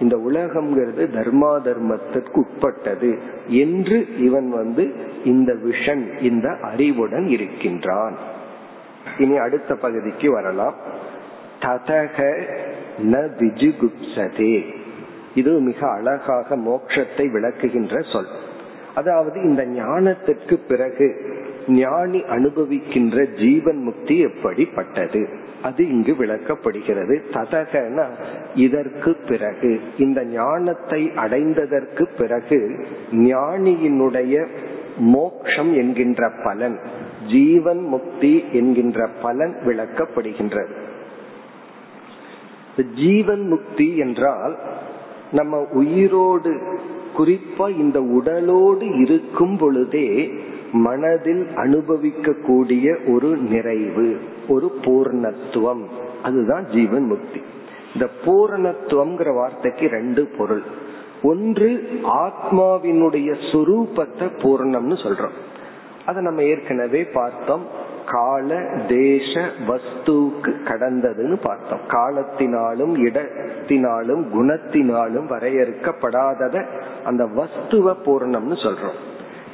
இந்த 0.00 0.16
உலகம்ங்கிறது 0.16 1.06
தர்மா 1.12 1.60
தர்மத்திற்கு 1.60 2.32
உட்பட்டது 2.32 3.18
என்று 3.46 4.18
இவன் 4.18 4.50
வந்து 4.50 4.94
இந்த 5.24 5.52
விஷன் 5.52 6.22
இந்த 6.22 6.56
அறிவுடன் 6.62 7.26
இருக்கின்றான். 7.26 8.34
இனி 9.18 9.36
அடுத்த 9.36 9.74
பகுதிக்கு 9.74 10.32
வரலாம். 10.32 10.74
ததக 11.60 12.42
ந 13.02 13.14
விஜுகுப்சதே 13.38 14.64
இது 15.34 15.60
மிக 15.60 15.90
அழகாக 15.90 16.56
மோட்சத்தை 16.56 17.30
விளக்குகின்ற 17.30 18.12
சொல். 18.12 18.26
அதாவது 18.94 19.42
இந்த 19.42 19.66
ஞானத்திற்கு 19.66 20.54
பிறகு 20.68 21.34
ஞானி 21.68 22.20
அனுபவிக்கின்ற 22.20 23.36
ஜீவன் 23.36 23.82
முக்தி 23.82 24.18
எப்படிப்பட்டது? 24.18 25.28
அது 25.62 25.88
இங்கு 25.88 26.12
விளக்கப்படுகிறது. 26.12 27.22
ததகன 27.32 28.06
இதற்கு 28.54 29.16
பிறகு 29.28 29.80
இந்த 29.98 30.24
ஞானத்தை 30.24 31.12
அடைந்ததற்கு 31.16 32.06
பிறகு 32.18 32.86
ஞானியினுடைய 33.12 34.46
மோக்ஷம் 34.98 35.74
என்கின்ற 35.74 36.30
பலன் 36.44 36.78
ஜீவன் 37.30 37.80
முக்தி 37.80 38.44
என்கின்ற 38.52 39.08
பலன் 39.22 39.56
விளக்கப்படுகின்றது. 39.66 40.74
ஜீவன் 42.94 43.48
முக்தி 43.48 43.96
என்றால் 43.96 44.58
நம்ம 45.32 45.66
உயிரோடு 45.72 46.60
குறிப்பா 47.16 47.78
இந்த 47.78 48.00
உடலோடு 48.00 49.00
இருக்கும் 49.00 49.56
பொழுதே 49.56 50.30
மனதில் 50.72 51.46
அனுபவிக்க 51.56 52.32
கூடிய 52.32 52.96
ஒரு 53.06 53.36
நிறைவு 53.36 54.20
ஒரு 54.48 54.78
பூர்ணத்துவம். 54.80 55.84
அதுதான் 56.22 56.66
ஜீவன் 56.66 57.04
முக்தி. 57.04 57.40
இந்த 57.94 58.10
பூரணத்துவம்ங்கிற 58.24 59.34
வார்த்தைக்கு 59.34 59.88
ரெண்டு 59.88 60.30
பொருள். 60.38 60.62
ஒன்று 61.22 61.88
ஆத்மாவினுடைய 62.02 63.34
சுரூபத்தை 63.52 64.26
பூர்ணம்னு 64.42 64.96
சொல்றோம். 65.04 65.36
அதை 66.06 66.22
நம்ம 66.22 66.42
ஏற்கனவே 66.42 67.04
பார்த்தோம். 67.04 67.84
கால 68.06 68.60
தேச 68.88 69.50
வஸ்துக்கு 69.68 70.50
கடந்ததுன்னு 70.64 71.36
பார்த்தோம். 71.42 71.80
காலத்தினாலும் 71.88 72.94
இடத்தினாலும் 72.96 74.22
குணத்தினாலும் 74.34 75.26
வரையறுக்கப்படாதத 75.32 76.66
அந்த 77.04 77.24
வஸ்துவ 77.24 77.94
பூரணம்னு 78.04 78.56
சொல்றோம். 78.64 78.98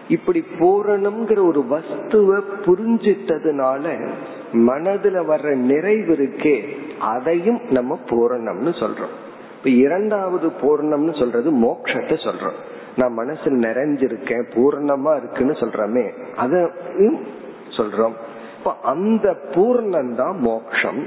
இப்படி 0.09 0.45
பூரணம்ங்கிற 0.59 1.47
ஒரு 1.47 1.65
வஸ்துவ 1.71 2.39
புரிஞ்சிட்டதுனால 2.39 4.11
மனதுல 4.53 5.19
வர்ற 5.31 5.55
நிறைவு 5.55 6.15
இருக்கே 6.15 6.57
அதையும் 7.01 7.61
நம்ம 7.71 7.99
பூரணம்னு 8.11 8.73
சொல்றோம். 8.83 9.15
இப்ப 9.59 9.71
இரண்டாவது 9.71 10.53
பூரணம்னு 10.63 11.19
சொல்றது 11.19 11.51
மோக்ஷத்தை 11.51 12.17
சொல்றோம். 12.27 12.59
நான் 12.97 13.13
மனசில் 13.13 13.53
நிறைஞ்சிருக்கேன் 13.53 14.45
பூர்ணமா 14.55 15.17
இருக்குன்னு 15.17 15.53
சொல்றமே 15.53 16.13
அதையும் 16.37 17.21
சொல்றோம். 17.69 18.13
இப்ப 18.59 18.75
அந்த 18.83 19.37
பூர்ணம் 19.55 20.15
தான் 20.15 20.37
மோக்ஷம். 20.39 21.07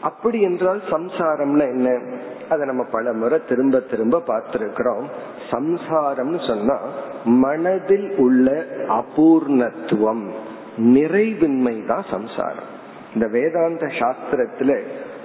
அப்படி 0.00 0.40
என்றால் 0.40 0.82
சம்சாரம்னா 0.90 1.66
என்ன? 1.68 2.00
அதை 2.48 2.66
நம்ம 2.66 2.82
பல 2.82 3.12
முறை 3.12 3.40
திரும்ப 3.48 3.78
திரும்ப 3.78 4.22
பார்த்திருக்கிறோம். 4.26 5.04
சம்சாரம்னு 5.50 6.46
சொன்னா 6.46 6.78
மனதில் 7.24 8.16
உள்ள 8.16 8.66
அபூர்ணத்துவம் 8.88 10.24
நிறைவின்மை 10.78 11.86
தான் 11.86 12.04
சம்சாரம். 12.10 12.68
இந்த 13.14 13.26
வேதாந்த 13.26 13.86
சாஸ்திரத்துல 13.86 14.82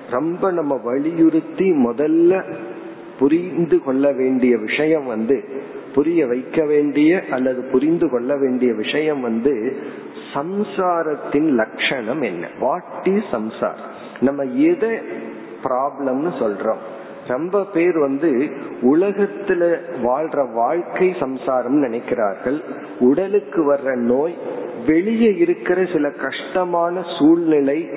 ரொம்ப 0.10 0.52
நம்ம 0.52 0.76
வலியுறுத்தி 0.84 1.72
முதல்ல 1.72 2.44
புரிந்து 3.20 3.84
கொள்ள 3.84 4.12
வேண்டிய 4.12 4.58
விஷயம் 4.58 5.06
வந்து 5.06 5.44
புரிய 5.96 6.28
வைக்க 6.28 6.66
வேண்டிய 6.66 7.24
அல்லது 7.32 7.62
புரிந்து 7.72 8.10
கொள்ள 8.10 8.38
வேண்டிய 8.38 8.74
விஷயம் 8.74 9.22
வந்து 9.22 9.54
சம்சாரத்தின் 10.34 11.50
லட்சணம் 11.52 12.22
என்ன? 12.22 12.48
வாட் 12.60 12.84
இஸ் 13.04 13.32
சம்சார் 13.32 13.82
நம்ம 14.20 14.44
எதை 14.44 14.94
ப்ராப்ளம்னு 15.64 16.32
சொல்றோம். 16.40 16.84
ரொம்ப 17.28 17.64
பேர் 17.64 17.98
வந்து 17.98 18.32
உலகத்துல 18.82 19.62
வாழ்ற 20.04 20.54
வாழ்க்கை 20.54 21.16
சம்சாரம் 21.20 21.84
நினைக்கிறார்கள். 21.84 22.60
உடலுக்கு 23.00 23.74
வர்ற 23.74 23.96
நோய் 23.96 24.36
வெளியே 24.88 25.32
இருக்கிற 25.36 25.86
சில 25.94 26.12
கஷ்டமான 26.12 27.04
சூழ்நிலை 27.20 27.90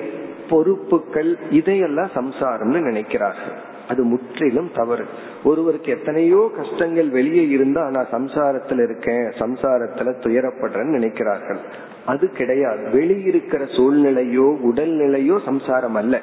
பொறுப்புகள் 0.49 1.37
இதையெல்லாம் 1.49 2.09
சம்சாரம்னு 2.15 2.81
நினைக்கிறார்கள். 2.89 3.59
அது 3.89 4.03
முற்றிலும் 4.03 4.71
தவறு. 4.75 5.05
ஒருவருக்கு 5.43 5.91
எத்தனையோ 5.91 6.51
கஷ்டங்கள் 6.55 7.09
வெளியே 7.09 7.47
இருந்தா 7.47 7.89
நான் 7.89 8.07
சம்சாரத்துல 8.11 8.83
இருக்கேன் 8.83 9.23
சம்சாரத்துல 9.23 10.13
துயரப்படுறேன்னு 10.25 10.95
நினைக்கிறார்கள். 10.97 11.57
அது 12.05 12.29
கிடையாது. 12.29 12.89
வெளியிருக்கிற 12.93 13.63
சூழ்நிலையோ 13.77 14.57
உடல்நிலையோ 14.65 15.39
சம்சாரம் 15.45 15.95
அல்ல. 15.95 16.21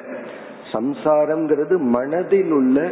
சம்சாரம்ங்கிறது 0.71 1.77
மனதில் 1.77 2.51
உள்ள 2.51 2.91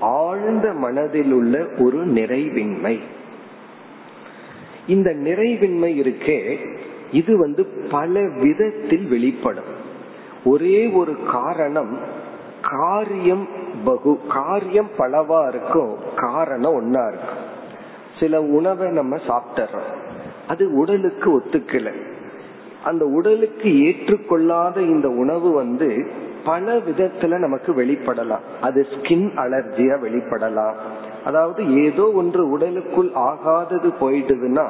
ஆழ்ந்த 0.00 0.72
மனதில் 0.72 1.32
உள்ள 1.32 1.66
ஒரு 1.78 2.06
நிறைவின்மை. 2.06 2.98
இந்த 4.86 5.10
நிறைவின்மை 5.10 5.90
இருக்கே 5.96 6.56
இது 7.12 7.38
வந்து 7.38 7.66
பல 7.90 8.20
விதத்தில் 8.42 9.06
வெளிப்படும். 9.08 9.84
ஒரே 10.44 10.86
ஒரு 10.86 11.16
காரணம் 11.32 12.24
காரியம் 12.70 13.48
பகு 13.84 14.20
காரியம் 14.28 14.90
பலவா 14.98 15.48
இருக்கும் 15.48 15.96
காரணம் 16.16 16.72
ஒன்னா 16.72 17.08
இருக்கும் 17.08 17.44
சில 18.20 18.42
உணவை 18.42 18.90
நம்ம 18.90 19.16
சாப்பிட்டுறோம். 19.16 19.94
அது 20.48 20.74
உடலுக்கு 20.74 21.38
ஒத்துக்கல. 21.38 21.92
அந்த 22.84 23.04
உடலுக்கு 23.04 23.68
ஏற்றுக்கொள்ளாத 23.68 24.76
இந்த 24.76 25.08
உணவு 25.08 25.52
வந்து 25.52 26.10
பல 26.44 26.76
விதத்துல 26.76 27.38
நமக்கு 27.38 27.72
வெளிப்படலாம். 27.72 28.44
அது 28.60 28.86
ஸ்கின் 28.90 29.30
அலர்ஜியா 29.36 29.98
வெளிப்படலாம். 30.02 30.74
அதாவது 31.26 31.62
ஏதோ 31.84 32.04
ஒன்று 32.20 32.42
உடலுக்குள் 32.50 33.10
ஆகாதது 33.30 33.88
போயிடுதுன்னா 34.00 34.66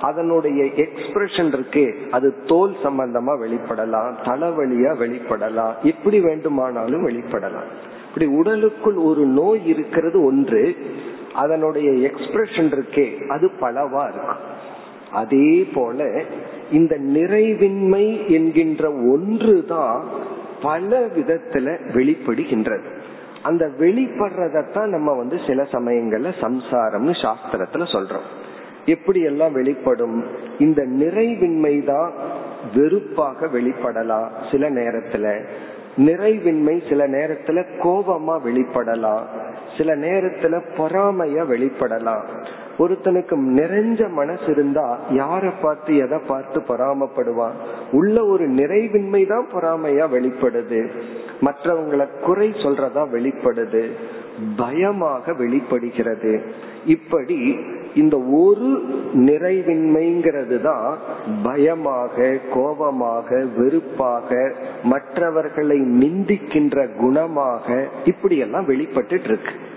அதனுடைய 0.00 0.60
எக்ஸ்பிரஷன் 0.84 1.50
இருக்கே 1.56 1.86
அது 2.10 2.28
தோல் 2.46 2.74
சம்பந்தமா 2.84 3.34
வெளிப்படலாம் 3.44 4.14
தலைவலியா 4.28 4.92
வெளிப்படலாம் 5.02 5.74
எப்படி 5.82 6.20
வேண்டுமானாலும் 6.20 7.06
வெளிப்படலாம். 7.08 7.68
இப்படி 8.08 8.26
உடலுக்குள் 8.38 8.98
ஒரு 9.08 9.24
நோய் 9.40 9.62
இருக்கிறது 9.66 10.18
ஒன்று 10.24 10.62
அதனுடைய 11.34 11.90
எக்ஸ்பிரஷன் 12.08 12.70
இருக்கே 12.76 13.06
அது 13.28 13.46
பலவா 13.60 14.02
இருக்கும் 14.08 14.42
அதே 15.12 15.52
போல 15.74 16.08
இந்த 16.70 16.94
நிறைவின்மை 17.14 18.04
என்கின்ற 18.28 18.90
ஒன்று 19.14 19.56
தான் 19.66 19.96
பல 20.62 20.98
விதத்துல 21.16 21.68
வெளிப்படுகின்றது. 21.94 22.88
அந்த 23.42 23.70
வெளிப்படுறதத்தான் 23.78 24.86
நம்ம 24.86 25.12
வந்து 25.12 25.40
சில 25.46 25.62
சமயங்கள்ல 25.62 26.32
சம்சாரம்னு 26.40 27.14
சாஸ்திரத்துல 27.22 27.86
சொல்றோம். 27.92 28.26
எப்படி 28.86 29.20
எல்லாம் 29.20 29.52
வெளிப்படும்? 29.52 30.24
இந்த 30.58 30.82
நிறைவின்மை 30.82 31.84
தான் 31.84 32.12
வெறுப்பாக 32.74 33.46
வெளிப்படலாம் 33.46 34.28
சில 34.50 34.70
நேரத்துல? 34.70 35.44
நிறைவின்மை 35.96 36.88
சில 36.88 37.08
நேரத்துல 37.08 37.64
கோபமா 37.82 38.40
வெளிப்படலாம் 38.44 39.22
சில 39.76 39.96
நேரத்துல 39.96 40.60
பொறாமைய 40.76 41.46
வெளிப்படலாம் 41.46 42.22
ஒருத்தனுக்கு 42.78 43.36
நிறைஞ்ச 43.56 44.10
மனசு 44.10 44.50
இருந்தா 44.50 44.98
யார 45.10 45.52
பார்த்து 45.62 45.96
எதை 45.96 46.18
பார்த்து 46.26 46.60
பொறாமப்படுவான்? 46.60 47.52
உள்ள 47.92 48.24
ஒரு 48.24 48.48
நிறைவின்மை 48.48 49.26
தான் 49.26 49.46
பொறாமையா 49.54 50.08
வெளிப்படுது. 50.10 50.90
மற்றவங்களை 51.40 52.08
குறை 52.24 52.50
சொல்றதா 52.50 53.04
வெளிப்படுது. 53.12 53.90
பயமாக 54.56 55.32
வெளிப்படுகிறது. 55.32 56.42
இப்படி 56.86 57.56
இந்த 57.94 58.18
ஒரு 58.18 58.68
நிறைவின்மைங்கிறது 59.14 60.60
தான் 60.60 60.98
பயமாக 61.42 62.38
கோபமாக 62.54 63.44
வெறுப்பாக 63.58 64.52
மற்றவர்களை 64.82 65.80
நிந்திக்கின்ற 65.80 66.88
குணமாக 67.00 67.88
இப்படியெல்லாம் 68.04 68.64
வெளிப்பட்டு 68.64 69.20
இருக்கு. 69.24 69.70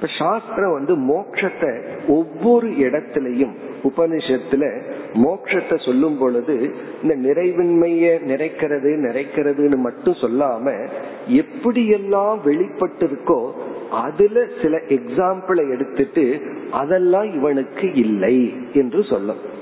இப்ப 0.00 0.12
சாஸ்திரம் 0.18 0.72
வந்து 0.72 0.96
மோட்சத்தை 0.96 1.80
ஒவ்வொரு 2.06 2.68
இடத்திலையும் 2.68 3.52
உபனிஷத்துல 3.82 4.80
மோட்சத்தை 5.14 5.84
சொல்லும் 5.84 6.18
பொழுது 6.18 6.74
இந்த 7.02 7.16
நிறைவின்மைய 7.16 8.06
நிறைக்கிறது 8.26 8.90
நிறைக்கிறதுன்னு 9.06 9.76
மட்டும் 9.76 10.14
சொல்லாம 10.14 10.88
எப்படியெல்லாம் 11.28 12.42
வெளிப்பட்டு 12.44 13.06
இருக்கோ 13.06 13.50
அதுல 13.90 14.46
சில 14.62 14.76
எக்ஸாம்பிளை 14.76 15.70
எடுத்துட்டு 15.70 16.42
அதெல்லாம் 16.70 17.34
இவனுக்கு 17.34 17.94
இல்லை 17.94 18.54
என்று 18.72 19.04
சொல்லும். 19.04 19.58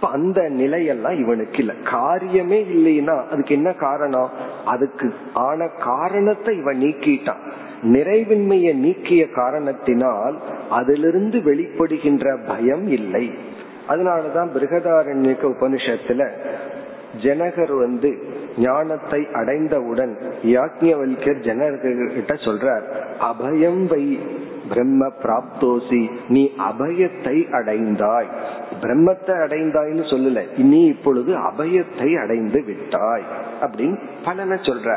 அந்த 0.00 0.40
நிலையெல்லாம் 0.40 1.18
இவனுக்கு 1.18 1.58
இல்ல. 1.58 1.72
காரியமே 1.84 2.60
இல்லைன்னா 2.74 3.28
அதுக்கு 3.28 3.54
என்ன 3.54 3.72
காரணம்? 3.72 4.30
அதுக்கு 4.64 5.14
ஆன 5.34 5.66
காரணத்தை 5.66 6.56
இவன் 6.56 6.80
நீக்கிட்டான். 6.80 7.42
நிறைவின்மையை 7.82 8.74
நீக்கிய 8.74 9.28
காரணத்தினால் 9.30 10.38
அதிலிருந்து 10.70 11.38
வெளிப்படுகின்ற 11.38 12.46
பயம் 12.46 12.86
இல்லை. 12.86 13.30
அதனாலதான் 13.88 14.50
பிருகதாரண்யக்க 14.54 15.44
உபனிஷத்துல 15.44 16.30
ஜனகர் 17.22 17.78
வந்து 17.78 18.18
ஞானத்தை 18.58 19.26
அடைந்தவுடன் 19.32 20.18
யாக்ஞவல்யர் 20.42 21.40
ஜனகர்கிட்ட 21.46 22.34
சொல்றார் 22.44 22.84
அபயம் 23.20 23.86
வை 23.86 24.18
பிரம்ம 24.68 25.06
பிராப்தோசி 25.22 26.10
நீ 26.28 26.50
அபயத்தை 26.58 27.48
அடைந்தாய். 27.50 28.28
பிரம்மத்தை 28.82 29.34
அடைந்தாய்னு 29.44 30.04
சொல்லல 30.12 30.42
நீ 30.56 30.86
இப்பொழுது 30.86 31.38
அபயத்தை 31.38 32.20
அடைந்து 32.22 32.62
விட்டாய். 32.66 33.22
அப்படின்னு 33.60 33.98
பலனை 34.24 34.56
சொல்ற 34.56 34.96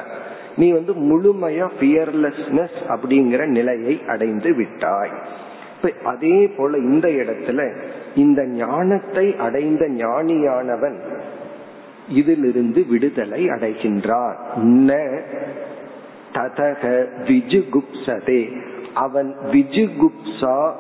நீ 0.57 0.71
வந்து 0.71 0.93
முழுமையா 0.93 1.67
பியர்லெஸ்னஸ் 1.79 2.79
அப்படிங்கிற 2.87 3.45
நிலையை 3.45 4.01
அடைந்து 4.07 4.55
விட்டாய். 4.55 5.11
அதே 6.03 6.47
போல 6.47 6.77
இந்த 6.77 7.07
இடத்துல 7.07 7.75
இந்த 8.15 8.45
ஞானத்தை 8.45 9.35
அடைந்த 9.35 9.87
ஞானியானவன் 9.87 10.95
இதிலிருந்து 12.09 12.85
விடுதலை 12.89 13.47
அடைகின்றார். 13.47 14.35
ததக 16.33 17.07
விஜுகுப்சதே. 17.23 18.61
அவன் 18.93 19.35
விஜுகுப்சா 19.51 20.71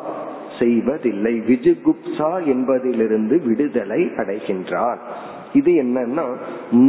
செய்வதில்லை. 0.59 1.39
விஜுகுப்சா 1.39 2.45
என்பதிலிருந்து 2.45 3.41
விடுதலை 3.45 4.01
அடைகின்றான். 4.03 4.97
இது 5.53 5.71
என்னன்னா 5.83 6.25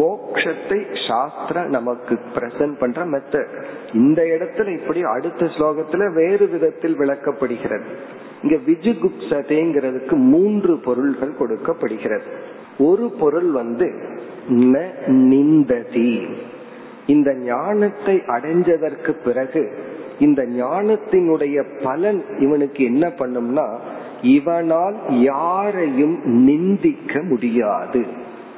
மோக்ஷத்தை 0.01 0.79
சாஸ்திர 1.07 1.65
நமக்கு 1.77 2.15
பிரசன்ட் 2.37 2.77
பண்ற 2.83 3.07
மெத்தட் 3.07 3.53
இந்த 3.93 4.21
இடத்துல 4.35 4.73
இப்படி 4.79 5.03
அடுத்த 5.15 5.49
ஸ்லோகத்துல 5.57 6.13
வேறு 6.13 6.47
விதத்தில் 6.49 6.99
விளக்கப்படுகிறது. 6.99 7.89
இங்க 8.43 8.57
விஜுகுப்சதேங்கிறதுக்கு 8.71 10.17
மூன்று 10.33 10.75
பொருள்கள் 10.87 11.39
கொடுக்கப்படுகிறது. 11.39 12.29
ஒரு 12.79 13.07
பொருள் 13.21 13.51
வந்து 13.51 13.89
நிந்ததி. 15.33 16.11
இந்த 17.07 17.31
ஞானத்தை 17.35 18.17
அடைஞ்சதற்கு 18.37 19.13
பிறகு 19.25 19.63
இந்த 20.19 20.41
ஞானத்தினுடைய 20.59 21.57
பலன் 21.83 22.21
இவனுக்கு 22.39 22.81
என்ன 22.85 23.07
பண்ணும்னா 23.19 23.67
இவனால் 24.37 24.97
யாரையும் 25.23 26.17
நிந்திக்க 26.49 27.23
முடியாது. 27.31 28.03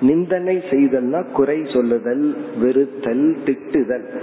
நிந்தனை 0.00 0.56
செய்தல்னா 0.56 1.32
குறை 1.32 1.66
சொல்லுதல் 1.72 2.36
வெறுத்தல் 2.60 3.36
திட்டுதல். 3.44 4.20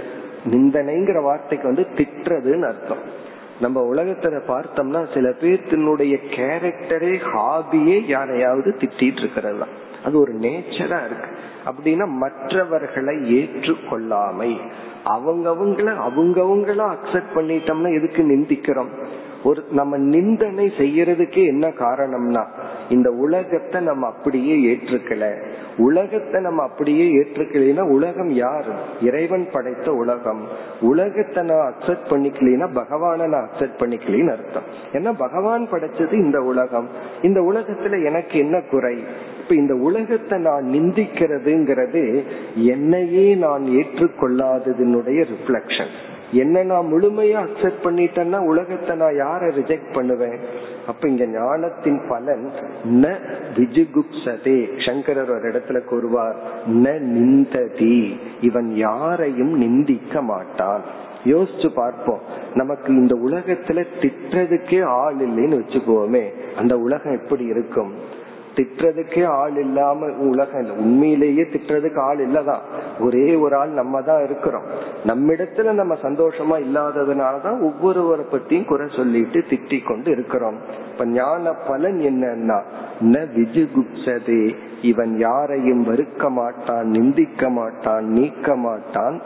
நிந்தனைங்கிற 0.50 1.22
வார்த்தைக்கு 1.22 1.66
வந்து 1.66 1.86
திட்டுறதுன்னு 1.94 2.66
அர்த்தம். 2.66 3.22
நம்ம 3.60 3.94
உலகத்துல 3.94 4.40
பார்த்தோம்னா 4.48 5.14
சில 5.14 5.28
பேர்த்தினுடைய 5.28 6.18
கேரக்டரே 6.36 7.20
ஹாபியே 7.34 8.06
யாரையாவது 8.06 8.70
திட்டிட்டு 8.70 9.18
இருக்கிறது. 9.18 9.58
தான் 9.58 9.68
அது 10.04 10.18
ஒரு 10.18 10.34
நேச்சரா 10.34 11.02
இருக்கு. 11.04 11.28
அப்படின்னா 11.64 12.06
மற்றவர்களை 12.06 13.42
ஏற்றுக்கொள்ளாமை. 13.42 14.56
அவங்கவங்கள 15.04 15.96
அவங்கவங்கள 16.08 16.96
அக்செப்ட் 16.96 17.34
பண்ணிட்டோம்னா 17.34 17.94
எதுக்கு 17.94 18.22
நிந்திக்கிறோம்? 18.22 19.06
ஒரு 19.44 19.64
நம்ம 19.70 19.96
நிந்தனை 19.96 20.72
செய்யறதுக்கே 20.78 21.46
என்ன 21.46 21.68
காரணம்னா 21.68 22.46
இந்த 22.88 23.10
உலகத்தை 23.10 23.80
நம்ம 23.80 24.06
அப்படியே 24.06 24.74
ஏற்றுக்கல. 24.74 25.44
உலகத்தை 25.76 26.40
நம்ம 26.40 26.62
அப்படியே 26.62 27.18
ஏற்றுக்கலைன்னா 27.18 27.80
உலகம் 27.80 28.30
யாரு? 28.30 28.72
இறைவன் 29.02 29.48
படைத்த 29.52 29.92
உலகம். 29.92 30.42
உலகத்தை 30.80 31.44
நான் 31.44 31.74
அக்செப்ட் 31.74 32.10
பண்ணிக்கலைன்னா 32.10 32.68
பகவான 32.74 33.28
நான் 33.28 33.48
அக்செப்ட் 33.48 33.80
பண்ணிக்கலின்னு 33.80 34.30
அர்த்தம். 34.30 34.62
ஏன்னா 34.92 35.12
பகவான் 35.18 35.68
படைச்சது 35.70 36.12
இந்த 36.12 36.40
உலகம். 36.40 36.88
இந்த 37.22 37.40
உலகத்துல 37.40 38.04
எனக்கு 38.04 38.38
என்ன 38.38 38.60
குறை? 38.60 39.04
இப்ப 39.42 39.54
இந்த 39.54 39.74
உலகத்தை 39.74 40.38
நான் 40.38 40.64
நிந்திக்கிறதுங்கிறது 40.64 42.24
என்னையே 42.54 43.34
நான் 43.34 43.62
ஏற்றுக்கொள்ளாததனுடைய 43.62 45.24
ரிஃப்ளெக்ஷன் 45.24 46.12
என்ன 46.34 46.62
நான் 46.62 46.92
முழுமையா 46.92 47.38
அக்செப்ட் 47.44 47.84
பண்ணிட்டேன்னா 47.84 48.38
உலகத்தை 48.38 48.96
நான் 48.96 49.18
யார 49.18 49.42
ரிஜெக்ட் 49.44 49.92
பண்ணுவேன்? 49.92 50.38
அப்ப 50.86 51.08
இங்க 51.08 51.26
ஞானத்தின் 51.26 52.00
பலன் 52.08 52.50
ந 52.92 53.14
விஜுகுப்சதே. 53.56 54.58
சங்கரர் 54.86 55.30
ஒரு 55.30 55.48
இடத்துல 55.50 55.84
கூறுவார் 55.84 56.36
ந 56.68 56.98
நிந்ததி. 56.98 58.16
இவன் 58.40 58.76
யாரையும் 58.76 59.54
நிந்திக்க 59.62 60.22
மாட்டான். 60.22 60.82
யோசிச்சு 61.24 61.68
பார்ப்போம். 61.74 62.20
நமக்கு 62.54 62.94
இந்த 62.94 63.14
உலகத்துல 63.14 63.84
திட்டுறதுக்கே 64.00 64.84
ஆள் 64.84 65.16
இல்லைன்னு 65.16 65.60
வச்சுக்கோமே. 65.60 66.24
அந்த 66.56 66.78
உலகம் 66.78 67.18
எப்படி 67.22 67.44
இருக்கும்? 67.44 68.13
திட்டுறதுக்கே 68.54 69.26
ஆள் 69.26 69.56
இல்லாம 69.56 70.06
உலகம் 70.06 70.70
உண்மையிலேயே 70.70 71.42
திட்டுறதுக்கு 71.42 71.98
ஆள் 71.98 72.28
இல்லதான். 72.28 72.60
ஒரே 73.00 73.34
ஒரு 73.34 73.56
ஆள் 73.56 73.68
நம்ம 73.68 74.02
தான் 74.02 74.24
இருக்கிறோம். 74.24 74.62
நம்மிடத்துல 75.06 75.72
நம்ம 75.72 75.94
சந்தோஷமா 75.94 76.56
இல்லாததுனாலதான் 76.66 77.58
ஒவ்வொருவரை 77.60 78.24
பத்தியும் 78.32 78.64
குறை 78.64 78.86
சொல்லிட்டு 78.96 79.44
திட்டி 79.50 79.84
கொண்டு 79.84 80.10
இருக்கிறோம். 80.10 80.56
இப்ப 80.92 81.06
ஞான 81.06 81.52
பலன் 81.52 81.98
என்னன்னா 81.98 82.58
ந 83.00 83.26
விஜுகுப்சதே 83.36 84.54
இவன் 84.82 85.18
யாரையும் 85.18 85.84
வெறுக்க 85.86 86.28
மாட்டான் 86.28 86.86
நிந்திக்க 86.90 87.50
மாட்டான் 87.50 88.04
நீக்க 88.04 88.56
மாட்டான் 88.56 89.20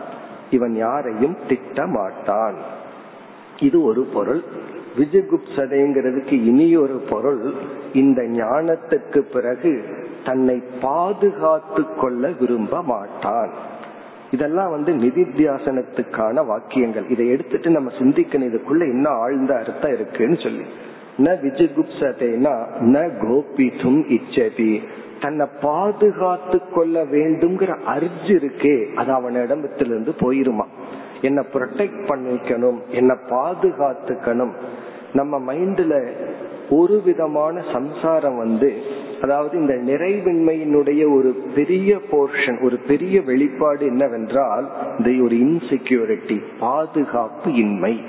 இவன் 0.51 0.75
யாரையும் 0.75 1.37
திட்ட 1.49 1.87
மாட்டான். 1.87 2.55
இது 3.61 3.83
ஒரு 3.83 4.09
பொருள். 4.15 4.45
விஜுகுப்சதைங்கிறதுக்கு 4.99 6.33
இனி 6.33 6.77
ஒரு 6.77 7.03
பொருள் 7.11 7.53
இந்த 7.93 8.23
ஞானத்துக்கு 8.23 9.19
பிறகு 9.19 9.85
தன்னை 10.25 10.63
பாதுகாத்து 10.81 11.85
கொள்ள 12.01 12.31
விரும்ப 12.41 12.83
மாட்டான். 12.83 13.51
இதெல்லாம் 14.31 14.71
வந்து 14.71 14.93
நிதித்தியாசனத்துக்கான 14.93 16.47
வாக்கியங்கள். 16.47 17.09
இதை 17.09 17.29
எடுத்துட்டு 17.29 17.71
நம்ம 17.71 17.93
சிந்திக்கணும். 17.99 18.51
இதுக்குள்ள 18.51 18.81
என்ன 18.81 19.09
ஆழ்ந்த 19.09 19.57
அர்த்தம் 19.57 19.93
இருக்குன்னு 19.93 20.39
சொல்லி. 20.43 20.63
ந 21.19 21.37
விஜுகுப்சதைனா 21.43 22.65
ந 22.81 23.11
கோபிதும் 23.21 24.19
இச்சதி. 24.19 24.83
தன்னை 25.21 25.47
பாதுகாத்து 25.61 26.61
கொள்ள 26.75 27.05
வேண்டும்ங்கிற 27.05 27.77
அர்ஜு 27.87 28.35
இருக்கே 28.37 28.95
அது 28.95 29.13
அவனிடத்திலிருந்து 29.13 30.13
போயிருமா? 30.21 30.67
என்ன 31.23 31.45
ப்ரொடெக்ட் 31.53 32.01
பண்ணிக்கணும் 32.07 32.79
என்ன 32.91 33.17
பாதுகாத்துக்கணும். 33.31 34.53
நம்ம 35.13 35.55
மைண்ட்ல 35.55 36.13
ஒரு 36.71 37.03
விதமான 37.05 37.63
சம்சாரம் 37.73 38.37
வந்து 38.37 38.83
அதாவது 39.23 39.59
இந்த 39.59 39.75
நிறைவின்மையினுடைய 39.93 41.15
ஒரு 41.17 41.43
பெரிய 41.55 41.97
போர்ஷன் 42.11 42.63
ஒரு 42.63 42.79
பெரிய 42.89 43.21
வெளிப்பாடு 43.21 43.87
என்னவென்றால் 43.87 44.69
இந்த 44.99 45.23
ஒரு 45.23 45.37
இன்செக்யூரிட்டி 45.37 46.43
பாதுகாப்பு 46.61 47.55
இன்மை. 47.55 48.01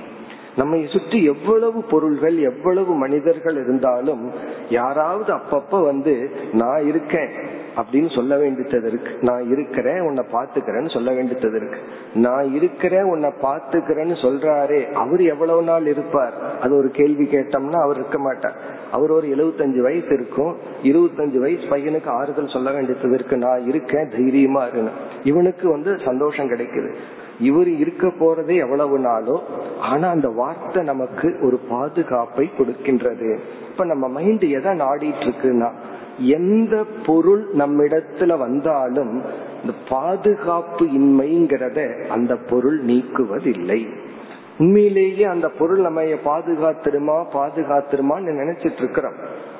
நம்மை 0.59 0.79
சுற்றி 0.93 1.19
எவ்வளவு 1.23 1.79
பொருள்கள் 1.91 2.37
எவ்வளவு 2.51 2.93
மனிதர்கள் 2.93 3.57
இருந்தாலும் 3.63 4.23
யாராவது 4.69 5.31
அப்பப்ப 5.35 5.83
வந்து 5.83 6.13
நான் 6.53 6.87
இருக்கேன் 6.87 7.31
அப்படின்னு 7.77 8.09
சொல்ல 8.15 8.37
வேண்டியது 8.37 8.87
இருக்கு. 8.87 9.11
நான் 9.21 9.43
இருக்கிறேன் 9.51 9.99
உன்னை 9.99 10.23
பாத்துக்கிறேன்னு 10.31 10.93
சொல்ல 10.93 11.09
வேண்டியது 11.11 11.49
இருக்கு. 11.55 11.79
நான் 12.13 12.47
இருக்கிறேன் 12.53 13.03
உன்னை 13.03 13.29
பாத்துக்கிறேன்னு 13.41 14.15
சொல்றாரே 14.23 14.81
அவர் 15.03 15.21
எவ்வளவு 15.21 15.61
நாள் 15.61 15.87
இருப்பார்? 15.87 16.35
அது 16.61 16.73
ஒரு 16.77 16.89
கேள்வி 16.89 17.25
கேட்டோம்னா 17.25 17.79
அவர் 17.81 17.95
இருக்க 17.95 18.19
மாட்டார். 18.19 18.57
அவர் 18.91 19.11
ஒரு 19.11 19.27
எழுபத்தஞ்சு 19.27 19.81
வயசு 19.87 20.11
இருக்கும். 20.13 20.53
இருபத்தஞ்சு 20.83 21.37
வயசு 21.37 21.65
பையனுக்கு 21.71 22.09
ஆறுதல் 22.19 22.53
சொல்ல 22.55 22.71
வேண்டியது 22.71 23.13
இருக்கு. 23.13 23.37
நான் 23.37 23.67
இருக்கேன் 23.67 24.11
தைரியமா 24.17 24.63
இருக்கணும் 24.65 24.99
இவனுக்கு 25.23 25.69
வந்து 25.69 25.93
சந்தோஷம் 26.05 26.51
கிடைக்குது. 26.51 26.91
இவர் 27.39 27.67
இருக்க 27.67 28.07
போறதே 28.07 28.55
எவ்வளவு 28.57 28.99
நாளோ 28.99 29.43
ஆனா 29.79 30.09
அந்த 30.09 30.29
வார்த்தை 30.29 30.83
நமக்கு 30.83 31.37
ஒரு 31.41 31.59
பாதுகாப்பை 31.69 32.49
கொடுக்கின்றது. 32.57 33.39
இப்ப 33.69 33.85
நம்ம 33.85 34.07
மைண்ட் 34.07 34.41
எதை 34.41 34.71
நாடிட்டு 34.79 35.23
இருக்குன்னா 35.27 35.69
எந்த 36.17 36.85
பொருள் 37.05 37.43
நம்மிடத்துல 37.53 38.37
வந்தாலும் 38.37 39.13
இந்த 39.61 39.73
பாதுகாப்பு 39.89 40.85
இன்மைங்கிறத 40.85 42.07
அந்த 42.07 42.35
பொருள் 42.35 42.85
நீக்குவதில்லை. 42.85 43.89
உண்மையிலேயே 44.57 45.23
அந்த 45.23 45.49
பொருள் 45.49 45.79
நம்ம 45.79 46.01
பாதுகாத்துருமா 46.01 47.17
பாதுகாத்துருமான்னு 47.33 48.39
நினைச்சிட்டு 48.41 48.77
இருக்கிறோம். 48.77 49.17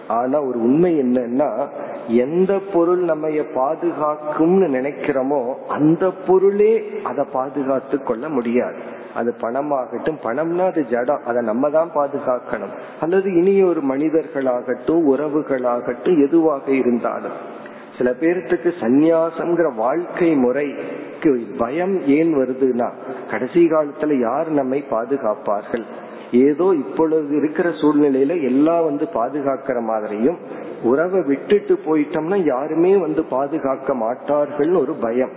ஆனா 0.08 0.38
ஒரு 0.42 0.60
உண்மை 0.62 1.00
என்னன்னா 1.00 1.68
எந்த 2.10 2.60
பொருள் 2.74 3.00
நம்ம 3.00 3.28
பாதுகாக்கும்னு 3.28 4.68
நினைக்கிறோமோ 4.78 5.54
அந்த 5.68 6.12
பொருளே 6.28 6.92
அதை 7.04 7.26
பாதுகாத்து 7.32 8.04
கொள்ள 8.04 8.30
முடியாது. 8.30 8.76
அது 9.16 9.36
பணமாகட்டும் 9.42 10.20
பணம்னா 10.24 10.66
அது 10.66 10.86
ஜடம் 10.86 11.26
அதை 11.26 11.44
நம்ம 11.44 11.70
தான் 11.70 11.92
பாதுகாக்கணும். 11.96 12.74
அல்லது 13.02 13.36
இனி 13.36 13.64
ஒரு 13.64 13.82
மனிதர்களாகட்டும் 13.82 15.04
உறவுகளாகட்டும் 15.12 16.28
எதுவாக 16.28 16.72
இருந்தாலும். 16.72 17.58
சில 17.98 18.12
பேர்த்துக்கு 18.12 18.72
சந்நியாசம்ங்கிற 18.82 19.76
வாழ்க்கை 19.76 20.36
முறைக்கு 20.36 21.48
பயம் 21.58 22.08
ஏன் 22.08 22.36
வருதுன்னா 22.36 22.90
கடைசி 23.32 23.66
காலத்துல 23.66 24.20
யார் 24.20 24.50
நம்மை 24.50 24.84
பாதுகாப்பார்கள்? 24.92 25.86
ஏதோ 26.32 26.74
இப்பொழுது 26.74 27.36
இருக்கிற 27.36 27.70
சூழ்நிலையில 27.70 28.44
எல்லாம் 28.44 28.84
வந்து 28.84 29.08
பாதுகாக்கிற 29.14 29.82
மாதிரியும் 29.82 30.38
உறவை 30.84 31.22
விட்டுட்டு 31.22 31.80
போயிட்டோம்னா 31.86 32.44
யாருமே 32.44 32.98
வந்து 32.98 33.24
பாதுகாக்க 33.24 33.94
மாட்டார்கள் 33.94 34.74
ஒரு 34.74 34.94
பயம். 34.94 35.32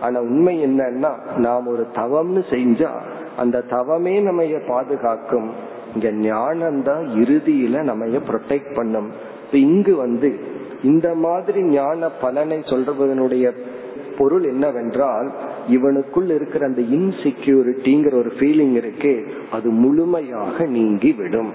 ஆனா 0.00 0.20
உண்மை 0.20 0.64
என்னன்னா 0.64 1.10
நாம் 1.36 1.66
ஒரு 1.66 1.86
தவம்னு 1.94 2.42
செஞ்சா 2.50 2.90
அந்த 3.36 3.64
தவமே 3.70 4.20
நம்ம 4.20 4.42
பாதுகாக்கும். 4.68 5.50
இங்க 5.94 6.10
ஞானம் 6.10 6.82
தான் 6.82 7.04
இறுதியில 7.04 7.82
நம்ம 7.82 8.04
ப்ரொடெக்ட் 8.06 8.74
பண்ணும். 8.74 9.10
இங்கு 9.50 9.96
வந்து 9.96 10.40
இந்த 10.82 11.14
மாதிரி 11.14 11.62
ஞான 11.62 12.08
பலனை 12.08 12.58
சொல்றதனுடைய 12.58 13.52
பொருள் 14.18 14.42
என்னவென்றால் 14.42 15.30
இவனுக்குள் 15.68 16.30
இருக்கிற 16.30 16.66
அந்த 16.66 16.80
இன்செக்யூரிட்டிங்கிற 16.80 18.14
ஒரு 18.14 18.32
ஃபீலிங் 18.38 18.76
இருக்கே 18.80 19.22
அது 19.50 19.70
முழுமையாக 19.70 20.66
நீங்கி 20.66 21.12
விடும் 21.12 21.52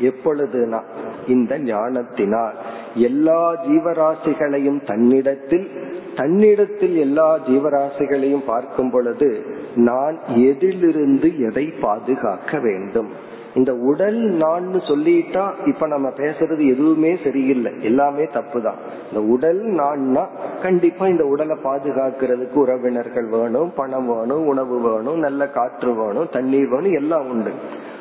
எப்பொழுதுனா 0.00 0.80
இந்த 1.26 1.58
ஞானத்தினால். 1.58 2.54
எல்லா 2.94 3.64
ஜீவராசிகளையும் 3.66 4.84
தன்னிடத்தில் 4.86 5.70
தன்னிடத்தில் 6.16 6.96
எல்லா 6.96 7.38
ஜீவராசிகளையும் 7.38 8.44
பார்க்கும் 8.46 8.90
பொழுது 8.90 9.46
நான் 9.74 10.18
எதிலிருந்து 10.28 11.40
எதை 11.40 11.72
பாதுகாக்க 11.80 12.58
வேண்டும்? 12.58 13.08
இந்த 13.54 13.72
உடல் 13.90 14.18
நான் 14.42 14.64
சொல்லிட்டா 14.88 15.42
இப்ப 15.66 15.86
நம்ம 15.86 16.08
பேசுறது 16.08 16.62
எதுவுமே 16.72 17.12
சரியில்லை. 17.24 17.72
எல்லாமே 17.80 18.24
தப்பு 18.32 18.62
தான் 18.62 18.78
இந்த 19.08 19.20
உடல் 19.34 19.60
நான்னா 19.80 20.24
கண்டிப்பா 20.62 21.04
இந்த 21.08 21.24
உடலை 21.24 21.56
பாதுகாக்கிறதுக்கு 21.64 22.58
உறவினர்கள் 22.64 23.28
வேணும் 23.36 23.70
பணம் 23.76 24.06
வேணும் 24.06 24.46
உணவு 24.46 24.78
வேணும் 24.80 25.18
நல்ல 25.18 25.48
காற்று 25.48 25.92
வேணும் 25.94 26.30
தண்ணீர் 26.30 26.68
வேணும் 26.68 26.92
எல்லாம் 26.92 27.28
உண்டு. 27.30 27.52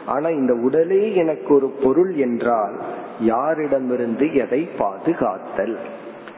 ஆனா 0.05 0.29
இந்த 0.29 0.53
உடலே 0.67 1.03
எனக்கு 1.15 1.51
ஒரு 1.55 1.69
பொருள் 1.83 2.13
என்றால் 2.15 2.77
யாரிடமிருந்து 3.25 4.25
எதை 4.43 4.61
பாதுகாத்தல்? 4.79 5.75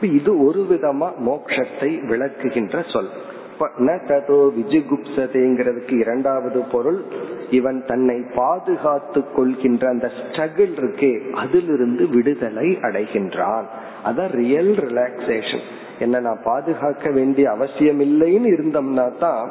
இது 0.01 0.32
ஒரு 0.47 0.61
விதமா 0.70 1.07
மோட்சத்தை 1.28 1.91
விளக்குகின்ற 2.09 2.84
சொல். 2.93 3.11
ததோ 3.60 4.38
விஜுகுப்சதேங்கிறதுக்கு 4.58 5.93
இரண்டாவது 5.99 6.60
பொருள் 6.72 6.99
இவன் 7.49 7.80
தன்னை 7.86 8.18
பாதுகாத்து 8.36 9.22
கொள்கின்ற 9.36 9.84
அந்த 9.89 10.08
ஸ்ட்ரகிள் 10.18 10.74
இருக்கே 10.82 11.14
அதிலிருந்து 11.43 12.03
விடுதலை 12.10 12.68
அடைகின்றான். 12.82 13.68
அதான் 14.10 14.32
ரியல் 14.41 14.74
ரிலாக்ஸேஷன் 14.86 15.66
என்ன 15.99 16.20
நான் 16.20 16.41
பாதுகாக்க 16.43 17.10
வேண்டிய 17.12 17.45
அவசியம் 17.51 17.99
இல்லைன்னு 17.99 18.49
இருந்தோம்னா 18.56 19.08
தான் 19.20 19.43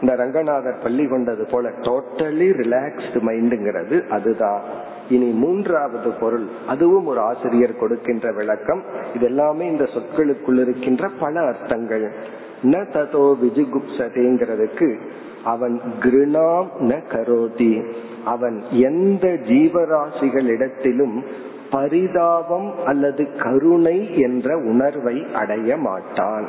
இந்த 0.00 0.14
ரங்கநாதர் 0.20 0.82
பள்ளி 0.82 1.04
கொண்டது 1.08 1.44
போல 1.50 1.68
டோட்டலி 1.86 2.48
ரிலாக்ஸ்டு 2.60 3.18
மைண்டுங்கிறது 3.28 3.96
அதுதான். 4.16 4.62
இனி 5.14 5.28
மூன்றாவது 5.42 6.10
பொருள் 6.20 6.46
அதுவும் 6.72 7.06
ஒரு 7.06 7.20
ஆசிரியர் 7.20 7.80
கொடுக்கின்ற 7.80 8.26
விளக்கம் 8.32 8.82
இது 9.14 9.24
எல்லாமே 9.26 9.64
இந்த 9.66 9.84
சொற்களுக்குள் 9.94 10.60
இருக்கின்ற 10.64 11.10
பல 11.20 11.34
அர்த்தங்கள். 11.50 12.06
ந 12.62 12.74
ததோ 12.92 13.34
விஜுகுப்சதேங்கிறதுக்கு 13.42 14.98
அவன் 15.44 15.80
கிருணாம் 16.00 16.66
ந 16.80 16.98
கரோதி. 17.12 17.84
அவன் 18.24 18.62
எந்த 18.70 19.28
ஜீவராசிகளிடத்திலும் 19.28 21.24
பரிதாபம் 21.70 22.74
அல்லது 22.84 23.36
கருணை 23.38 24.20
என்ற 24.20 24.56
உணர்வை 24.56 25.26
அடைய 25.34 25.76
மாட்டான். 25.76 26.46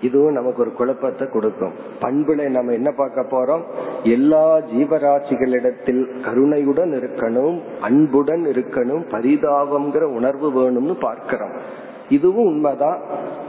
இதுவும் 0.00 0.32
நமக்கு 0.32 0.60
ஒரு 0.60 0.72
குழப்பத்தை 0.72 1.28
கொடுக்கும். 1.28 1.72
பண்புல 2.00 2.48
நம்ம 2.48 2.72
என்ன 2.72 2.90
பார்க்க 2.90 3.22
போறோம்? 3.22 3.62
எல்லா 4.02 4.58
ஜீவராசிகளிடத்தில் 4.58 6.20
கருணையுடன் 6.24 6.90
இருக்கணும் 6.90 7.60
அன்புடன் 7.80 8.44
இருக்கணும் 8.46 9.04
பரிதாபம்ங்கிற 9.10 10.02
உணர்வு 10.02 10.48
வேணும்னு 10.52 11.00
பார்க்கிறோம். 11.00 11.88
இதுவும் 12.10 12.46
உண்மைதான். 12.46 13.00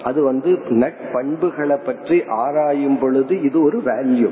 அது 0.04 0.20
வந்து 0.24 0.50
நட்பண்புகளை 0.70 1.78
பற்றி 1.86 2.18
ஆராயும் 2.28 3.00
பொழுது 3.00 3.34
இது 3.42 3.58
ஒரு 3.64 3.78
வேல்யூ 3.86 4.30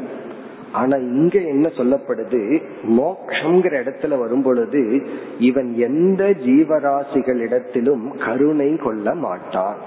ஆனா 0.72 0.96
இங்க 0.98 1.36
என்ன 1.54 1.68
சொல்லப்படுது? 1.78 2.42
மோக்ஷங்கிற 2.98 3.74
இடத்துல 3.82 4.18
வரும் 4.18 4.42
பொழுது 4.42 4.82
இவன் 5.40 5.70
எந்த 5.88 6.24
ஜீவராசிகளிடத்திலும் 6.48 8.06
கருணை 8.26 8.76
கொள்ள 8.76 9.16
மாட்டான். 9.16 9.78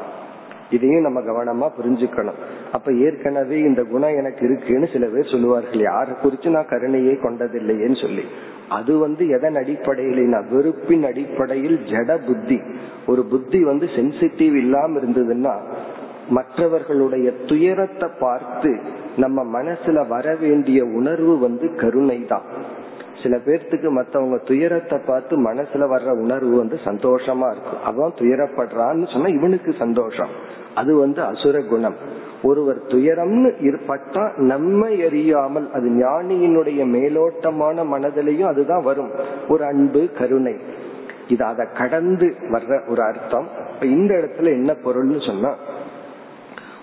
இதையும் 0.72 1.06
நம்ம 1.06 1.20
கவனமா 1.20 1.66
புரிஞ்சுக்கணும். 1.78 2.38
அப்ப 2.72 2.92
ஏற்கனவே 2.92 3.58
இந்த 3.60 3.82
குணம் 3.82 4.16
எனக்கு 4.16 4.42
இருக்குன்னு 4.46 4.88
சில 4.92 5.06
பேர் 5.06 5.32
சொல்லுவார்கள் 5.32 5.80
யாரை 5.80 6.14
குறிச்சு 6.22 6.48
நான் 6.48 6.70
கருணையை 6.70 7.14
கொண்டதில்லையேன்னு 7.14 8.00
சொல்லி. 8.00 8.24
அது 8.68 8.92
வந்து 8.98 9.28
எதன் 9.28 9.54
அடிப்படையில் 9.54 10.36
வெறுப்பின் 10.50 11.04
அடிப்படையில் 11.04 11.78
ஜட 11.86 12.10
புத்தி. 12.26 12.58
ஒரு 13.06 13.24
புத்தி 13.24 13.60
வந்து 13.64 13.86
சென்சிட்டிவ் 13.96 14.54
இல்லாம 14.56 15.00
இருந்ததுன்னா 15.00 15.54
மற்றவர்களுடைய 16.28 17.28
துயரத்தை 17.46 18.08
பார்த்து 18.20 18.70
நம்ம 19.16 19.62
மனசுல 19.62 20.08
வர 20.08 20.34
வேண்டிய 20.40 20.84
உணர்வு 20.84 21.38
வந்து 21.38 21.66
கருணை 21.74 22.26
தான் 22.26 22.46
சில 23.22 23.36
பேர்த்துக்கு 23.36 23.90
மத்தவங்க 23.90 24.38
துயரத்தை 24.38 24.98
பார்த்து 25.06 25.52
மனசுல 25.52 25.86
வர்ற 25.94 26.10
உணர்வு 26.10 26.56
வந்து 26.56 26.78
சந்தோஷமா 26.84 27.50
இருக்கும். 27.50 27.82
அவன் 27.84 28.12
துயரப்படுறான்னு 28.16 29.12
சொன்னா 29.12 29.26
இவனுக்கு 29.26 29.74
சந்தோஷம். 29.78 30.28
அது 30.74 30.96
வந்து 30.96 31.22
அசுர 31.22 31.62
குணம். 31.62 31.94
ஒருவர் 32.42 32.82
துயரம்னு 32.82 33.52
இருப்பட்டா 33.60 34.36
நம்மை 34.36 35.04
அறியாமல் 35.04 35.72
அது 35.72 35.88
ஞானியினுடைய 35.88 36.86
மேலோட்டமான 36.86 37.84
மனதிலையும் 37.84 38.46
அதுதான் 38.46 38.82
வரும். 38.82 39.10
ஒரு 39.48 39.64
அன்பு 39.64 40.08
கருணை. 40.18 40.54
இது 41.28 41.44
அதை 41.44 41.66
கடந்து 41.74 42.34
வர்ற 42.52 42.90
ஒரு 42.90 43.02
அர்த்தம். 43.02 43.48
இப்ப 43.74 43.86
இந்த 43.86 44.14
இடத்துல 44.14 44.44
என்ன 44.44 44.76
பொருள்னு 44.84 45.26
சொன்னா 45.26 45.54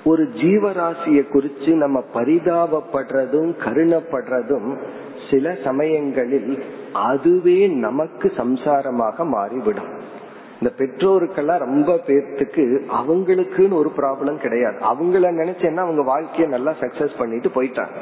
ஒரு 0.03 0.23
ஜீவராசியை 0.23 1.23
குறிச்சு 1.33 1.73
நம்ம 1.73 2.03
பரிதாபப்படுறதும் 2.13 3.53
கருணப்படுறதும் 3.65 4.77
சில 5.29 5.55
சமயங்களில் 5.63 6.51
அதுவே 6.93 7.67
நமக்கு 7.67 8.31
சம்சாரமாக 8.37 9.25
மாறிவிடும். 9.25 9.91
இந்த 10.61 10.71
பெற்றோருக்கெல்லாம் 10.77 11.57
ரொம்ப 11.57 11.91
பேர்த்துக்கு 12.07 12.63
அவங்களுக்குன்னு 12.99 13.71
ஒரு 13.71 13.91
ப்ராப்ளம் 13.97 14.37
கிடையாது. 14.37 14.77
அவங்கள 14.91 15.29
நினைச்சேன்னா 15.41 15.83
அவங்க 15.85 16.03
வாழ்க்கைய 16.13 16.47
நல்லா 16.47 16.71
சக்சஸ் 16.81 17.17
பண்ணிட்டு 17.17 17.49
போயிட்டாங்க. 17.49 17.99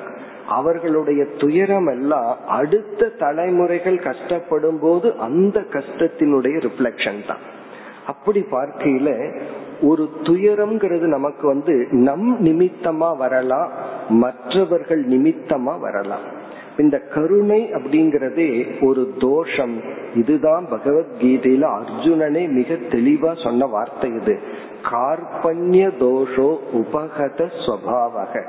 அவர்களுடைய 0.47 1.25
துயரம் 1.37 1.87
எல்லாம் 1.87 2.37
அடுத்த 2.47 3.09
தலைமுறைகள் 3.19 3.99
கஷ்டப்படும் 4.07 4.79
போது 4.79 5.07
அந்த 5.17 5.59
கஷ்டத்தினுடைய 5.59 6.55
ரிஃப்ளெக்ஷன் 6.67 7.21
தான். 7.27 7.43
அப்படி 8.05 8.41
பார்க்கையில 8.51 9.09
ஒரு 9.81 10.03
துயரம்ங்கிறது 10.23 11.07
நமக்கு 11.15 11.47
வந்து 11.47 11.87
நம் 11.91 12.29
நிமித்தமா 12.45 13.17
வரலாம் 13.17 13.71
மற்றவர்கள் 14.09 15.03
நிமித்தமா 15.07 15.79
வரலாம். 15.79 16.25
இந்த 16.77 16.99
கருணை 16.99 17.73
அப்படிங்கறதே 17.73 18.81
ஒரு 18.81 19.13
தோஷம். 19.19 19.81
இதுதான் 20.15 20.67
பகவத்கீதையில 20.71 21.79
அர்ஜுனனே 21.79 22.49
மிக 22.49 22.73
தெளிவா 22.73 23.43
சொன்ன 23.43 23.65
வார்த்தை 23.65 24.11
இது. 24.21 24.39
கார்பண்ய 24.91 25.91
தோஷோ 25.99 26.57
உபகத 26.73 27.49
ஸ்வபாவக. 27.65 28.43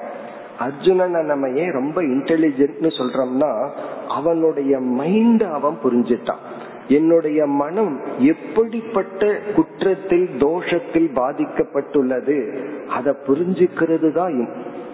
அர்ஜுனனை 0.59 1.23
நம்ம 1.23 1.49
ஏன் 1.49 1.71
ரொம்ப 1.71 2.03
இன்டெலிஜென்ட்னு 2.03 2.91
சொல்றோம்னா 2.99 3.69
அவனுடைய 4.09 4.81
மைண்ட் 4.81 5.43
அவன் 5.43 5.79
புரிஞ்சிட்டான். 5.85 6.43
என்னுடைய 6.89 7.47
மனம் 7.47 8.01
எப்படிப்பட்ட 8.19 9.41
குற்றத்தில் 9.55 10.29
தோஷத்தில் 10.39 11.11
பாதிக்கப்பட்டுள்ளது 11.15 12.39
அதை 12.89 13.15
புரிஞ்சுக்கிறது 13.27 14.13
தான் 14.13 14.49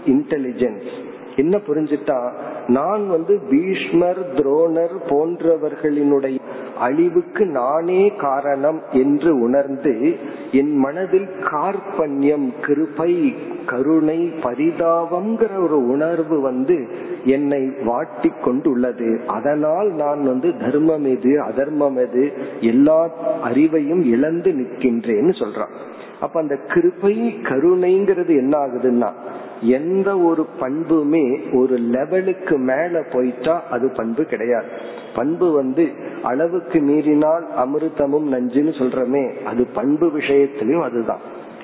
இன்டெலிஜென்ஸ் 0.07 1.04
என்ன 1.37 1.61
புரிஞ்சுட்டா? 1.67 2.31
நான் 2.67 3.09
வந்து 3.09 3.41
பீஷ்மர் 3.51 4.21
துரோணர் 4.35 4.97
போன்றவர்களினுடைய 5.09 6.39
அழிவுக்கு 6.79 7.47
நானே 7.47 8.13
காரணம் 8.17 8.81
என்று 8.93 9.41
உணர்ந்து 9.41 10.17
என் 10.53 10.77
மனதில் 10.77 11.29
கார்பண்யம் 11.41 12.49
கிருபை 12.61 13.35
கருணை 13.67 14.19
பரிதாபம்ங்கிற 14.19 15.63
ஒரு 15.63 15.89
உணர்வு 15.89 16.41
வந்து 16.41 16.89
என்னை 17.25 17.73
வாட்டி 17.85 18.33
கொண்டுள்ளது. 18.45 19.21
அதனால் 19.27 19.93
நான் 19.93 20.25
வந்து 20.25 20.57
தர்மம் 20.57 21.05
எது 21.05 21.43
அதர்மம் 21.43 21.97
எது 21.97 22.33
எல்லா 22.61 23.11
அறிவையும் 23.45 24.05
இழந்து 24.05 24.51
நிற்கின்றேன்னு 24.53 25.35
சொல்றான். 25.43 25.73
அப்ப 26.21 26.41
அந்த 26.41 26.57
கிருபை 26.57 27.41
கருணைங்கிறது 27.43 28.29
என்ன 28.29 28.59
ஆகுதுன்னா 28.59 29.11
எந்த 29.61 30.19
ஒரு 30.19 30.47
பண்புமே 30.59 31.41
ஒரு 31.53 31.77
லெவலுக்கு 31.79 32.59
மேல 32.59 33.03
போயிட்டா 33.13 33.63
அது 33.71 33.89
பண்பு 33.89 34.25
கிடையாது. 34.25 34.67
பண்பு 35.17 35.53
வந்து 35.53 35.91
அளவுக்கு 36.23 36.81
மீறினால் 36.81 37.45
அமிர்தமும் 37.59 38.29
நஞ்சுன்னு 38.33 38.79
சொல்றமே 38.79 39.45
அது 39.45 39.67
பண்பு 39.67 40.07
விஷயத்திலயும் 40.07 40.83
அதுதான். 40.83 41.21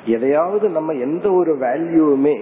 எதையாவது 0.07 0.69
நம்ம 0.69 0.93
எந்த 0.93 1.33
ஒரு 1.33 1.57
வேல்யூவுமே 1.57 2.41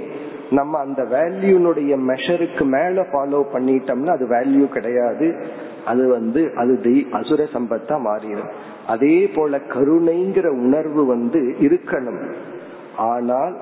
நம்ம 0.51 0.78
அந்த 0.78 1.03
வேல்யூனுடைய 1.03 1.96
மெஷருக்கு 2.09 2.64
மேல 2.64 3.03
ஃபாலோ 3.03 3.44
பண்ணிட்டோம்னா 3.53 4.07
அது 4.07 4.26
வேல்யூ 4.26 4.68
கிடையாது. 4.68 5.46
அது 5.84 6.09
வந்து 6.09 6.53
அது 6.57 7.05
அசுர 7.11 7.44
சம்பத்தா 7.44 7.99
மாறிடும். 8.07 8.51
அதே 8.86 9.26
போல 9.26 9.57
கருணைங்கிற 9.57 10.46
உணர்வு 10.46 11.07
வந்து 11.07 11.55
இருக்கணும். 11.61 12.32
ஆனால் 12.96 13.57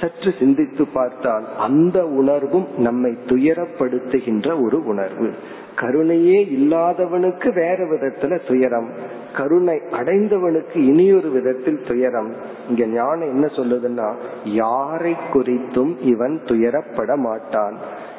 சற்று 0.00 0.34
சிந்தித்து 0.38 0.86
பார்த்தால் 0.86 1.44
அந்த 1.58 2.06
உணர்வும் 2.06 2.66
நம்மை 2.76 3.16
துயரப்படுத்துகின்ற 3.26 4.62
ஒரு 4.62 4.84
உணர்வு. 4.84 5.30
கருணையே 5.76 6.44
இல்லாதவனுக்கு 6.44 7.54
வேற 7.54 7.76
விதத்துல 7.76 8.46
துயரம். 8.46 8.90
கருணை 9.36 9.80
அடைந்தவனுக்கு 9.90 10.76
இனியொரு 10.76 11.28
விதத்தில் 11.28 11.82
துயரம். 11.88 12.34
இங்க 12.68 12.86
ஞானம் 12.86 13.28
என்ன 13.28 13.46
சொல்லுதுன்னா 13.46 14.14
யாரை 14.44 15.16
குறித்தும் 15.32 15.96
இவன் 16.00 16.40
துயரப்பட 16.44 17.16
மாட்டான். 17.16 17.76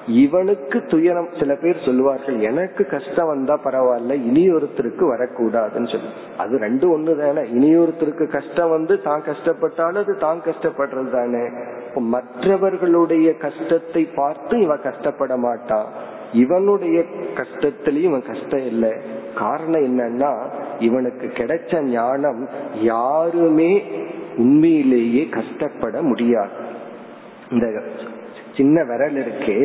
இவனுக்கு 0.08 0.86
துயரம் 0.86 1.30
சில 1.40 1.56
பேர் 1.56 1.86
சொல்லுவார்கள் 1.86 2.40
எனக்கு 2.40 2.86
கஷ்டம் 2.86 3.28
வந்தா 3.28 3.60
பரவாயில்ல 3.64 4.14
இனி 4.14 4.50
ஒருத்தருக்கு 4.52 5.04
வரக்கூடாதுன்னு 5.14 5.92
சொல்லி. 5.92 6.10
அது 6.38 6.58
ரெண்டும் 6.58 6.94
ஒண்ணு 6.96 7.16
தானே 7.18 7.50
இனி 7.50 7.76
ஒருத்தருக்கு 7.76 8.28
கஷ்டம் 8.28 8.70
வந்து 8.70 9.02
தான் 9.02 9.22
கஷ்டப்பட்டாலும் 9.22 9.96
அது 9.96 10.18
தான் 10.18 10.42
கஷ்டப்படுறது 10.42 11.10
தானே? 11.10 11.50
மற்றவர்களுடைய 11.96 13.38
கஷ்டத்தை 13.38 14.04
பார்த்து 14.16 14.60
இவன் 14.60 14.82
கஷ்டப்பட 14.82 15.38
மாட்டான். 15.38 15.88
இவனுடைய 16.34 17.04
கஷ்டத்திலயும் 17.36 18.10
இவன் 18.12 18.28
கஷ்டம் 18.28 18.66
இல்லை. 18.66 18.94
காரணம் 19.36 19.82
என்னன்னா 19.82 20.34
இவனுக்கு 20.80 21.28
கிடைச்ச 21.28 21.82
ஞானம் 21.82 22.50
யாருமே 22.74 23.84
உண்மையிலேயே 24.38 25.30
கஷ்டப்பட 25.30 26.02
முடியாது. 26.02 26.52
இந்த 27.52 27.68
சின்ன 28.58 28.84
விரல் 28.84 29.18
இருக்கே 29.24 29.60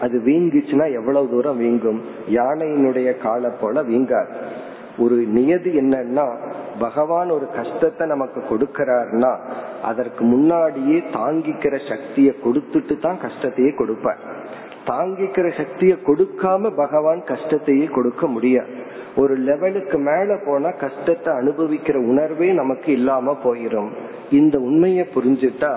அது 0.00 0.16
வீங்குச்சுன்னா 0.24 0.86
எவ்வளவு 0.92 1.30
தூரம் 1.30 1.60
வீங்கும்? 1.60 2.00
யானையினுடைய 2.30 3.18
காலை 3.18 3.50
போல 3.60 3.82
வீங்காது. 3.82 4.32
ஒரு 4.98 5.16
நியதி 5.16 5.70
என்னன்னா 5.78 6.26
பகவான் 6.78 7.30
ஒரு 7.30 7.46
கஷ்டத்தை 7.54 8.06
நமக்கு 8.06 8.40
கொடுக்கறாருன்னா 8.50 9.32
அதற்கு 9.82 10.24
முன்னாடியே 10.24 10.98
தாங்கிக்கிற 11.12 11.74
சக்தியை 11.88 12.34
கொடுத்துட்டு 12.44 12.94
தான் 12.98 13.18
கஷ்டத்தையே 13.20 13.74
கொடுப்பார். 13.74 14.22
தாங்கிக்கிற 14.90 15.56
சக்தியை 15.56 15.96
கொடுக்காம 16.06 16.70
பகவான் 16.76 17.22
கஷ்டத்தையே 17.26 17.90
கொடுக்க 17.90 18.26
முடியாது 18.26 18.86
ஒரு 19.16 19.34
லெவலுக்கு 19.34 19.98
மேல 19.98 20.36
போனா 20.46 20.70
கஷ்டத்தை 20.70 21.34
அனுபவிக்கிற 21.34 21.96
உணர்வே 21.96 22.52
நமக்கு 22.52 22.92
இல்லாம 22.92 23.36
போயிரும். 23.44 23.88
இந்த 24.30 24.58
உண்மைய 24.58 25.00
புரிஞ்சுட்டா 25.14 25.72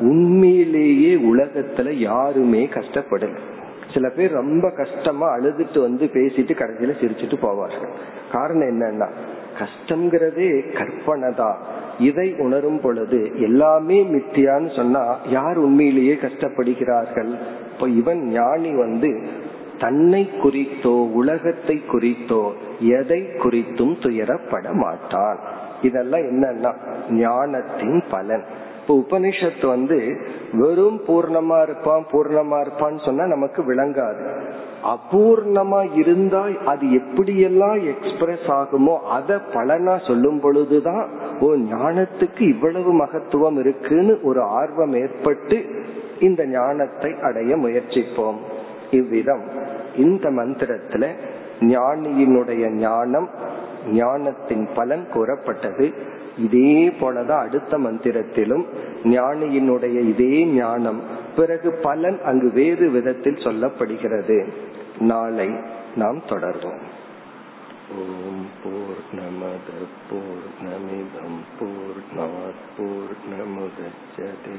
உண்மையிலேயே 0.00 1.12
உலகத்துல 1.14 1.90
யாருமே 1.90 2.68
கஷ்டப்படல. 2.74 3.38
சில 3.94 4.08
பேர் 4.08 4.32
ரொம்ப 4.32 4.70
கஷ்டமா 4.70 5.26
அழுதுட்டு 5.36 5.80
வந்து 5.80 6.04
பேசிட்டு 6.04 6.52
கடைசியில 6.60 6.94
சிரிச்சுட்டு 7.00 7.36
போவார்கள். 7.42 7.92
காரணம் 8.32 8.70
என்னன்னா 8.72 9.08
கஷ்டம்ங்கிறதே 9.58 10.48
கற்பனை 10.72 11.30
தான். 11.34 11.58
இதை 11.98 12.34
உணரும் 12.38 12.80
பொழுது 12.80 13.20
எல்லாமே 13.40 13.98
மித்தியான்னு 14.04 14.76
சொன்னா 14.76 15.02
யார் 15.28 15.58
உண்மையிலேயே 15.58 16.14
கஷ்டப்படுகிறார்கள்? 16.14 17.32
இப்ப 17.74 17.88
இவன் 17.88 18.22
ஞானி 18.28 18.72
வந்து 18.74 19.10
தன்னை 19.78 20.20
குறித்தோ 20.42 20.96
உலகத்தை 21.12 21.76
குறித்தோ 21.86 22.42
எதை 22.98 23.20
குறித்தும் 23.20 23.94
துயரப்பட 24.00 24.66
மாட்டான். 24.72 25.38
இதெல்லாம் 25.82 26.20
என்னன்னா 26.20 26.70
ஞானத்தின் 27.08 27.98
பலன். 28.10 28.44
இப்ப 28.80 28.94
உபனிஷத்து 28.94 29.66
வந்து 29.66 29.98
வெறும் 30.52 31.00
பூர்ணமா 31.06 31.58
இருப்பான் 31.62 32.04
பூர்ணமா 32.12 32.56
இருப்பான்னு 32.60 33.00
சொன்னா 33.04 33.26
நமக்கு 33.26 33.60
விளங்காது. 33.62 34.24
அபூர்ணமா 34.84 35.80
இருந்தா 35.94 36.40
அது 36.64 36.86
எப்படியெல்லாம் 37.00 37.78
எக்ஸ்பிரஸ் 37.92 38.48
ஆகுமோ 38.50 38.94
அத 39.08 39.38
பலனா 39.54 39.94
சொல்லும் 40.06 40.40
பொழுதுதான் 40.40 41.04
ஓ 41.40 41.48
ஞானத்துக்கு 41.70 42.42
இவ்வளவு 42.48 42.92
மகத்துவம் 42.94 43.58
இருக்குன்னு 43.58 44.20
ஒரு 44.22 44.42
ஆர்வம் 44.42 44.94
ஏற்பட்டு 44.94 45.58
இந்த 46.26 46.42
ஞானத்தை 46.56 47.10
அடைய 47.28 47.52
முயற்சிப்போம். 47.56 48.40
இவ்விதம் 48.98 49.44
இந்த 50.04 50.24
மந்திரத்துல 50.38 51.04
ஞானியினுடைய 51.72 52.64
ஞானம் 52.78 53.28
ஞானத்தின் 53.92 54.66
பலன் 54.74 55.04
கூறப்பட்டது. 55.14 55.86
இதே 56.38 56.74
போலதான் 57.00 57.44
அடுத்த 57.46 57.72
மந்திரத்திலும் 57.78 58.64
ஞானியினுடைய 59.14 59.96
இதே 60.12 60.36
ஞானம் 60.52 61.00
பிறகு 61.36 61.70
பலன் 61.86 62.18
அங்கு 62.30 62.48
வேறு 62.52 62.86
விதத்தில் 62.90 63.44
சொல்லப்படுகிறது. 63.44 64.38
நாளை 65.10 65.48
நாம் 65.96 66.20
தொடர்வோம். 66.28 66.82
ஓம் 67.94 68.46
போர் 68.62 69.02
நமத 69.18 69.68
போர் 70.08 70.46
நமிதம் 70.64 71.40
போர் 71.58 72.00
பூர்ணமுதச்சதே. 72.76 74.58